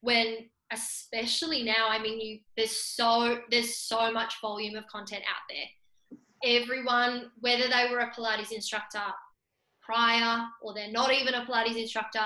when 0.00 0.36
especially 0.72 1.62
now 1.62 1.88
i 1.88 2.00
mean 2.00 2.18
you 2.18 2.38
there's 2.56 2.70
so 2.70 3.40
there's 3.50 3.76
so 3.76 4.10
much 4.10 4.34
volume 4.40 4.76
of 4.76 4.86
content 4.86 5.22
out 5.28 5.42
there 5.50 5.66
everyone, 6.44 7.30
whether 7.40 7.64
they 7.68 7.88
were 7.90 8.00
a 8.00 8.10
Pilates 8.10 8.52
instructor 8.52 9.02
prior 9.82 10.44
or 10.62 10.74
they're 10.74 10.90
not 10.90 11.12
even 11.12 11.34
a 11.34 11.44
Pilates 11.44 11.76
instructor, 11.76 12.24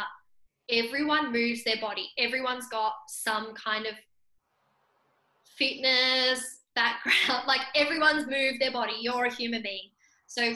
everyone 0.71 1.33
moves 1.33 1.65
their 1.65 1.81
body. 1.81 2.11
Everyone's 2.19 2.69
got 2.69 2.93
some 3.09 3.55
kind 3.55 3.87
of 3.87 3.95
fitness 5.57 6.61
background. 6.75 7.45
Like 7.47 7.63
everyone's 7.75 8.27
moved 8.27 8.61
their 8.61 8.73
body. 8.73 8.95
You're 9.01 9.27
a 9.27 9.35
human 9.35 9.63
being. 9.63 9.91
So 10.27 10.55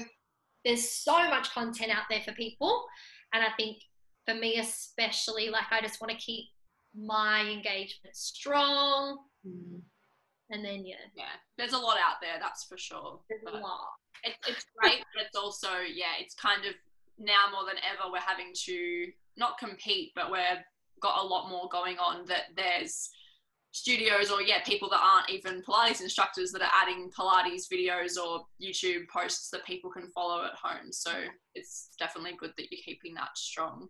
there's 0.65 0.91
so 0.91 1.29
much 1.29 1.53
content 1.53 1.91
out 1.91 2.05
there 2.11 2.21
for 2.21 2.33
people. 2.33 2.85
And 3.33 3.43
I 3.43 3.49
think 3.57 3.79
for 4.27 4.35
me, 4.35 4.59
especially, 4.59 5.49
like 5.51 5.71
I 5.71 5.81
just 5.81 6.01
want 6.01 6.11
to 6.11 6.17
keep 6.17 6.47
my 6.95 7.41
engagement 7.41 8.15
strong. 8.15 9.19
Mm 9.47 9.81
and 10.53 10.65
then 10.65 10.85
yeah 10.87 10.95
yeah 11.17 11.35
there's 11.59 11.73
a 11.73 11.79
lot 11.79 11.97
out 11.97 12.17
there 12.21 12.39
that's 12.41 12.65
for 12.65 12.79
sure 12.79 13.19
there's 13.29 13.43
a 13.55 13.59
lot 13.59 13.89
it, 14.25 14.35
it's 14.47 14.67
great 14.79 15.03
but 15.15 15.25
it's 15.25 15.37
also 15.37 15.69
yeah 15.93 16.15
it's 16.21 16.35
kind 16.35 16.65
of 16.65 16.75
now 17.19 17.51
more 17.51 17.65
than 17.65 17.81
ever 17.83 18.13
we're 18.13 18.21
having 18.21 18.53
to 18.55 19.07
not 19.37 19.59
compete 19.59 20.13
but 20.15 20.31
we're 20.31 20.63
got 21.01 21.23
a 21.23 21.27
lot 21.27 21.49
more 21.49 21.69
going 21.73 21.99
on 21.99 22.25
that 22.27 22.45
there's 22.57 23.11
studios 23.73 24.31
or 24.31 24.43
yeah 24.43 24.63
people 24.65 24.89
that 24.91 25.01
aren't 25.03 25.31
even 25.31 25.63
pilates 25.63 26.03
instructors 26.03 26.53
that 26.53 26.61
are 26.61 26.71
adding 26.83 27.11
pilates 27.11 27.73
videos 27.73 28.23
or 28.23 28.45
youtube 28.63 29.09
posts 29.09 29.49
that 29.49 29.65
people 29.65 29.91
can 29.91 30.09
follow 30.11 30.45
at 30.45 30.55
home. 30.55 30.93
So 30.93 31.11
it's 31.55 31.89
definitely 31.99 32.37
good 32.39 32.53
that 32.57 32.67
you're 32.71 32.81
keeping 32.85 33.15
that 33.15 33.37
strong. 33.37 33.89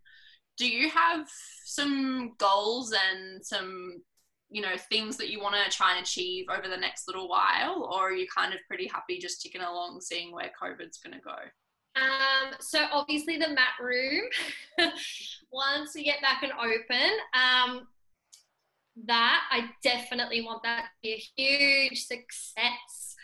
Do 0.57 0.69
you 0.69 0.89
have 0.91 1.29
some 1.65 2.35
goals 2.39 2.93
and 2.93 3.45
some 3.45 4.03
you 4.51 4.61
know 4.61 4.77
things 4.91 5.17
that 5.17 5.31
you 5.31 5.41
want 5.41 5.55
to 5.55 5.77
try 5.77 5.97
and 5.97 6.03
achieve 6.03 6.47
over 6.51 6.69
the 6.69 6.77
next 6.77 7.09
little 7.09 7.29
while? 7.29 7.91
Or 7.93 8.11
are 8.11 8.13
you 8.13 8.27
kind 8.35 8.55
of 8.55 8.61
pretty 8.69 8.87
happy 8.87 9.19
just 9.19 9.43
ticking 9.43 9.63
along 9.63 10.01
seeing 10.01 10.33
where 10.33 10.51
covid's 10.59 10.99
going 10.99 11.15
to 11.15 11.21
go? 11.21 11.37
Um, 11.95 12.55
so 12.61 12.87
obviously 12.91 13.37
the 13.37 13.49
mat 13.49 13.75
room 13.81 14.23
once 15.53 15.95
we 15.95 16.05
get 16.05 16.23
back 16.23 16.43
and 16.43 16.53
open 16.53 17.11
um, 17.35 17.87
that 19.07 19.43
i 19.51 19.69
definitely 19.83 20.43
want 20.43 20.63
that 20.63 20.83
to 20.83 20.89
be 21.03 21.13
a 21.13 21.43
huge 21.43 22.05
success 22.05 23.17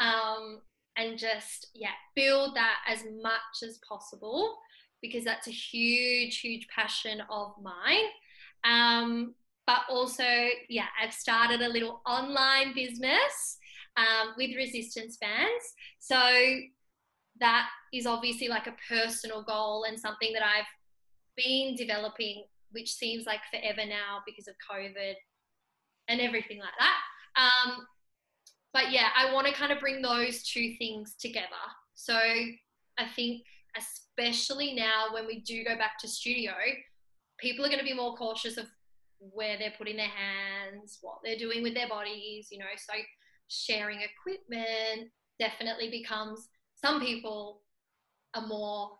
um, 0.00 0.60
and 0.96 1.18
just 1.18 1.68
yeah 1.74 1.88
build 2.16 2.56
that 2.56 2.78
as 2.88 3.04
much 3.22 3.62
as 3.62 3.78
possible 3.88 4.56
because 5.00 5.24
that's 5.24 5.46
a 5.46 5.52
huge 5.52 6.40
huge 6.40 6.66
passion 6.74 7.22
of 7.30 7.52
mine 7.62 8.06
um, 8.64 9.34
but 9.66 9.80
also, 9.88 10.24
yeah, 10.68 10.86
I've 11.00 11.12
started 11.12 11.62
a 11.62 11.68
little 11.68 12.02
online 12.06 12.74
business 12.74 13.58
um, 13.96 14.34
with 14.36 14.56
resistance 14.56 15.16
bands. 15.16 15.74
So 16.00 16.16
that 17.40 17.68
is 17.92 18.06
obviously 18.06 18.48
like 18.48 18.66
a 18.66 18.76
personal 18.88 19.42
goal 19.42 19.84
and 19.88 19.98
something 19.98 20.32
that 20.34 20.42
I've 20.42 20.66
been 21.36 21.76
developing, 21.76 22.44
which 22.74 22.92
seems 22.92 23.26
like 23.26 23.40
forever 23.50 23.88
now 23.88 24.20
because 24.26 24.48
of 24.48 24.54
COVID 24.70 25.14
and 26.08 26.20
everything 26.20 26.58
like 26.58 26.76
that. 26.78 27.40
Um, 27.40 27.86
but 28.72 28.90
yeah, 28.90 29.08
I 29.16 29.32
want 29.32 29.46
to 29.46 29.52
kind 29.52 29.72
of 29.72 29.80
bring 29.80 30.02
those 30.02 30.42
two 30.42 30.74
things 30.78 31.14
together. 31.18 31.46
So 31.94 32.14
I 32.14 33.06
think, 33.14 33.42
especially 33.76 34.74
now 34.74 35.06
when 35.12 35.26
we 35.26 35.40
do 35.40 35.64
go 35.64 35.76
back 35.76 35.98
to 36.00 36.08
studio, 36.08 36.52
people 37.38 37.64
are 37.64 37.68
going 37.68 37.78
to 37.78 37.84
be 37.84 37.94
more 37.94 38.16
cautious 38.16 38.56
of 38.56 38.66
where 39.18 39.56
they're 39.58 39.72
putting 39.78 39.96
their 39.96 40.06
hands, 40.06 40.98
what 41.00 41.18
they're 41.24 41.38
doing 41.38 41.62
with 41.62 41.74
their 41.74 41.88
bodies, 41.88 42.48
you 42.50 42.58
know. 42.58 42.66
So 42.76 42.94
sharing 43.48 44.00
equipment 44.00 45.10
definitely 45.38 45.90
becomes 45.90 46.48
some 46.74 47.00
people 47.00 47.62
are 48.34 48.46
more, 48.46 48.90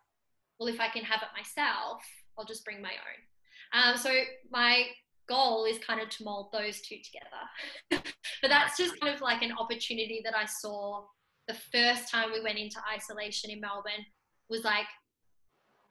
well, 0.59 0.68
if 0.68 0.81
I 0.81 0.89
can 0.89 1.05
have 1.05 1.20
it 1.22 1.29
myself, 1.37 2.03
I'll 2.39 2.45
just 2.45 2.64
bring 2.64 2.81
my 2.81 2.91
own. 2.91 3.34
Um, 3.73 3.97
so 3.97 4.11
my 4.51 4.85
goal 5.29 5.65
is 5.65 5.79
kind 5.79 6.01
of 6.01 6.09
to 6.11 6.25
mold 6.25 6.51
those 6.53 6.81
two 6.83 6.97
together. 7.03 8.03
but 8.43 8.49
that's 8.49 8.77
just 8.77 8.99
kind 9.01 9.15
of 9.15 9.21
like 9.21 9.43
an 9.43 9.53
opportunity 9.59 10.21
that 10.25 10.37
I 10.37 10.45
saw 10.45 11.05
the 11.49 11.55
first 11.73 12.11
time 12.11 12.33
we 12.33 12.43
went 12.43 12.59
into 12.59 12.77
isolation 12.93 13.51
in 13.51 13.61
Melbourne 13.61 14.05
was 14.49 14.65
like 14.65 14.87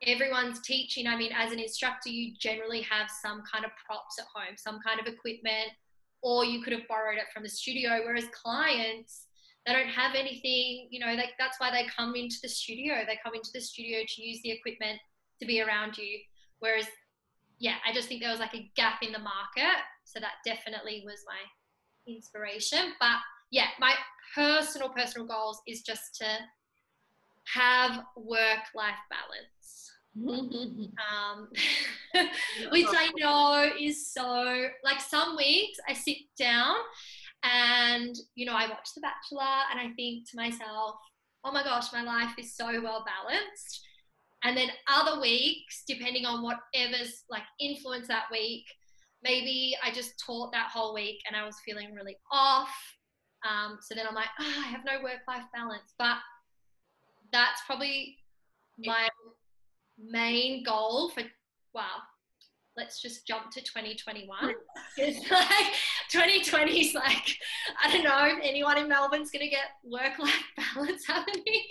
everyone's 0.06 0.62
teaching. 0.62 1.08
I 1.08 1.16
mean, 1.16 1.32
as 1.36 1.52
an 1.52 1.60
instructor, 1.60 2.10
you 2.10 2.34
generally 2.40 2.82
have 2.82 3.10
some 3.24 3.44
kind 3.52 3.66
of 3.66 3.72
props 3.86 4.20
at 4.20 4.26
home, 4.34 4.56
some 4.58 4.80
kind 4.86 5.00
of 5.00 5.08
equipment, 5.08 5.72
or 6.22 6.46
you 6.46 6.62
could 6.62 6.74
have 6.74 6.88
borrowed 6.88 7.18
it 7.18 7.32
from 7.34 7.44
the 7.44 7.50
studio. 7.50 8.02
Whereas 8.04 8.26
clients, 8.32 9.28
they 9.66 9.74
don't 9.74 9.88
have 9.88 10.16
anything, 10.16 10.88
you 10.92 11.00
know, 11.00 11.16
that's 11.40 11.60
why 11.60 11.72
they 11.72 11.88
come 11.96 12.16
into 12.16 12.38
the 12.42 12.50
studio. 12.50 13.04
They 13.08 13.20
come 13.24 13.36
into 13.36 13.52
the 13.54 13.62
studio 13.62 14.00
to 14.08 14.22
use 14.22 14.40
the 14.44 14.52
equipment 14.52 15.00
to 15.40 15.48
be 15.48 15.62
around 15.62 15.98
you. 15.98 16.20
Whereas, 16.60 16.86
yeah, 17.60 17.76
I 17.88 17.94
just 17.94 18.08
think 18.08 18.22
there 18.22 18.32
was 18.32 18.40
like 18.40 18.54
a 18.54 18.70
gap 18.76 19.02
in 19.02 19.12
the 19.12 19.20
market. 19.20 19.78
So 20.06 20.20
that 20.20 20.34
definitely 20.46 21.04
was 21.06 21.24
my 21.28 22.14
inspiration. 22.14 22.94
But 23.00 23.18
yeah, 23.52 23.68
my 23.80 23.94
personal, 24.36 24.90
personal 24.90 25.28
goals 25.28 25.62
is 25.68 25.82
just 25.82 26.16
to 26.16 26.26
have 27.54 28.04
work 28.16 28.64
life 28.74 28.96
balance 29.10 29.92
um, 30.28 31.50
which 32.72 32.86
I 32.88 33.12
know 33.18 33.72
is 33.80 34.14
so 34.14 34.68
like 34.84 35.02
some 35.02 35.36
weeks 35.36 35.80
I 35.88 35.94
sit 35.94 36.18
down 36.38 36.76
and 37.44 38.16
you 38.36 38.46
know 38.46 38.54
I 38.54 38.68
watch 38.68 38.90
The 38.94 39.02
Bachelor 39.02 39.42
and 39.72 39.80
I 39.80 39.92
think 39.96 40.30
to 40.30 40.38
myself, 40.38 40.96
oh 41.44 41.52
my 41.52 41.64
gosh, 41.64 41.92
my 41.92 42.04
life 42.04 42.36
is 42.38 42.56
so 42.56 42.66
well 42.82 43.04
balanced. 43.06 43.84
And 44.44 44.58
then 44.58 44.70
other 44.88 45.22
weeks, 45.22 45.84
depending 45.88 46.26
on 46.26 46.44
whatever's 46.44 47.24
like 47.30 47.44
influence 47.60 48.08
that 48.08 48.26
week, 48.32 48.66
maybe 49.24 49.76
I 49.84 49.92
just 49.92 50.22
taught 50.24 50.52
that 50.52 50.70
whole 50.70 50.94
week 50.94 51.20
and 51.28 51.36
I 51.36 51.46
was 51.46 51.56
feeling 51.66 51.94
really 51.94 52.18
off. 52.32 52.74
Um, 53.48 53.78
so 53.82 53.96
then 53.96 54.06
I'm 54.08 54.16
like, 54.16 54.30
oh, 54.40 54.64
I 54.66 54.68
have 54.68 54.86
no 54.86 55.02
work 55.02 55.20
life 55.28 55.44
balance. 55.54 55.94
But 55.98 56.18
that's 57.32 57.62
probably 57.66 58.18
my 58.80 59.08
main 60.00 60.64
goal 60.64 61.10
for 61.10 61.24
wow 61.74 62.02
let's 62.76 63.02
just 63.02 63.28
jump 63.28 63.52
to 63.52 63.62
2021 63.62 64.54
it's 64.98 65.32
like 65.32 65.74
2020 66.12 66.82
is 66.82 66.94
like 66.96 67.38
i 67.84 67.92
don't 67.92 68.04
know 68.04 68.26
if 68.26 68.40
anyone 68.42 68.78
in 68.78 68.88
melbourne's 68.88 69.30
going 69.30 69.44
to 69.46 69.50
get 69.50 69.66
work 69.84 70.18
life 70.20 70.44
balance 70.76 71.06
happening 71.06 71.64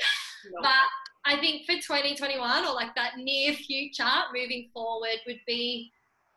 but 0.62 0.86
I 1.24 1.36
think 1.36 1.66
for 1.66 1.74
2021 1.74 2.64
or 2.64 2.74
like 2.74 2.94
that 2.96 3.16
near 3.16 3.52
future 3.54 4.04
moving 4.34 4.70
forward 4.72 5.18
would 5.26 5.40
be 5.46 5.92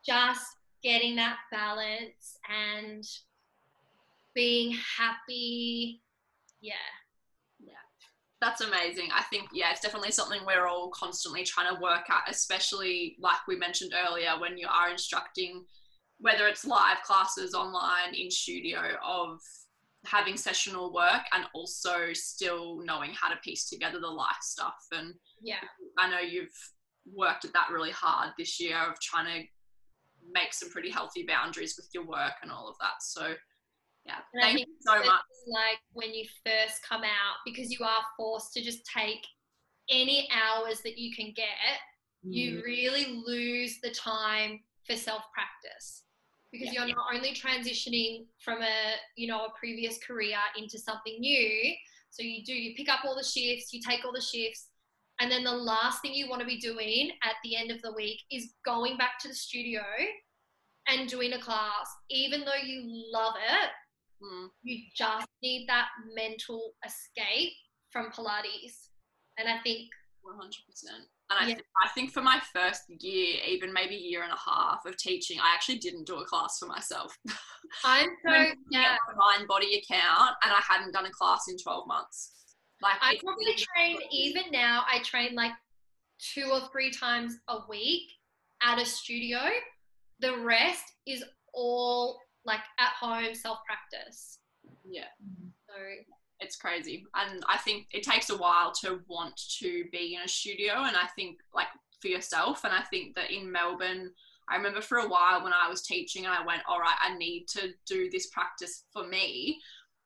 just 0.05 0.45
getting 0.83 1.15
that 1.15 1.37
balance 1.51 2.37
and 2.49 3.03
being 4.35 4.77
happy. 4.97 6.01
Yeah. 6.61 6.73
Yeah. 7.59 7.73
That's 8.41 8.61
amazing. 8.61 9.09
I 9.11 9.23
think, 9.23 9.49
yeah, 9.51 9.71
it's 9.71 9.81
definitely 9.81 10.11
something 10.11 10.41
we're 10.45 10.67
all 10.67 10.91
constantly 10.91 11.43
trying 11.43 11.73
to 11.73 11.81
work 11.81 12.07
at, 12.09 12.29
especially 12.29 13.15
like 13.19 13.47
we 13.47 13.55
mentioned 13.55 13.93
earlier, 14.07 14.39
when 14.39 14.57
you 14.57 14.67
are 14.71 14.91
instructing, 14.91 15.65
whether 16.19 16.47
it's 16.47 16.65
live 16.65 17.01
classes, 17.03 17.55
online, 17.55 18.13
in 18.13 18.29
studio, 18.29 18.81
of 19.03 19.39
having 20.05 20.37
sessional 20.37 20.93
work 20.93 21.23
and 21.33 21.45
also 21.53 22.13
still 22.13 22.81
knowing 22.83 23.11
how 23.13 23.29
to 23.29 23.35
piece 23.37 23.69
together 23.69 23.99
the 23.99 24.07
life 24.07 24.41
stuff. 24.41 24.77
And 24.91 25.13
Yeah. 25.41 25.61
I 25.97 26.09
know 26.09 26.19
you've 26.19 26.55
worked 27.11 27.45
at 27.45 27.53
that 27.53 27.69
really 27.71 27.91
hard 27.91 28.33
this 28.37 28.59
year 28.59 28.77
of 28.77 28.99
trying 28.99 29.25
to 29.43 29.47
make 30.31 30.53
some 30.53 30.69
pretty 30.69 30.89
healthy 30.89 31.23
boundaries 31.23 31.75
with 31.77 31.89
your 31.93 32.03
work 32.05 32.33
and 32.41 32.51
all 32.51 32.67
of 32.67 32.75
that. 32.79 33.01
So, 33.01 33.35
yeah, 34.05 34.19
And 34.33 34.41
thank 34.41 34.59
you 34.59 34.65
so 34.79 34.97
much. 34.99 35.21
Like 35.47 35.79
when 35.93 36.13
you 36.13 36.25
first 36.45 36.81
come 36.87 37.03
out, 37.03 37.35
because 37.45 37.71
you 37.71 37.85
are 37.85 38.01
forced 38.17 38.53
to 38.53 38.63
just 38.63 38.79
take 38.85 39.25
any 39.89 40.27
hours 40.31 40.81
that 40.81 40.97
you 40.97 41.15
can 41.15 41.31
get, 41.35 41.47
Mm. 42.25 42.33
you 42.33 42.61
really 42.65 43.21
lose 43.23 43.79
the 43.81 43.91
time 43.91 44.63
for 44.87 44.95
self 44.95 45.23
practice 45.31 46.04
because 46.51 46.73
you're 46.73 46.87
not 46.87 47.05
only 47.13 47.33
transitioning 47.33 48.25
from 48.43 48.61
a 48.61 48.95
you 49.15 49.27
know 49.27 49.45
a 49.45 49.49
previous 49.59 49.97
career 49.99 50.37
into 50.57 50.77
something 50.79 51.19
new 51.19 51.73
so 52.11 52.23
you 52.23 52.43
do 52.45 52.53
you 52.53 52.73
pick 52.75 52.89
up 52.89 52.99
all 53.05 53.15
the 53.15 53.23
shifts 53.23 53.73
you 53.73 53.81
take 53.81 54.05
all 54.05 54.13
the 54.13 54.21
shifts 54.21 54.69
and 55.19 55.31
then 55.31 55.43
the 55.43 55.51
last 55.51 56.01
thing 56.01 56.13
you 56.13 56.29
want 56.29 56.41
to 56.41 56.47
be 56.47 56.59
doing 56.59 57.09
at 57.23 57.35
the 57.43 57.55
end 57.55 57.71
of 57.71 57.81
the 57.81 57.93
week 57.93 58.19
is 58.31 58.53
going 58.65 58.97
back 58.97 59.17
to 59.19 59.27
the 59.27 59.33
studio 59.33 59.81
and 60.87 61.09
doing 61.09 61.33
a 61.33 61.39
class 61.39 61.87
even 62.09 62.41
though 62.45 62.61
you 62.63 62.83
love 63.11 63.33
it 63.35 63.69
Mm. 64.23 64.47
you 64.63 64.77
just 64.95 65.27
need 65.43 65.67
that 65.67 65.87
mental 66.15 66.71
escape 66.85 67.51
from 67.91 68.11
pilates 68.11 68.87
and 69.37 69.49
i 69.49 69.57
think 69.61 69.89
One 70.21 70.35
hundred 70.37 70.63
percent. 70.69 71.03
And 71.35 71.45
I, 71.45 71.47
Yeah. 71.49 71.55
th- 71.55 71.65
I 71.83 71.89
think 71.89 72.11
for 72.11 72.21
my 72.21 72.39
first 72.53 72.83
year, 72.87 73.41
even 73.47 73.73
maybe 73.73 73.95
year 73.95 74.23
and 74.23 74.31
a 74.31 74.37
half 74.49 74.85
of 74.85 74.95
teaching, 74.97 75.39
I 75.39 75.53
actually 75.53 75.79
didn't 75.79 76.05
do 76.07 76.15
a 76.17 76.25
class 76.25 76.57
for 76.59 76.65
myself. 76.67 77.17
i'm 77.83 78.07
so 78.25 78.45
yeah 78.71 78.95
my 79.17 79.37
Mindbody 79.39 79.77
account, 79.81 80.35
and 80.43 80.51
I 80.53 80.61
hadn't 80.67 80.91
done 80.93 81.05
a 81.05 81.11
class 81.11 81.41
in 81.49 81.57
twelve 81.57 81.87
months. 81.87 82.31
Like 82.81 82.97
I 83.01 83.17
probably 83.23 83.45
really- 83.45 83.65
train 83.75 83.97
even 84.11 84.43
now. 84.51 84.83
I 84.91 84.99
train 85.03 85.35
like 85.35 85.51
two 86.33 86.49
or 86.51 86.61
three 86.71 86.91
times 86.91 87.35
a 87.49 87.59
week 87.67 88.03
at 88.61 88.79
a 88.81 88.85
studio. 88.85 89.39
The 90.19 90.37
rest 90.39 90.83
is 91.05 91.23
all 91.53 92.19
like 92.45 92.61
at 92.79 92.91
home 92.99 93.33
self 93.35 93.59
practice. 93.65 94.39
Yeah, 94.87 95.05
So 95.67 95.75
it's 96.39 96.55
crazy, 96.55 97.05
and 97.15 97.43
I 97.47 97.57
think 97.57 97.87
it 97.91 98.03
takes 98.03 98.29
a 98.29 98.37
while 98.37 98.71
to 98.81 99.01
want 99.07 99.39
to 99.59 99.85
be 99.91 100.15
in 100.15 100.21
a 100.21 100.27
studio, 100.27 100.73
and 100.83 100.95
I 100.95 101.07
think 101.15 101.37
like 101.53 101.67
for 102.01 102.07
yourself, 102.07 102.63
and 102.63 102.73
I 102.73 102.81
think 102.81 103.15
that 103.15 103.31
in 103.31 103.51
Melbourne. 103.51 104.11
I 104.47 104.57
remember 104.57 104.81
for 104.81 104.99
a 104.99 105.07
while 105.07 105.43
when 105.43 105.53
I 105.53 105.67
was 105.67 105.81
teaching 105.81 106.25
and 106.25 106.33
I 106.33 106.45
went, 106.45 106.61
all 106.69 106.79
right, 106.79 106.95
I 107.01 107.17
need 107.17 107.47
to 107.47 107.69
do 107.87 108.11
this 108.11 108.27
practice 108.27 108.83
for 108.93 109.07
me. 109.07 109.59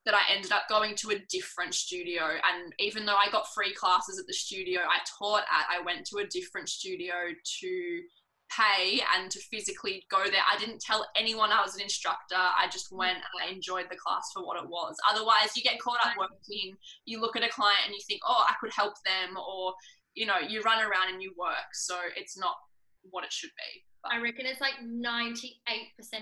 That 0.06 0.14
I 0.14 0.34
ended 0.34 0.54
up 0.54 0.70
going 0.70 0.96
to 0.96 1.10
a 1.10 1.20
different 1.30 1.74
studio. 1.74 2.24
And 2.24 2.74
even 2.80 3.06
though 3.06 3.18
I 3.18 3.30
got 3.32 3.54
free 3.54 3.74
classes 3.74 4.18
at 4.18 4.28
the 4.28 4.34
studio 4.34 4.80
I 4.80 5.00
taught 5.20 5.44
at, 5.44 5.68
I 5.70 5.84
went 5.84 6.06
to 6.08 6.20
a 6.20 6.28
different 6.28 6.70
studio 6.70 7.14
to 7.60 8.02
pay 8.50 9.02
and 9.16 9.30
to 9.32 9.40
physically 9.52 10.04
go 10.10 10.24
there. 10.26 10.42
I 10.52 10.58
didn't 10.58 10.82
tell 10.82 11.06
anyone 11.16 11.52
I 11.52 11.62
was 11.62 11.76
an 11.76 11.82
instructor. 11.82 12.36
I 12.36 12.68
just 12.72 12.92
went 12.92 13.18
and 13.18 13.38
I 13.44 13.54
enjoyed 13.54 13.86
the 13.90 13.98
class 13.98 14.32
for 14.34 14.46
what 14.46 14.62
it 14.62 14.68
was. 14.68 14.96
Otherwise, 15.10 15.56
you 15.56 15.64
get 15.64 15.80
caught 15.80 16.00
up 16.06 16.18
working, 16.18 16.76
you 17.06 17.22
look 17.22 17.36
at 17.36 17.44
a 17.44 17.50
client 17.50 17.86
and 17.86 17.94
you 17.94 18.02
think, 18.08 18.22
oh, 18.28 18.44
I 18.48 18.54
could 18.60 18.74
help 18.74 18.94
them, 19.06 19.38
or, 19.38 19.74
you 20.16 20.26
know, 20.26 20.40
you 20.40 20.62
run 20.62 20.80
around 20.80 21.14
and 21.14 21.22
you 21.22 21.34
work. 21.38 21.70
So 21.74 21.96
it's 22.16 22.38
not 22.38 22.56
what 23.04 23.24
it 23.24 23.32
should 23.32 23.52
be. 23.54 23.86
But 24.04 24.14
I 24.14 24.22
reckon 24.22 24.46
it's 24.46 24.62
like 24.62 24.80
98% 24.82 25.20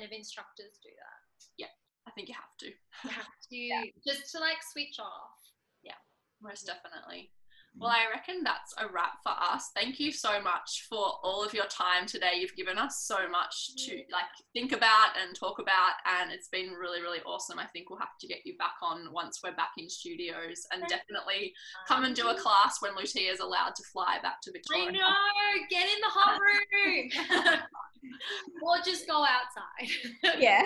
of 0.03 0.11
instructors 0.11 0.79
do 0.83 0.89
that. 0.89 1.21
Yeah, 1.57 1.73
I 2.07 2.11
think 2.11 2.27
you 2.27 2.35
have 2.35 2.57
to. 2.59 2.67
You 2.67 3.11
have 3.11 3.25
to 3.25 3.91
just 4.07 4.31
to 4.33 4.39
like 4.39 4.57
switch 4.73 4.99
off. 4.99 5.37
Yeah, 5.83 5.99
most 6.41 6.65
definitely. 6.65 7.31
Well, 7.79 7.91
I 7.91 8.05
reckon 8.11 8.43
that's 8.43 8.73
a 8.79 8.91
wrap 8.91 9.21
for 9.21 9.31
us. 9.31 9.69
Thank 9.75 9.99
you 9.99 10.11
so 10.11 10.41
much 10.41 10.87
for 10.89 11.13
all 11.23 11.43
of 11.43 11.53
your 11.53 11.65
time 11.65 12.07
today. 12.07 12.33
You've 12.39 12.55
given 12.55 12.77
us 12.77 13.03
so 13.05 13.29
much 13.29 13.75
to 13.85 13.97
like 14.11 14.25
think 14.53 14.71
about 14.71 15.13
and 15.21 15.35
talk 15.35 15.59
about, 15.59 15.93
and 16.19 16.31
it's 16.31 16.47
been 16.47 16.71
really, 16.71 17.01
really 17.01 17.19
awesome. 17.25 17.59
I 17.59 17.67
think 17.67 17.89
we'll 17.89 17.99
have 17.99 18.17
to 18.21 18.27
get 18.27 18.39
you 18.45 18.57
back 18.57 18.75
on 18.81 19.13
once 19.13 19.41
we're 19.43 19.55
back 19.55 19.71
in 19.77 19.89
studios, 19.89 20.65
and 20.71 20.81
definitely 20.87 21.53
come 21.87 22.03
and 22.03 22.15
do 22.15 22.29
a 22.29 22.35
class 22.35 22.81
when 22.81 22.95
Lucia 22.95 23.31
is 23.31 23.41
allowed 23.41 23.75
to 23.75 23.83
fly 23.93 24.17
back 24.23 24.41
to 24.43 24.51
Victoria. 24.51 24.83
I 24.83 24.91
Victoria. 24.91 25.03
know. 25.03 25.67
Get 25.69 25.85
in 25.85 26.01
the 26.01 26.09
hot 26.09 26.39
room, 26.39 27.59
or 28.63 28.77
just 28.83 29.07
go 29.07 29.23
outside. 29.23 30.39
Yeah. 30.39 30.63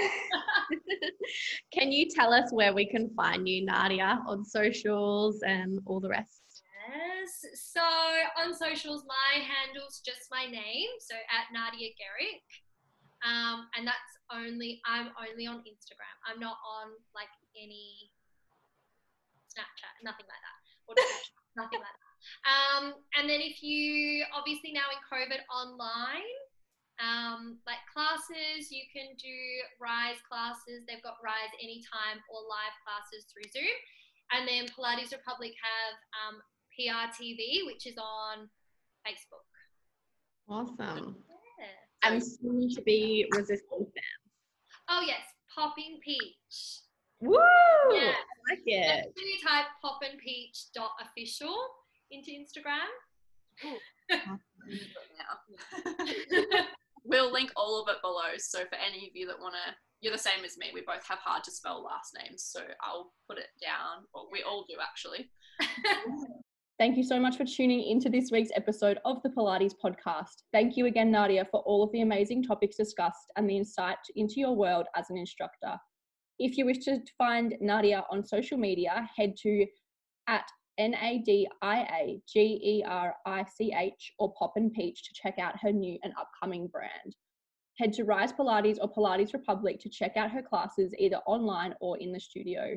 can 1.73 1.91
you 1.91 2.09
tell 2.09 2.33
us 2.33 2.53
where 2.53 2.73
we 2.73 2.85
can 2.85 3.09
find 3.15 3.47
you, 3.47 3.65
Nadia, 3.65 4.21
on 4.25 4.45
socials 4.45 5.41
and 5.45 5.79
all 5.85 5.99
the 5.99 6.09
rest? 6.09 6.40
Yes. 6.89 7.45
So 7.53 7.83
on 8.37 8.53
socials, 8.53 9.05
my 9.05 9.41
handle's 9.41 10.01
just 10.05 10.31
my 10.31 10.45
name, 10.45 10.89
so 10.99 11.15
at 11.15 11.53
Nadia 11.53 11.93
Gehrich. 11.93 12.51
Um, 13.21 13.69
and 13.77 13.85
that's 13.85 14.13
only 14.33 14.81
I'm 14.85 15.13
only 15.21 15.45
on 15.45 15.61
Instagram. 15.61 16.15
I'm 16.25 16.39
not 16.39 16.57
on 16.65 16.89
like 17.13 17.29
any 17.53 18.09
Snapchat, 19.53 19.93
nothing 20.01 20.25
like 20.25 20.41
that. 20.41 20.57
Or 20.89 20.95
nothing 21.59 21.79
like 21.79 21.93
that. 21.93 22.11
Um, 22.45 22.83
and 23.17 23.29
then 23.29 23.41
if 23.41 23.61
you 23.61 24.25
obviously 24.33 24.73
now 24.73 24.89
in 24.89 25.01
COVID 25.05 25.41
online, 25.53 26.33
um, 27.01 27.57
like 27.65 27.81
classes, 27.89 28.69
you 28.69 28.85
can 28.93 29.17
do 29.17 29.37
Rise 29.81 30.21
classes. 30.25 30.85
They've 30.85 31.01
got 31.01 31.17
Rise 31.21 31.53
anytime 31.61 32.21
or 32.29 32.45
live 32.45 32.75
classes 32.85 33.25
through 33.29 33.49
Zoom. 33.49 33.73
And 34.31 34.47
then 34.47 34.69
Pilates 34.71 35.11
Republic 35.11 35.51
have 35.59 35.95
um, 36.15 36.35
PRTV, 36.79 37.65
which 37.65 37.87
is 37.87 37.97
on 37.97 38.49
Facebook. 39.07 39.45
Awesome. 40.49 41.15
Yeah. 41.59 42.09
And 42.09 42.23
soon 42.23 42.69
to 42.73 42.81
be 42.81 43.27
resistance 43.33 43.69
band. 43.71 44.21
Oh 44.89 45.03
yes, 45.05 45.21
Popping 45.55 45.99
Peach. 46.03 46.81
Woo! 47.21 47.37
Yeah. 47.91 48.13
I 48.13 48.53
like 48.53 48.63
it. 48.65 49.13
When 49.15 49.27
you 49.27 49.37
type 49.45 49.65
poppin 49.81 50.17
peach 50.23 50.71
dot 50.73 50.91
official 51.01 51.55
into 52.09 52.31
Instagram. 52.31 52.89
now. 54.19 54.49
we'll 57.05 57.31
link 57.31 57.51
all 57.55 57.81
of 57.81 57.89
it 57.89 58.01
below. 58.01 58.37
So 58.37 58.59
for 58.59 58.75
any 58.75 59.07
of 59.07 59.11
you 59.13 59.27
that 59.27 59.39
want 59.39 59.53
to, 59.53 59.75
you're 60.01 60.13
the 60.13 60.19
same 60.19 60.43
as 60.43 60.57
me. 60.57 60.71
We 60.73 60.81
both 60.81 61.05
have 61.07 61.19
hard 61.19 61.43
to 61.43 61.51
spell 61.51 61.83
last 61.83 62.17
names, 62.19 62.43
so 62.43 62.61
I'll 62.81 63.13
put 63.29 63.37
it 63.37 63.49
down. 63.61 64.05
Well, 64.13 64.29
we 64.31 64.41
all 64.41 64.65
do 64.67 64.75
actually. 64.81 65.29
Thank 66.79 66.97
you 66.97 67.03
so 67.03 67.19
much 67.19 67.37
for 67.37 67.45
tuning 67.45 67.83
into 67.83 68.09
this 68.09 68.31
week's 68.31 68.49
episode 68.55 68.97
of 69.05 69.21
the 69.21 69.29
Pilates 69.29 69.75
podcast. 69.83 70.43
Thank 70.51 70.77
you 70.77 70.87
again, 70.87 71.11
Nadia, 71.11 71.45
for 71.51 71.59
all 71.61 71.83
of 71.83 71.91
the 71.91 72.01
amazing 72.01 72.43
topics 72.43 72.75
discussed 72.75 73.31
and 73.35 73.47
the 73.47 73.57
insight 73.57 73.97
into 74.15 74.39
your 74.39 74.55
world 74.55 74.87
as 74.95 75.09
an 75.11 75.17
instructor. 75.17 75.77
If 76.39 76.57
you 76.57 76.65
wish 76.65 76.79
to 76.85 76.99
find 77.19 77.55
Nadia 77.61 78.03
on 78.09 78.25
social 78.25 78.57
media, 78.57 79.07
head 79.15 79.35
to 79.43 79.67
at 80.27 80.47
N 80.79 80.95
A 80.95 81.19
D 81.19 81.47
I 81.61 81.81
A 81.81 82.21
G 82.27 82.59
E 82.63 82.83
R 82.87 83.13
I 83.27 83.43
C 83.43 83.71
H 83.77 84.13
or 84.17 84.33
Poppin 84.33 84.71
Peach 84.71 85.03
to 85.03 85.13
check 85.13 85.37
out 85.37 85.59
her 85.61 85.71
new 85.71 85.99
and 86.03 86.13
upcoming 86.19 86.65
brand. 86.67 87.15
Head 87.77 87.93
to 87.93 88.05
Rise 88.05 88.33
Pilates 88.33 88.79
or 88.81 88.91
Pilates 88.91 89.33
Republic 89.33 89.79
to 89.81 89.89
check 89.89 90.17
out 90.17 90.31
her 90.31 90.41
classes 90.41 90.95
either 90.97 91.17
online 91.27 91.75
or 91.79 91.99
in 91.99 92.11
the 92.11 92.19
studio. 92.19 92.75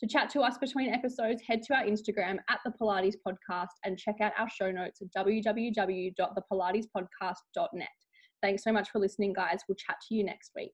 To 0.00 0.06
chat 0.06 0.30
to 0.30 0.40
us 0.40 0.56
between 0.58 0.94
episodes, 0.94 1.42
head 1.46 1.62
to 1.64 1.74
our 1.74 1.84
Instagram 1.84 2.38
at 2.48 2.60
the 2.64 2.72
Pilates 2.80 3.16
Podcast 3.26 3.66
and 3.84 3.98
check 3.98 4.22
out 4.22 4.32
our 4.38 4.48
show 4.48 4.70
notes 4.70 5.02
at 5.02 5.08
www.thepilatespodcast.net. 5.14 7.88
Thanks 8.42 8.64
so 8.64 8.72
much 8.72 8.88
for 8.88 8.98
listening, 8.98 9.34
guys. 9.34 9.60
We'll 9.68 9.76
chat 9.76 9.96
to 10.08 10.14
you 10.14 10.24
next 10.24 10.52
week. 10.56 10.72